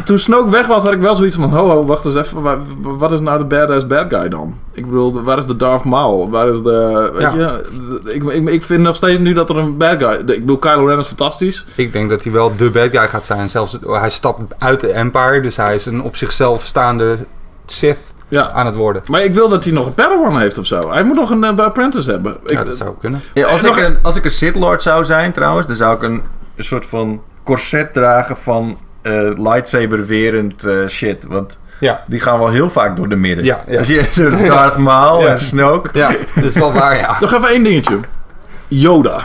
toen 0.06 0.20
Snoke 0.20 0.50
weg 0.50 0.68
was, 0.68 0.84
had 0.84 0.94
ik 0.94 1.00
wel 1.02 1.16
zoiets 1.16 1.36
van... 1.36 1.50
Ho, 1.54 1.70
ho, 1.70 1.86
wacht 1.86 2.06
eens 2.06 2.16
even. 2.16 2.42
wa- 2.42 2.58
wa- 2.82 2.96
Wat 2.98 3.12
is 3.12 3.20
nou 3.20 3.38
de 3.38 3.44
badass 3.46 3.88
bad 3.88 4.06
guy 4.10 4.30
dan? 4.30 4.54
Ik 4.74 4.86
bedoel, 4.86 5.22
waar 5.24 5.38
is 5.38 5.46
de 5.46 5.56
Darth 5.56 5.84
Maul? 5.84 6.30
Waar 6.30 6.48
is 6.50 6.62
de... 6.62 7.10
Weet 7.14 7.22
Ja. 7.22 7.34
je? 7.34 8.12
Ik, 8.14 8.24
ik, 8.24 8.50
ik 8.50 8.64
vind 8.64 8.82
nog 8.82 8.96
steeds 8.96 9.20
nu 9.20 9.34
dat 9.34 9.50
er 9.50 9.58
een 9.58 9.78
bad 9.78 10.04
guy... 10.04 10.12
Ik 10.14 10.26
bedoel, 10.26 10.58
Kylo 10.58 10.86
Ren 10.86 10.98
is 11.00 11.08
fantastisch. 11.08 11.66
Ik 11.76 11.94
denk 11.94 12.10
dat 12.10 12.24
hij 12.24 12.34
wel 12.34 12.56
de 12.58 12.70
bad 12.70 12.90
guy 12.90 13.08
gaat 13.08 13.26
zijn. 13.26 13.50
Zelfs, 13.50 13.78
hij 13.88 14.10
stapt 14.10 14.42
uit 14.58 14.82
de 14.82 14.92
Empire, 14.92 15.42
dus 15.42 15.56
hij 15.58 15.76
is 15.76 15.86
een 15.86 16.02
op 16.02 16.16
zichzelf 16.16 16.64
staande 16.66 17.16
Sith 17.66 18.13
Ja. 18.34 18.52
aan 18.52 18.66
het 18.66 18.76
worden. 18.76 19.02
Maar 19.12 19.24
ik 19.24 19.34
wil 19.34 19.50
dat 19.50 19.64
hij 19.64 19.74
nog 19.74 19.86
een 19.88 19.94
Padawan 19.94 20.40
heeft 20.40 20.58
of 20.58 20.66
zo. 20.66 20.80
Hij 20.92 21.04
moet 21.04 21.16
nog 21.16 21.30
een 21.30 21.44
eh, 21.44 21.58
apprentice 21.58 22.12
hebben. 22.12 22.38
Ik, 22.46 22.52
Ja, 22.52 22.64
dat 22.64 22.76
zou 22.78 22.96
kunnen. 23.00 23.22
Ja, 23.34 23.48
als, 23.48 23.64
ik 23.64 23.78
een, 23.78 23.98
als 24.02 24.16
ik 24.16 24.24
een 24.26 24.32
Sith 24.32 24.56
Lord 24.56 24.84
zou 24.84 25.06
zijn 25.06 25.32
trouwens, 25.32 25.68
dan 25.68 25.76
zou 25.76 25.96
ik 25.96 26.02
een, 26.02 26.22
een 26.56 26.64
soort 26.64 26.86
van 26.86 27.22
corset 27.44 27.94
dragen 27.94 28.38
van 28.38 28.78
eh 29.02 29.30
lightsaber-werend 29.36 30.64
eh, 30.64 30.88
shit. 30.88 31.26
Want 31.28 31.60
Ja. 31.80 32.04
die 32.08 32.20
gaan 32.20 32.40
wel 32.40 32.50
heel 32.50 32.70
vaak 32.70 32.96
door 32.96 33.10
de 33.10 33.16
midden. 33.16 33.46
Ja, 33.46 33.64
ja. 33.68 33.78
Als 33.80 33.88
je 33.88 34.08
zo'n 34.12 34.48
Darth 34.48 34.78
Maul 34.78 35.22
Ja. 35.22 35.28
en 35.28 35.38
Snoke... 35.40 35.90
Ja, 35.94 36.12
dat 36.36 36.44
is 36.44 36.56
wel 36.56 36.74
waar, 36.74 36.98
ja. 36.98 37.18
Nog 37.22 37.34
even 37.34 37.48
één 37.50 37.64
dingetje. 37.64 38.00
Yoda. 38.68 39.20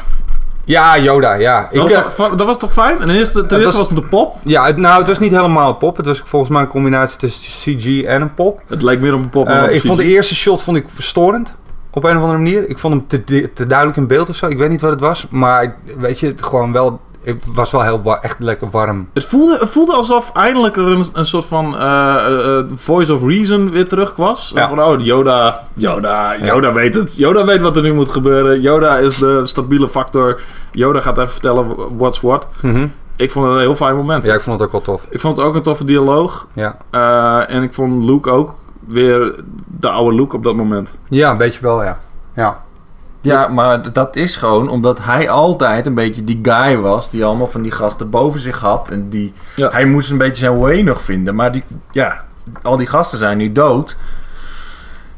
Ja, 0.68 0.98
Yoda, 0.98 1.34
ja. 1.34 1.68
Ik, 1.70 1.74
Dat 1.74 1.82
was, 1.82 1.92
eh, 1.92 2.14
toch, 2.14 2.34
dat 2.34 2.46
was 2.46 2.58
toch 2.58 2.72
fijn? 2.72 3.00
En 3.00 3.06
ten 3.06 3.14
eerste, 3.16 3.46
ten 3.46 3.60
eerste 3.60 3.78
was 3.78 3.88
het 3.88 3.96
de 3.96 4.02
pop. 4.02 4.36
ja, 4.42 4.70
nou, 4.76 4.98
het 4.98 5.06
was 5.06 5.18
niet 5.18 5.32
helemaal 5.32 5.68
een 5.68 5.76
pop. 5.76 5.96
Het 5.96 6.06
was 6.06 6.22
volgens 6.24 6.50
mij 6.50 6.60
een 6.60 6.68
combinatie 6.68 7.18
tussen 7.18 7.76
CG 7.76 8.02
en 8.02 8.22
een 8.22 8.34
pop. 8.34 8.60
Het 8.66 8.82
lijkt 8.82 9.02
meer 9.02 9.14
op 9.14 9.20
een 9.20 9.30
pop. 9.30 9.46
dan 9.46 9.62
op 9.62 9.68
ik 9.68 9.74
een 9.74 9.80
vond 9.80 9.98
de 9.98 10.04
eerste 10.04 10.34
shot 10.34 10.62
vond 10.62 10.76
ik 10.76 10.84
verstorend. 10.88 11.54
Op 11.90 12.04
een 12.04 12.16
of 12.16 12.22
andere 12.22 12.38
manier. 12.38 12.68
Ik 12.68 12.78
vond 12.78 12.94
hem 12.94 13.24
te, 13.24 13.52
te 13.52 13.66
duidelijk 13.66 13.98
in 13.98 14.06
beeld 14.06 14.28
of 14.28 14.36
zo. 14.36 14.46
Ik 14.46 14.58
weet 14.58 14.70
niet 14.70 14.80
wat 14.80 14.90
het 14.90 15.00
was. 15.00 15.26
Maar 15.30 15.76
weet 15.96 16.20
je, 16.20 16.34
gewoon 16.36 16.72
wel 16.72 17.00
het 17.22 17.44
was 17.52 17.70
wel 17.70 17.82
heel 17.82 18.18
echt 18.20 18.38
lekker 18.38 18.70
warm. 18.70 19.08
Het 19.14 19.24
voelde, 19.24 19.58
het 19.58 19.68
voelde 19.68 19.92
alsof 19.92 20.32
eindelijk 20.32 20.76
er 20.76 20.86
een, 20.86 21.04
een 21.12 21.24
soort 21.24 21.44
van 21.44 21.74
uh, 21.74 22.60
voice 22.74 23.14
of 23.14 23.22
reason 23.22 23.70
weer 23.70 23.88
terug 23.88 24.16
was. 24.16 24.52
Ja. 24.54 24.68
Van, 24.68 24.82
oh, 24.82 25.00
Yoda, 25.00 25.64
Yoda, 25.74 26.34
Yoda 26.42 26.72
weet 26.72 26.94
het. 26.94 27.16
Yoda 27.16 27.44
weet 27.44 27.60
wat 27.60 27.76
er 27.76 27.82
nu 27.82 27.92
moet 27.94 28.08
gebeuren. 28.10 28.60
Yoda 28.60 28.96
is 28.96 29.16
de 29.16 29.40
stabiele 29.46 29.88
factor. 29.88 30.40
Yoda 30.72 31.00
gaat 31.00 31.18
even 31.18 31.30
vertellen 31.30 31.96
what's 31.96 32.20
what. 32.20 32.46
Mm 32.62 32.92
Ik 33.16 33.30
vond 33.30 33.46
het 33.46 33.54
een 33.54 33.60
heel 33.60 33.74
fijn 33.74 33.96
moment. 33.96 34.24
Ja, 34.24 34.34
ik 34.34 34.40
vond 34.40 34.60
het 34.60 34.66
ook 34.68 34.72
wel 34.72 34.82
tof. 34.82 35.06
Ik 35.10 35.20
vond 35.20 35.36
het 35.36 35.46
ook 35.46 35.54
een 35.54 35.62
toffe 35.62 35.84
dialoog. 35.84 36.46
Ja. 36.52 36.76
en 37.46 37.62
ik 37.62 37.74
vond 37.74 38.04
Luke 38.04 38.30
ook 38.30 38.54
weer 38.86 39.34
de 39.66 39.88
oude 39.88 40.16
Luke 40.16 40.36
op 40.36 40.44
dat 40.44 40.56
moment. 40.56 40.98
Ja, 41.08 41.30
een 41.30 41.36
beetje 41.36 41.60
wel, 41.60 41.82
ja. 41.82 41.98
Ja. 42.34 42.62
Ja, 43.28 43.48
maar 43.48 43.92
dat 43.92 44.16
is 44.16 44.36
gewoon 44.36 44.68
omdat 44.68 44.98
hij 45.04 45.30
altijd 45.30 45.86
een 45.86 45.94
beetje 45.94 46.24
die 46.24 46.38
guy 46.42 46.76
was 46.76 47.10
die 47.10 47.24
allemaal 47.24 47.46
van 47.46 47.62
die 47.62 47.70
gasten 47.70 48.10
boven 48.10 48.40
zich 48.40 48.58
had. 48.58 48.88
En 48.88 49.08
die, 49.08 49.32
hij 49.54 49.84
moest 49.84 50.10
een 50.10 50.18
beetje 50.18 50.44
zijn 50.44 50.58
way 50.58 50.80
nog 50.80 51.00
vinden. 51.00 51.34
Maar 51.34 51.52
die, 51.52 51.64
ja, 51.90 52.24
al 52.62 52.76
die 52.76 52.86
gasten 52.86 53.18
zijn 53.18 53.36
nu 53.36 53.52
dood. 53.52 53.96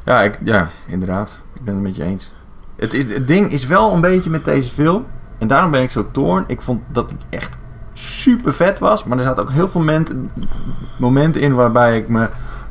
Ja, 0.04 0.22
ik, 0.22 0.38
ja, 0.44 0.68
inderdaad. 0.86 1.34
Ik 1.54 1.64
ben 1.64 1.74
het 1.74 1.82
met 1.82 1.96
je 1.96 2.04
eens. 2.04 2.32
Het, 2.76 2.94
is, 2.94 3.04
het 3.04 3.28
ding 3.28 3.52
is 3.52 3.66
wel 3.66 3.92
een 3.92 4.00
beetje 4.00 4.30
met 4.30 4.44
deze 4.44 4.70
film. 4.70 5.06
En 5.38 5.46
daarom 5.46 5.70
ben 5.70 5.82
ik 5.82 5.90
zo 5.90 6.10
toorn. 6.10 6.44
Ik 6.46 6.60
vond 6.60 6.82
dat 6.88 7.10
het 7.10 7.24
echt 7.28 7.56
super 7.92 8.54
vet 8.54 8.78
was. 8.78 9.04
Maar 9.04 9.18
er 9.18 9.24
zaten 9.24 9.42
ook 9.42 9.50
heel 9.50 9.68
veel 9.68 9.80
momenten, 9.80 10.30
momenten 10.96 11.40
in 11.40 11.54
waarbij 11.54 11.98
ik 11.98 12.08
me 12.08 12.28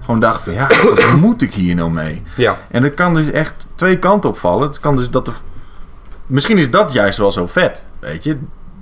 gewoon 0.09 0.29
dacht 0.29 0.43
van 0.43 0.53
ja, 0.53 0.67
wat 0.83 1.15
moet 1.21 1.41
ik 1.41 1.53
hier 1.53 1.75
nou 1.75 1.91
mee? 1.91 2.21
Ja. 2.35 2.57
En 2.71 2.83
het 2.83 2.95
kan 2.95 3.13
dus 3.13 3.31
echt 3.31 3.67
twee 3.75 3.99
kanten 3.99 4.29
opvallen. 4.29 4.67
Het 4.67 4.79
kan 4.79 4.95
dus 4.95 5.09
dat 5.09 5.25
de, 5.25 5.31
misschien 6.25 6.57
is 6.57 6.71
dat 6.71 6.93
juist 6.93 7.17
wel 7.17 7.31
zo 7.31 7.47
vet, 7.47 7.83
weet 7.99 8.23
je? 8.23 8.37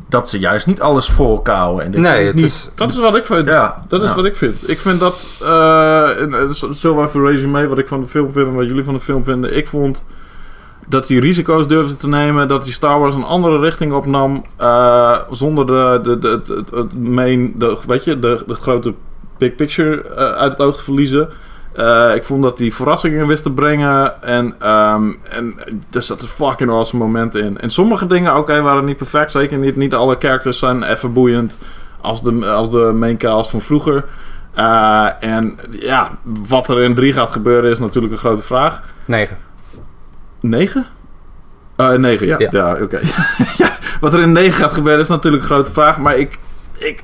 Dat 0.09 0.29
ze 0.29 0.39
juist 0.39 0.67
niet 0.67 0.81
alles 0.81 1.09
volkouwen. 1.09 1.93
En 1.93 2.01
nee, 2.01 2.23
is 2.23 2.33
niet... 2.33 2.45
is... 2.45 2.69
dat 2.75 2.91
is 2.91 2.99
wat 2.99 3.15
ik 3.15 3.25
vind. 3.25 3.47
Ja, 3.47 3.83
dat 3.87 4.03
is 4.03 4.13
wat 4.13 4.25
ik 4.25 4.35
vind. 4.35 4.69
Ik 4.69 4.79
vind 4.79 4.99
dat, 4.99 5.29
uh, 5.41 6.51
zo 6.73 7.03
even 7.03 7.25
resume 7.25 7.67
wat 7.67 7.77
ik 7.77 7.87
van 7.87 8.01
de 8.01 8.07
film 8.07 8.31
vind 8.31 8.47
en 8.47 8.55
wat 8.55 8.67
jullie 8.67 8.83
van 8.83 8.93
de 8.93 8.99
film 8.99 9.23
vinden. 9.23 9.55
Ik 9.55 9.67
vond 9.67 10.03
dat 10.87 11.07
hij 11.07 11.17
risico's 11.17 11.67
durfde 11.67 11.95
te 11.95 12.07
nemen, 12.07 12.47
dat 12.47 12.63
hij 12.63 12.73
Star 12.73 12.99
Wars 12.99 13.15
een 13.15 13.23
andere 13.23 13.59
richting 13.59 13.93
opnam, 13.93 14.45
uh, 14.61 15.17
zonder 15.31 15.65
de, 15.67 15.99
de, 16.03 16.19
de, 16.19 16.27
het, 16.27 16.47
het, 16.47 16.69
het 16.69 16.99
main, 16.99 17.53
de, 17.55 17.77
weet 17.87 18.03
je, 18.03 18.19
de, 18.19 18.43
de 18.47 18.55
grote 18.55 18.93
big 19.37 19.55
picture 19.55 20.03
uh, 20.09 20.15
uit 20.15 20.51
het 20.51 20.61
oog 20.61 20.75
te 20.75 20.83
verliezen. 20.83 21.29
Uh, 21.77 22.11
ik 22.15 22.23
vond 22.23 22.43
dat 22.43 22.59
hij 22.59 22.71
verrassingen 22.71 23.27
wist 23.27 23.43
te 23.43 23.51
brengen. 23.51 24.23
En, 24.23 24.45
um, 24.71 25.17
en 25.29 25.55
er 25.91 26.01
zaten 26.01 26.27
fucking 26.27 26.69
awesome 26.69 27.03
momenten 27.03 27.43
in. 27.43 27.59
En 27.59 27.69
sommige 27.69 28.07
dingen, 28.07 28.31
oké, 28.31 28.39
okay, 28.39 28.61
waren 28.61 28.85
niet 28.85 28.97
perfect. 28.97 29.31
Zeker 29.31 29.57
niet, 29.57 29.75
niet 29.75 29.93
alle 29.93 30.15
characters 30.19 30.59
zijn 30.59 30.83
even 30.83 31.13
boeiend 31.13 31.59
als 32.01 32.21
de, 32.21 32.45
als 32.45 32.71
de 32.71 32.91
main 32.95 33.17
cast 33.17 33.49
van 33.49 33.61
vroeger. 33.61 34.05
Uh, 34.57 35.07
en 35.19 35.57
ja, 35.69 36.17
wat 36.23 36.69
er 36.69 36.81
in 36.81 36.95
3 36.95 37.13
gaat 37.13 37.29
gebeuren 37.29 37.71
is 37.71 37.79
natuurlijk 37.79 38.13
een 38.13 38.19
grote 38.19 38.41
vraag. 38.41 38.81
9. 39.05 39.37
9? 40.39 40.85
Uh, 41.77 41.93
9, 41.93 42.27
ja. 42.27 42.35
Ja, 42.39 42.47
ja 42.51 42.71
oké. 42.71 42.83
Okay. 42.83 43.01
ja, 43.57 43.69
wat 43.99 44.13
er 44.13 44.21
in 44.21 44.31
9 44.31 44.53
gaat 44.53 44.73
gebeuren 44.73 45.01
is 45.01 45.09
natuurlijk 45.09 45.43
een 45.43 45.49
grote 45.49 45.71
vraag. 45.71 45.97
Maar 45.97 46.17
ik, 46.17 46.39
ik, 46.77 47.03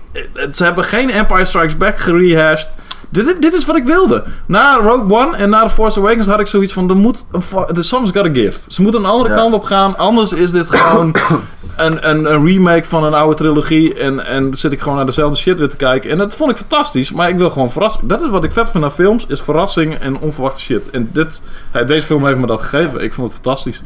ze 0.51 0.63
hebben 0.63 0.83
geen 0.83 1.09
Empire 1.09 1.45
Strikes 1.45 1.77
Back 1.77 1.99
gerehashed. 1.99 2.75
Dit, 3.13 3.41
dit 3.41 3.53
is 3.53 3.65
wat 3.65 3.75
ik 3.75 3.83
wilde. 3.83 4.23
Na 4.47 4.75
Rogue 4.75 5.17
One 5.17 5.35
en 5.35 5.49
na 5.49 5.63
The 5.63 5.69
Force 5.69 5.99
Awakens 5.99 6.27
had 6.27 6.39
ik 6.39 6.47
zoiets 6.47 6.73
van... 6.73 6.89
Er 6.89 6.95
moet 6.95 7.25
the 7.73 7.81
some's 7.81 8.11
gotta 8.11 8.33
give. 8.33 8.59
Ze 8.67 8.81
moeten 8.81 9.01
een 9.03 9.09
andere 9.09 9.35
kant 9.35 9.53
op 9.53 9.63
gaan. 9.63 9.97
Anders 9.97 10.33
is 10.33 10.51
dit 10.51 10.69
gewoon 10.69 11.15
een, 11.77 12.09
een, 12.09 12.33
een, 12.33 12.45
remake 12.45 12.83
van 12.83 13.03
een 13.03 13.13
oude 13.13 13.35
trilogie. 13.35 13.95
En, 13.95 14.25
en 14.25 14.53
zit 14.53 14.71
ik 14.71 14.79
gewoon 14.81 14.97
naar 14.97 15.05
dezelfde 15.05 15.37
shit 15.37 15.57
weer 15.57 15.69
te 15.69 15.75
kijken. 15.75 16.09
En 16.09 16.17
dat 16.17 16.35
vond 16.35 16.51
ik 16.51 16.57
fantastisch. 16.57 17.11
Maar 17.11 17.29
ik 17.29 17.37
wil 17.37 17.49
gewoon 17.49 17.71
verrassen. 17.71 18.07
Dat 18.07 18.21
is 18.21 18.29
wat 18.29 18.43
ik 18.43 18.51
vet 18.51 18.69
vind 18.69 18.83
aan 18.83 18.91
films. 18.91 19.25
Is 19.27 19.41
verrassing 19.41 19.95
en 19.95 20.17
onverwachte 20.17 20.61
shit. 20.61 20.89
En 20.89 21.09
dit, 21.13 21.41
deze 21.87 22.05
film 22.05 22.25
heeft 22.25 22.39
me 22.39 22.47
dat 22.47 22.61
gegeven. 22.61 23.03
Ik 23.03 23.13
vond 23.13 23.27
het 23.27 23.35
fantastisch. 23.41 23.81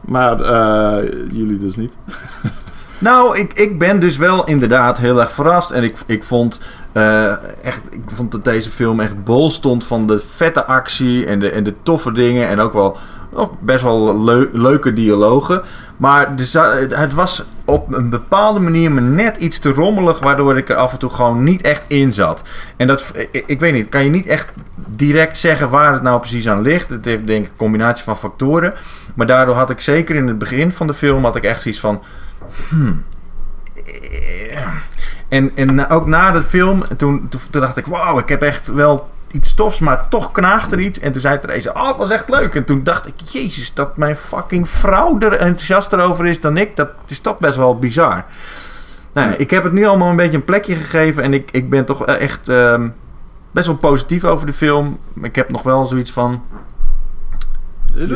Maar 0.00 0.40
uh, 0.40 1.10
jullie 1.30 1.58
dus 1.58 1.76
niet. 1.76 1.96
Nou, 3.04 3.38
ik, 3.38 3.52
ik 3.52 3.78
ben 3.78 4.00
dus 4.00 4.16
wel 4.16 4.44
inderdaad 4.44 4.98
heel 4.98 5.20
erg 5.20 5.30
verrast. 5.30 5.70
En 5.70 5.82
ik, 5.82 5.96
ik 6.06 6.24
vond 6.24 6.60
uh, 6.92 7.32
echt, 7.62 7.80
ik 7.90 8.00
vond 8.14 8.32
dat 8.32 8.44
deze 8.44 8.70
film 8.70 9.00
echt 9.00 9.24
bol 9.24 9.50
stond 9.50 9.86
van 9.86 10.06
de 10.06 10.24
vette 10.34 10.64
actie 10.64 11.26
en 11.26 11.38
de, 11.38 11.50
en 11.50 11.64
de 11.64 11.74
toffe 11.82 12.12
dingen. 12.12 12.48
En 12.48 12.60
ook 12.60 12.72
wel 12.72 12.96
ook 13.32 13.52
best 13.60 13.82
wel 13.82 14.24
leuke 14.52 14.92
dialogen. 14.92 15.62
Maar 15.96 16.36
de, 16.36 16.86
het 16.90 17.14
was 17.14 17.44
op 17.64 17.92
een 17.92 18.10
bepaalde 18.10 18.60
manier 18.60 18.92
me 18.92 19.00
net 19.00 19.36
iets 19.36 19.58
te 19.58 19.72
rommelig, 19.72 20.18
waardoor 20.18 20.56
ik 20.56 20.68
er 20.68 20.76
af 20.76 20.92
en 20.92 20.98
toe 20.98 21.10
gewoon 21.10 21.42
niet 21.42 21.62
echt 21.62 21.84
in 21.86 22.12
zat. 22.12 22.42
En 22.76 22.86
dat, 22.86 23.12
ik, 23.30 23.44
ik 23.46 23.60
weet 23.60 23.72
niet, 23.72 23.88
kan 23.88 24.04
je 24.04 24.10
niet 24.10 24.26
echt 24.26 24.52
direct 24.86 25.38
zeggen 25.38 25.70
waar 25.70 25.92
het 25.92 26.02
nou 26.02 26.20
precies 26.20 26.48
aan 26.48 26.62
ligt. 26.62 26.90
Het 26.90 27.04
heeft 27.04 27.26
denk 27.26 27.44
ik 27.44 27.50
een 27.50 27.56
combinatie 27.56 28.04
van 28.04 28.16
factoren. 28.16 28.74
Maar 29.14 29.26
daardoor 29.26 29.54
had 29.54 29.70
ik 29.70 29.80
zeker 29.80 30.16
in 30.16 30.26
het 30.26 30.38
begin 30.38 30.72
van 30.72 30.86
de 30.86 30.94
film 30.94 31.24
had 31.24 31.36
ik 31.36 31.44
echt 31.44 31.62
zoiets 31.62 31.80
van 31.80 32.02
Hmm. 32.68 33.04
En, 35.28 35.50
en 35.54 35.88
ook 35.88 36.06
na 36.06 36.30
de 36.30 36.42
film, 36.42 36.84
toen, 36.96 37.28
toen, 37.28 37.40
dacht 37.50 37.76
ik, 37.76 37.86
wauw, 37.86 38.18
ik 38.18 38.28
heb 38.28 38.42
echt 38.42 38.66
wel 38.66 39.08
iets 39.30 39.54
tofs, 39.54 39.78
maar 39.78 40.08
toch 40.08 40.32
knaagt 40.32 40.72
er 40.72 40.80
iets. 40.80 40.98
En 40.98 41.12
toen 41.12 41.20
zei 41.20 41.38
Therese, 41.38 41.74
oh, 41.74 41.88
het 41.88 41.96
was 41.96 42.10
echt 42.10 42.28
leuk. 42.28 42.54
En 42.54 42.64
toen 42.64 42.82
dacht 42.82 43.06
ik, 43.06 43.14
jezus, 43.20 43.74
dat 43.74 43.96
mijn 43.96 44.16
fucking 44.16 44.68
vrouw 44.68 45.18
er 45.18 45.32
enthousiaster 45.32 46.00
over 46.00 46.26
is 46.26 46.40
dan 46.40 46.56
ik, 46.56 46.76
dat 46.76 46.88
is 47.06 47.20
toch 47.20 47.38
best 47.38 47.56
wel 47.56 47.78
bizar. 47.78 48.24
Nou, 49.12 49.32
ik 49.32 49.50
heb 49.50 49.64
het 49.64 49.72
nu 49.72 49.84
allemaal 49.86 50.10
een 50.10 50.16
beetje 50.16 50.36
een 50.36 50.44
plekje 50.44 50.74
gegeven 50.74 51.22
en 51.22 51.34
ik, 51.34 51.50
ik 51.50 51.70
ben 51.70 51.84
toch 51.84 52.06
echt 52.06 52.48
um, 52.48 52.94
best 53.50 53.66
wel 53.66 53.76
positief 53.76 54.24
over 54.24 54.46
de 54.46 54.52
film. 54.52 54.98
Ik 55.22 55.36
heb 55.36 55.50
nog 55.50 55.62
wel 55.62 55.84
zoiets 55.84 56.12
van, 56.12 56.42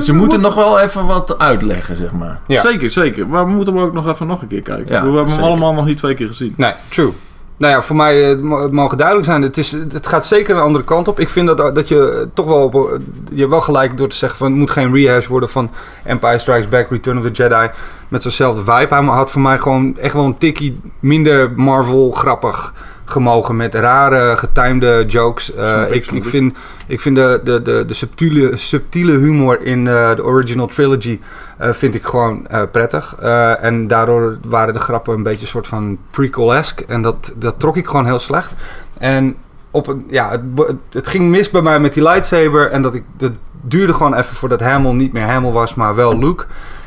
ze 0.00 0.12
moeten 0.12 0.40
nog 0.40 0.54
wel 0.54 0.80
even 0.80 1.06
wat 1.06 1.38
uitleggen, 1.38 1.96
zeg 1.96 2.12
maar. 2.12 2.40
Zeker, 2.46 2.90
zeker. 2.90 3.28
Maar 3.28 3.46
we 3.46 3.52
moeten 3.52 3.74
hem 3.74 3.82
ook 3.82 3.92
nog 3.92 4.08
even 4.08 4.26
nog 4.26 4.42
een 4.42 4.48
keer 4.48 4.62
kijken. 4.62 4.86
we 4.86 5.16
hebben 5.16 5.34
hem 5.34 5.42
allemaal 5.42 5.72
nog 5.72 5.84
niet 5.84 5.96
twee 5.96 6.14
keer 6.14 6.26
gezien. 6.26 6.54
Nee, 6.56 6.72
true. 6.88 7.12
Nou 7.56 7.72
ja, 7.72 7.82
voor 7.82 7.96
mij 7.96 8.34
uh, 8.34 8.60
het 8.62 8.72
mogen 8.72 8.98
duidelijk 8.98 9.26
zijn. 9.26 9.42
Het, 9.42 9.58
is, 9.58 9.72
het 9.72 10.06
gaat 10.06 10.26
zeker 10.26 10.56
een 10.56 10.62
andere 10.62 10.84
kant 10.84 11.08
op. 11.08 11.20
Ik 11.20 11.28
vind 11.28 11.46
dat, 11.46 11.74
dat 11.74 11.88
je 11.88 12.28
toch 12.34 12.46
wel... 12.46 12.62
Op, 12.62 12.98
je 13.32 13.48
wel 13.48 13.60
gelijk 13.60 13.96
door 13.96 14.08
te 14.08 14.16
zeggen 14.16 14.38
van... 14.38 14.46
Het 14.46 14.56
moet 14.56 14.70
geen 14.70 14.94
rehash 14.94 15.26
worden 15.26 15.48
van 15.48 15.70
Empire 16.04 16.38
Strikes 16.38 16.68
Back, 16.68 16.90
Return 16.90 17.18
of 17.18 17.24
the 17.24 17.30
Jedi. 17.30 17.70
Met 18.08 18.22
zo'nzelfde 18.22 18.60
vibe. 18.60 18.94
Hij 18.94 19.04
had 19.04 19.30
voor 19.30 19.40
mij 19.40 19.58
gewoon 19.58 19.98
echt 19.98 20.14
wel 20.14 20.24
een 20.24 20.38
tikkie 20.38 20.80
minder 21.00 21.52
Marvel 21.56 22.10
grappig 22.10 22.72
gemogen 23.10 23.56
met 23.56 23.74
rare 23.74 24.36
getimede 24.36 25.04
jokes. 25.06 25.54
Uh, 25.54 25.82
ik, 25.90 26.06
ik, 26.06 26.24
vind, 26.24 26.56
ik 26.86 27.00
vind 27.00 27.16
de, 27.16 27.40
de, 27.44 27.62
de, 27.62 27.84
de 27.86 27.94
subtiele, 27.94 28.56
subtiele 28.56 29.12
humor 29.12 29.62
in 29.62 29.86
uh, 29.86 30.14
de 30.14 30.24
original 30.24 30.66
trilogy 30.66 31.20
uh, 31.60 31.72
vind 31.72 31.94
ik 31.94 32.04
gewoon 32.04 32.46
prettig. 32.72 33.16
en 33.60 33.86
daardoor 33.86 34.38
waren 34.46 34.74
de 34.74 34.80
grappen 34.80 35.14
een 35.14 35.22
beetje 35.22 35.40
een 35.40 35.46
soort 35.46 35.66
van 35.66 35.98
prequel-esque. 36.10 36.84
En 36.86 37.02
dat, 37.02 37.32
dat 37.36 37.54
trok 37.58 37.76
ik 37.76 37.86
gewoon 37.86 38.06
heel 38.06 38.18
slecht. 38.18 38.54
En 38.98 39.36
op 39.70 39.86
een, 39.86 40.04
ja, 40.08 40.30
het, 40.30 40.74
het, 40.90 41.06
ging 41.06 41.30
mis 41.30 41.50
bij 41.50 41.62
mij 41.62 41.80
met 41.80 41.94
die 41.94 42.02
lightsaber. 42.02 42.70
En 42.70 42.82
dat, 42.82 42.94
ik, 42.94 43.04
dat 43.16 43.32
duurde 43.62 43.94
gewoon 43.94 44.14
even 44.14 44.36
voordat 44.36 44.60
Hamill 44.60 44.92
niet 44.92 45.12
meer 45.12 45.26
Hamill 45.26 45.52
was, 45.52 45.74
maar 45.74 45.94
wel 45.94 46.18
Luke. 46.18 46.44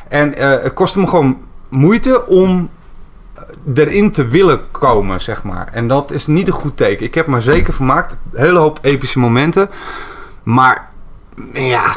En 0.07 0.33
het 0.37 0.73
kostte 0.73 0.99
me 0.99 1.07
gewoon 1.07 1.37
moeite 1.69 2.27
om 2.27 2.69
erin 3.73 4.11
te 4.11 4.27
willen 4.27 4.71
komen, 4.71 5.21
zeg 5.21 5.43
maar. 5.43 5.69
En 5.71 5.87
dat 5.87 6.11
is 6.11 6.27
niet 6.27 6.47
een 6.47 6.53
goed 6.53 6.77
teken. 6.77 7.05
Ik 7.05 7.15
heb 7.15 7.27
me 7.27 7.41
zeker 7.41 7.73
vermaakt. 7.73 8.21
Een 8.31 8.43
hele 8.43 8.59
hoop 8.59 8.79
epische 8.81 9.19
momenten. 9.19 9.69
Maar 10.43 10.89
ja, 11.53 11.95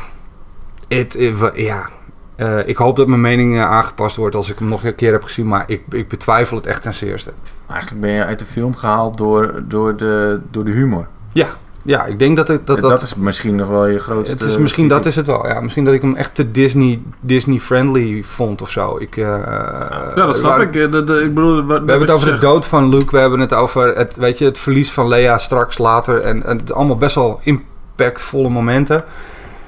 het, 0.88 1.16
ja. 1.54 1.88
Uh, 2.36 2.68
ik 2.68 2.76
hoop 2.76 2.96
dat 2.96 3.06
mijn 3.06 3.20
mening 3.20 3.54
uh, 3.54 3.64
aangepast 3.64 4.16
wordt 4.16 4.36
als 4.36 4.50
ik 4.50 4.58
hem 4.58 4.68
nog 4.68 4.84
een 4.84 4.94
keer 4.94 5.12
heb 5.12 5.22
gezien. 5.22 5.46
Maar 5.46 5.64
ik, 5.66 5.82
ik 5.90 6.08
betwijfel 6.08 6.56
het 6.56 6.66
echt 6.66 6.82
ten 6.82 6.94
zeerste. 6.94 7.32
Eigenlijk 7.66 8.00
ben 8.00 8.10
je 8.10 8.24
uit 8.24 8.38
de 8.38 8.44
film 8.44 8.74
gehaald 8.74 9.16
door, 9.16 9.62
door, 9.64 9.96
de, 9.96 10.40
door 10.50 10.64
de 10.64 10.70
humor. 10.70 11.06
Ja, 11.32 11.48
ja, 11.87 12.05
ik 12.05 12.18
denk 12.18 12.37
dat 12.37 12.49
het, 12.49 12.66
dat, 12.66 12.80
dat... 12.80 12.91
Dat 12.91 13.03
is 13.03 13.14
misschien 13.14 13.57
nog 13.57 13.68
wel 13.68 13.87
je 13.87 13.99
grootste... 13.99 14.37
Het 14.37 14.43
is, 14.45 14.59
misschien 14.59 14.89
dat 14.89 15.07
is 15.07 15.16
het 15.16 15.26
wel, 15.26 15.47
ja. 15.47 15.61
Misschien 15.61 15.85
dat 15.85 15.95
ik 15.95 16.03
hem 16.03 16.14
echt 16.14 16.35
te 16.35 16.51
Disney, 16.51 17.03
Disney-friendly 17.20 18.22
vond 18.22 18.62
of 18.62 18.70
zo. 18.70 18.97
Ik, 18.99 19.16
uh, 19.16 19.24
ja, 19.24 20.12
dat 20.14 20.37
snap 20.37 20.59
ik. 20.59 20.72
De, 20.72 21.05
de, 21.05 21.22
ik 21.22 21.35
bedoel, 21.35 21.66
we 21.66 21.72
hebben 21.72 22.01
het 22.01 22.11
over 22.11 22.35
de 22.35 22.39
dood 22.39 22.66
van 22.66 22.89
Luke. 22.89 23.11
We 23.11 23.18
hebben 23.18 23.41
het 23.41 23.53
over 23.53 23.97
het, 23.97 24.16
weet 24.16 24.39
je, 24.39 24.45
het 24.45 24.59
verlies 24.59 24.93
van 24.93 25.09
Leia 25.09 25.39
straks 25.39 25.78
later. 25.78 26.20
En, 26.20 26.43
en 26.43 26.59
het 26.59 26.72
allemaal 26.72 26.97
best 26.97 27.14
wel 27.14 27.41
impactvolle 27.43 28.49
momenten. 28.49 29.05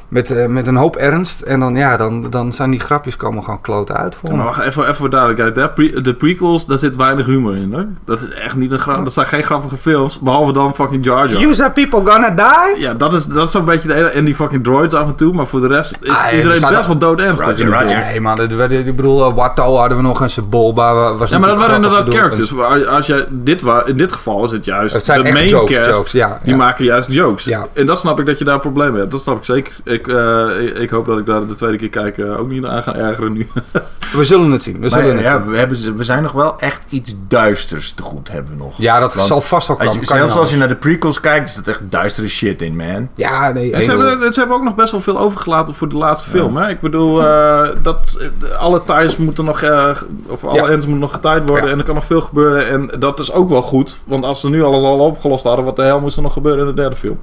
Met, 0.09 0.31
uh, 0.31 0.47
met 0.47 0.67
een 0.67 0.77
hoop 0.77 0.97
ernst. 0.97 1.41
En 1.41 1.61
dan, 1.61 1.77
ja, 1.77 1.97
dan, 1.97 2.31
dan 2.31 2.53
zijn 2.53 2.71
die 2.71 2.81
grapjes 2.81 3.17
komen 3.17 3.45
gewoon 3.45 3.61
kloten 3.61 3.97
uit 3.97 4.15
voor 4.15 4.31
ja, 4.31 4.37
maar 4.37 4.45
wacht, 4.45 4.61
even, 4.61 4.83
even 4.83 4.95
voor 4.95 5.11
duidelijkheid. 5.11 5.75
Pre 5.75 6.01
de 6.01 6.15
prequels, 6.15 6.67
daar 6.67 6.79
zit 6.79 6.97
weinig 6.97 7.27
humor 7.27 7.57
in. 7.57 7.73
Hoor. 7.73 7.87
Dat, 8.05 8.21
is 8.21 8.29
echt 8.29 8.57
niet 8.57 8.71
een 8.71 8.79
gra 8.79 9.03
dat 9.03 9.13
zijn 9.13 9.27
geen 9.27 9.43
grappige 9.43 9.77
films. 9.77 10.21
Behalve 10.21 10.53
dan 10.53 10.75
fucking 10.75 11.05
Jar 11.05 11.29
Jar. 11.29 11.41
You 11.41 11.55
said 11.55 11.75
people 11.75 12.13
gonna 12.13 12.31
die? 12.31 12.81
Ja, 12.83 12.95
dat 12.95 13.13
is, 13.13 13.25
dat 13.25 13.47
is 13.47 13.51
zo'n 13.51 13.65
beetje 13.65 13.89
de 13.89 13.95
ene. 13.95 14.09
En 14.09 14.25
die 14.25 14.35
fucking 14.35 14.65
droids 14.65 14.95
af 14.95 15.07
en 15.07 15.15
toe. 15.15 15.33
Maar 15.33 15.47
voor 15.47 15.61
de 15.61 15.67
rest 15.67 15.99
is 16.03 16.11
ah, 16.11 16.33
iedereen 16.33 16.61
best 16.71 16.87
wel 16.87 16.99
dood 16.99 17.21
ernstig. 17.21 17.47
Roger, 17.47 17.67
Roger. 17.67 18.05
Nee 18.11 18.21
man, 18.21 18.41
ik 18.71 18.97
bedoel, 18.97 19.29
uh, 19.29 19.35
Watto 19.35 19.77
hadden 19.77 19.97
we 19.97 20.03
nog 20.03 20.21
een 20.21 20.31
Sebulba. 20.31 21.15
Was 21.15 21.31
ja, 21.31 21.39
maar 21.39 21.49
dat 21.49 21.59
waren 21.59 21.75
inderdaad 21.75 22.15
characters. 22.15 22.51
En... 22.51 22.89
Als 22.89 23.07
jij, 23.07 23.27
dit 23.31 23.63
wa 23.63 23.85
in 23.85 23.97
dit 23.97 24.13
geval 24.13 24.45
is 24.45 24.51
het 24.51 24.65
juist 24.65 24.95
het 24.95 25.05
zijn 25.05 25.23
de 25.23 25.33
main 25.33 25.49
jokes, 25.49 25.77
cast. 25.77 25.91
Jokes, 25.91 26.13
ja, 26.13 26.41
die 26.43 26.57
maken 26.57 26.85
juist 26.85 27.11
jokes. 27.11 27.45
Ja. 27.45 27.67
En 27.73 27.87
dat 27.87 27.99
snap 27.99 28.21
ik 28.21 28.27
dat 28.27 28.39
je 28.39 28.45
daar 28.45 28.61
mee 28.75 28.91
hebt. 28.93 29.11
Dat 29.11 29.21
snap 29.21 29.37
ik 29.37 29.45
zeker. 29.45 29.75
Ik, 29.97 30.07
uh, 30.07 30.81
ik, 30.81 30.91
hoop 30.91 31.07
dat 31.07 31.19
ik 31.19 31.27
daar 31.27 31.47
de 31.47 31.55
tweede 31.55 31.77
keer 31.77 31.89
kijken 31.89 32.39
ook 32.39 32.51
niet 32.51 32.65
aan 32.65 32.83
ga 32.83 32.95
ergeren 32.95 33.33
nu. 33.33 33.49
we 34.13 34.25
zullen 34.25 34.51
het 34.51 34.63
zien. 34.63 34.81
We, 34.81 34.89
zullen 34.89 35.07
maar, 35.07 35.15
het 35.15 35.25
ja, 35.25 35.41
zien. 35.41 35.51
We, 35.51 35.59
hebben, 35.59 35.97
we 35.97 36.05
zijn 36.05 36.23
nog 36.23 36.33
wel 36.33 36.59
echt 36.59 36.85
iets 36.89 37.17
duisters 37.29 37.93
te 37.93 38.03
goed 38.03 38.29
hebben 38.31 38.57
we 38.57 38.65
nog. 38.65 38.75
Ja, 38.79 39.01
dat 39.01 39.15
Want 39.15 39.29
zal 39.29 39.41
vast 39.41 39.69
wel 39.69 39.77
komen. 39.77 40.07
Zelfs 40.07 40.37
als 40.37 40.51
je 40.51 40.57
naar 40.57 40.69
de 40.69 40.77
prequels 40.77 41.21
kijkt, 41.21 41.49
is 41.49 41.57
het 41.57 41.69
echt 41.69 41.81
duistere 41.83 42.29
shit 42.29 42.63
in, 42.63 42.77
man. 42.77 43.09
Ja, 43.15 43.53
nee. 43.53 43.83
Ze 43.83 43.91
hebben, 43.91 44.33
ze 44.33 44.39
hebben 44.39 44.57
ook 44.57 44.63
nog 44.63 44.75
best 44.75 44.91
wel 44.91 45.01
veel 45.01 45.19
overgelaten 45.19 45.75
voor 45.75 45.89
de 45.89 45.97
laatste 45.97 46.31
film. 46.31 46.57
Hè? 46.57 46.69
Ik 46.69 46.81
bedoel, 46.81 47.23
uh, 47.23 47.69
dat, 47.83 48.31
alle 48.59 48.83
ties 48.85 49.17
moeten 49.17 49.45
nog, 49.45 49.63
uh, 49.63 49.91
of 50.27 50.45
alle 50.45 50.63
ja. 50.63 50.69
ends 50.69 50.87
moeten 50.87 50.99
nog 50.99 51.13
getaaid 51.13 51.47
worden. 51.47 51.71
En 51.71 51.79
er 51.79 51.85
kan 51.85 51.95
nog 51.95 52.05
veel 52.05 52.21
gebeuren. 52.21 52.69
En 52.69 52.91
dat 52.99 53.19
is 53.19 53.33
ook 53.33 53.49
wel 53.49 53.63
goed. 53.63 53.99
Want 54.05 54.25
als 54.25 54.41
ze 54.41 54.51
nu 54.51 54.63
alles 54.63 54.83
al 54.83 54.99
opgelost 54.99 55.45
hadden, 55.45 55.65
wat 55.65 55.77
de 55.77 55.83
hel 55.83 56.01
moest 56.01 56.17
er 56.17 56.23
nog 56.23 56.33
gebeuren 56.33 56.61
in 56.61 56.75
de 56.75 56.81
derde 56.81 56.97
film? 56.97 57.19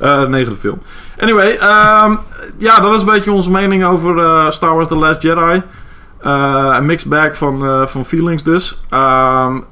Uh, 0.00 0.24
negende 0.24 0.58
film. 0.58 0.82
Anyway, 1.20 1.58
um, 2.04 2.13
ja, 2.58 2.80
dat 2.80 2.94
is 2.94 3.00
een 3.00 3.06
beetje 3.06 3.32
onze 3.32 3.50
mening 3.50 3.84
over 3.84 4.16
uh, 4.16 4.50
Star 4.50 4.74
Wars 4.74 4.88
The 4.88 4.96
Last 4.96 5.22
Jedi. 5.22 5.62
Uh, 6.26 6.74
een 6.78 6.86
mixed 6.86 7.08
bag 7.08 7.36
van, 7.36 7.88
van 7.88 8.04
feelings 8.04 8.42
dus. 8.42 8.80
Um, 8.90 9.64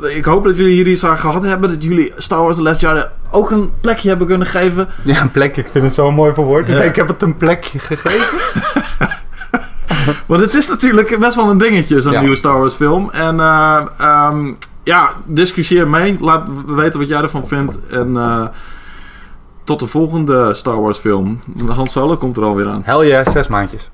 ik 0.00 0.24
hoop 0.24 0.44
dat 0.44 0.56
jullie 0.56 0.72
hier 0.72 0.86
iets 0.86 1.04
aan 1.04 1.18
gehad 1.18 1.42
hebben. 1.42 1.68
Dat 1.68 1.82
jullie 1.82 2.12
Star 2.16 2.42
Wars 2.42 2.56
The 2.56 2.62
Last 2.62 2.80
Jedi 2.80 3.04
ook 3.30 3.50
een 3.50 3.72
plekje 3.80 4.08
hebben 4.08 4.26
kunnen 4.26 4.46
geven. 4.46 4.88
Ja, 5.02 5.20
een 5.20 5.30
plekje. 5.30 5.62
Ik 5.62 5.68
vind 5.68 5.84
het 5.84 5.94
zo 5.94 6.10
mooi 6.12 6.32
verwoord. 6.32 6.66
Ja. 6.66 6.82
Ik 6.82 6.96
heb 6.96 7.08
het 7.08 7.22
een 7.22 7.36
plekje 7.36 7.78
gegeven. 7.78 8.38
Want 10.26 10.40
het 10.40 10.54
is 10.54 10.68
natuurlijk 10.68 11.18
best 11.18 11.34
wel 11.34 11.50
een 11.50 11.58
dingetje, 11.58 12.00
zo'n 12.00 12.12
ja. 12.12 12.20
nieuwe 12.20 12.36
Star 12.36 12.58
Wars 12.58 12.74
film. 12.74 13.10
En 13.10 13.36
uh, 13.36 13.86
um, 14.00 14.56
ja, 14.82 15.12
discussieer 15.24 15.88
mee. 15.88 16.16
Laat 16.20 16.48
weten 16.66 17.00
wat 17.00 17.08
jij 17.08 17.20
ervan 17.20 17.46
vindt. 17.46 17.78
En 17.90 18.16
tot 19.70 19.80
de 19.80 19.86
volgende 19.86 20.54
Star 20.54 20.80
Wars 20.80 20.98
film. 20.98 21.40
Hans 21.68 21.92
Solo 21.92 22.16
komt 22.16 22.36
er 22.36 22.42
alweer 22.42 22.68
aan. 22.68 22.82
Hell 22.84 23.06
yeah, 23.06 23.26
zes 23.26 23.48
maandjes. 23.48 23.90